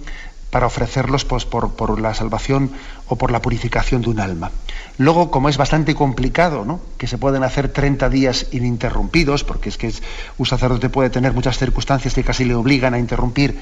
para 0.54 0.68
ofrecerlos 0.68 1.24
pues, 1.24 1.44
por, 1.44 2.00
la 2.00 2.14
salvación 2.14 2.70
o 3.08 3.16
por 3.16 3.32
la 3.32 3.42
purificación 3.42 4.02
de 4.02 4.10
un 4.10 4.20
alma. 4.20 4.52
Luego, 4.98 5.32
como 5.32 5.48
es 5.48 5.56
bastante 5.56 5.96
complicado, 5.96 6.64
¿no? 6.64 6.78
que 6.96 7.08
se 7.08 7.18
pueden 7.18 7.42
hacer 7.42 7.70
30 7.70 8.08
días 8.08 8.46
ininterrumpidos, 8.52 9.42
porque 9.42 9.68
es 9.68 9.76
que 9.76 9.92
un 10.38 10.46
sacerdote 10.46 10.90
puede 10.90 11.10
tener 11.10 11.32
muchas 11.32 11.58
circunstancias 11.58 12.14
que 12.14 12.22
casi 12.22 12.44
le 12.44 12.54
obligan 12.54 12.94
a 12.94 13.00
interrumpir 13.00 13.58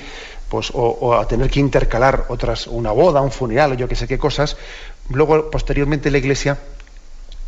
pues, 0.50 0.70
o, 0.74 1.14
a 1.14 1.26
tener 1.26 1.48
que 1.48 1.60
intercalar 1.60 2.26
otras, 2.28 2.66
una 2.66 2.92
boda, 2.92 3.22
un 3.22 3.32
funeral 3.32 3.72
o 3.72 3.74
yo 3.74 3.88
que 3.88 3.96
sé 3.96 4.06
qué 4.06 4.18
cosas. 4.18 4.58
Luego, 5.10 5.50
posteriormente, 5.50 6.10
la 6.10 6.18
Iglesia, 6.18 6.58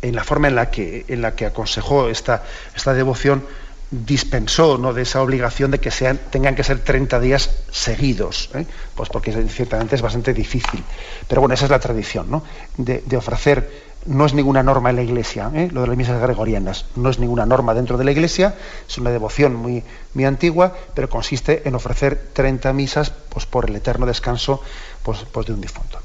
en 0.01 0.15
la 0.15 0.23
forma 0.23 0.47
en 0.47 0.55
la 0.55 0.69
que, 0.69 1.05
en 1.07 1.21
la 1.21 1.35
que 1.35 1.45
aconsejó 1.45 2.09
esta, 2.09 2.43
esta 2.75 2.93
devoción, 2.93 3.43
dispensó 3.91 4.77
¿no? 4.77 4.93
de 4.93 5.03
esa 5.03 5.21
obligación 5.21 5.71
de 5.71 5.79
que 5.79 5.91
sean, 5.91 6.19
tengan 6.29 6.55
que 6.55 6.63
ser 6.63 6.79
30 6.79 7.19
días 7.19 7.51
seguidos, 7.71 8.49
¿eh? 8.53 8.65
pues 8.95 9.09
porque 9.09 9.31
ciertamente 9.47 9.95
es 9.95 10.01
bastante 10.01 10.33
difícil. 10.33 10.83
Pero 11.27 11.41
bueno, 11.41 11.53
esa 11.53 11.65
es 11.65 11.71
la 11.71 11.79
tradición, 11.79 12.29
¿no? 12.29 12.43
de, 12.77 13.17
ofrecer, 13.17 13.85
no 14.05 14.25
es 14.25 14.33
ninguna 14.33 14.63
norma 14.63 14.89
en 14.89 14.97
la 14.97 15.03
Iglesia, 15.03 15.51
¿eh? 15.53 15.69
lo 15.71 15.81
de 15.81 15.87
las 15.87 15.97
misas 15.97 16.19
gregorianas, 16.21 16.85
no 16.95 17.09
es 17.09 17.19
ninguna 17.19 17.45
norma 17.45 17.73
dentro 17.73 17.97
de 17.97 18.05
la 18.05 18.11
Iglesia, 18.11 18.55
es 18.87 18.97
una 18.97 19.11
devoción 19.11 19.55
muy, 19.55 19.83
muy 20.13 20.25
antigua, 20.25 20.73
pero 20.93 21.09
consiste 21.09 21.67
en 21.67 21.75
ofrecer 21.75 22.29
30 22.33 22.73
misas 22.73 23.11
pues, 23.29 23.45
por 23.45 23.69
el 23.69 23.75
eterno 23.75 24.05
descanso 24.05 24.61
pues, 25.03 25.25
pues 25.31 25.45
de 25.47 25.53
un 25.53 25.61
difunto. 25.61 26.04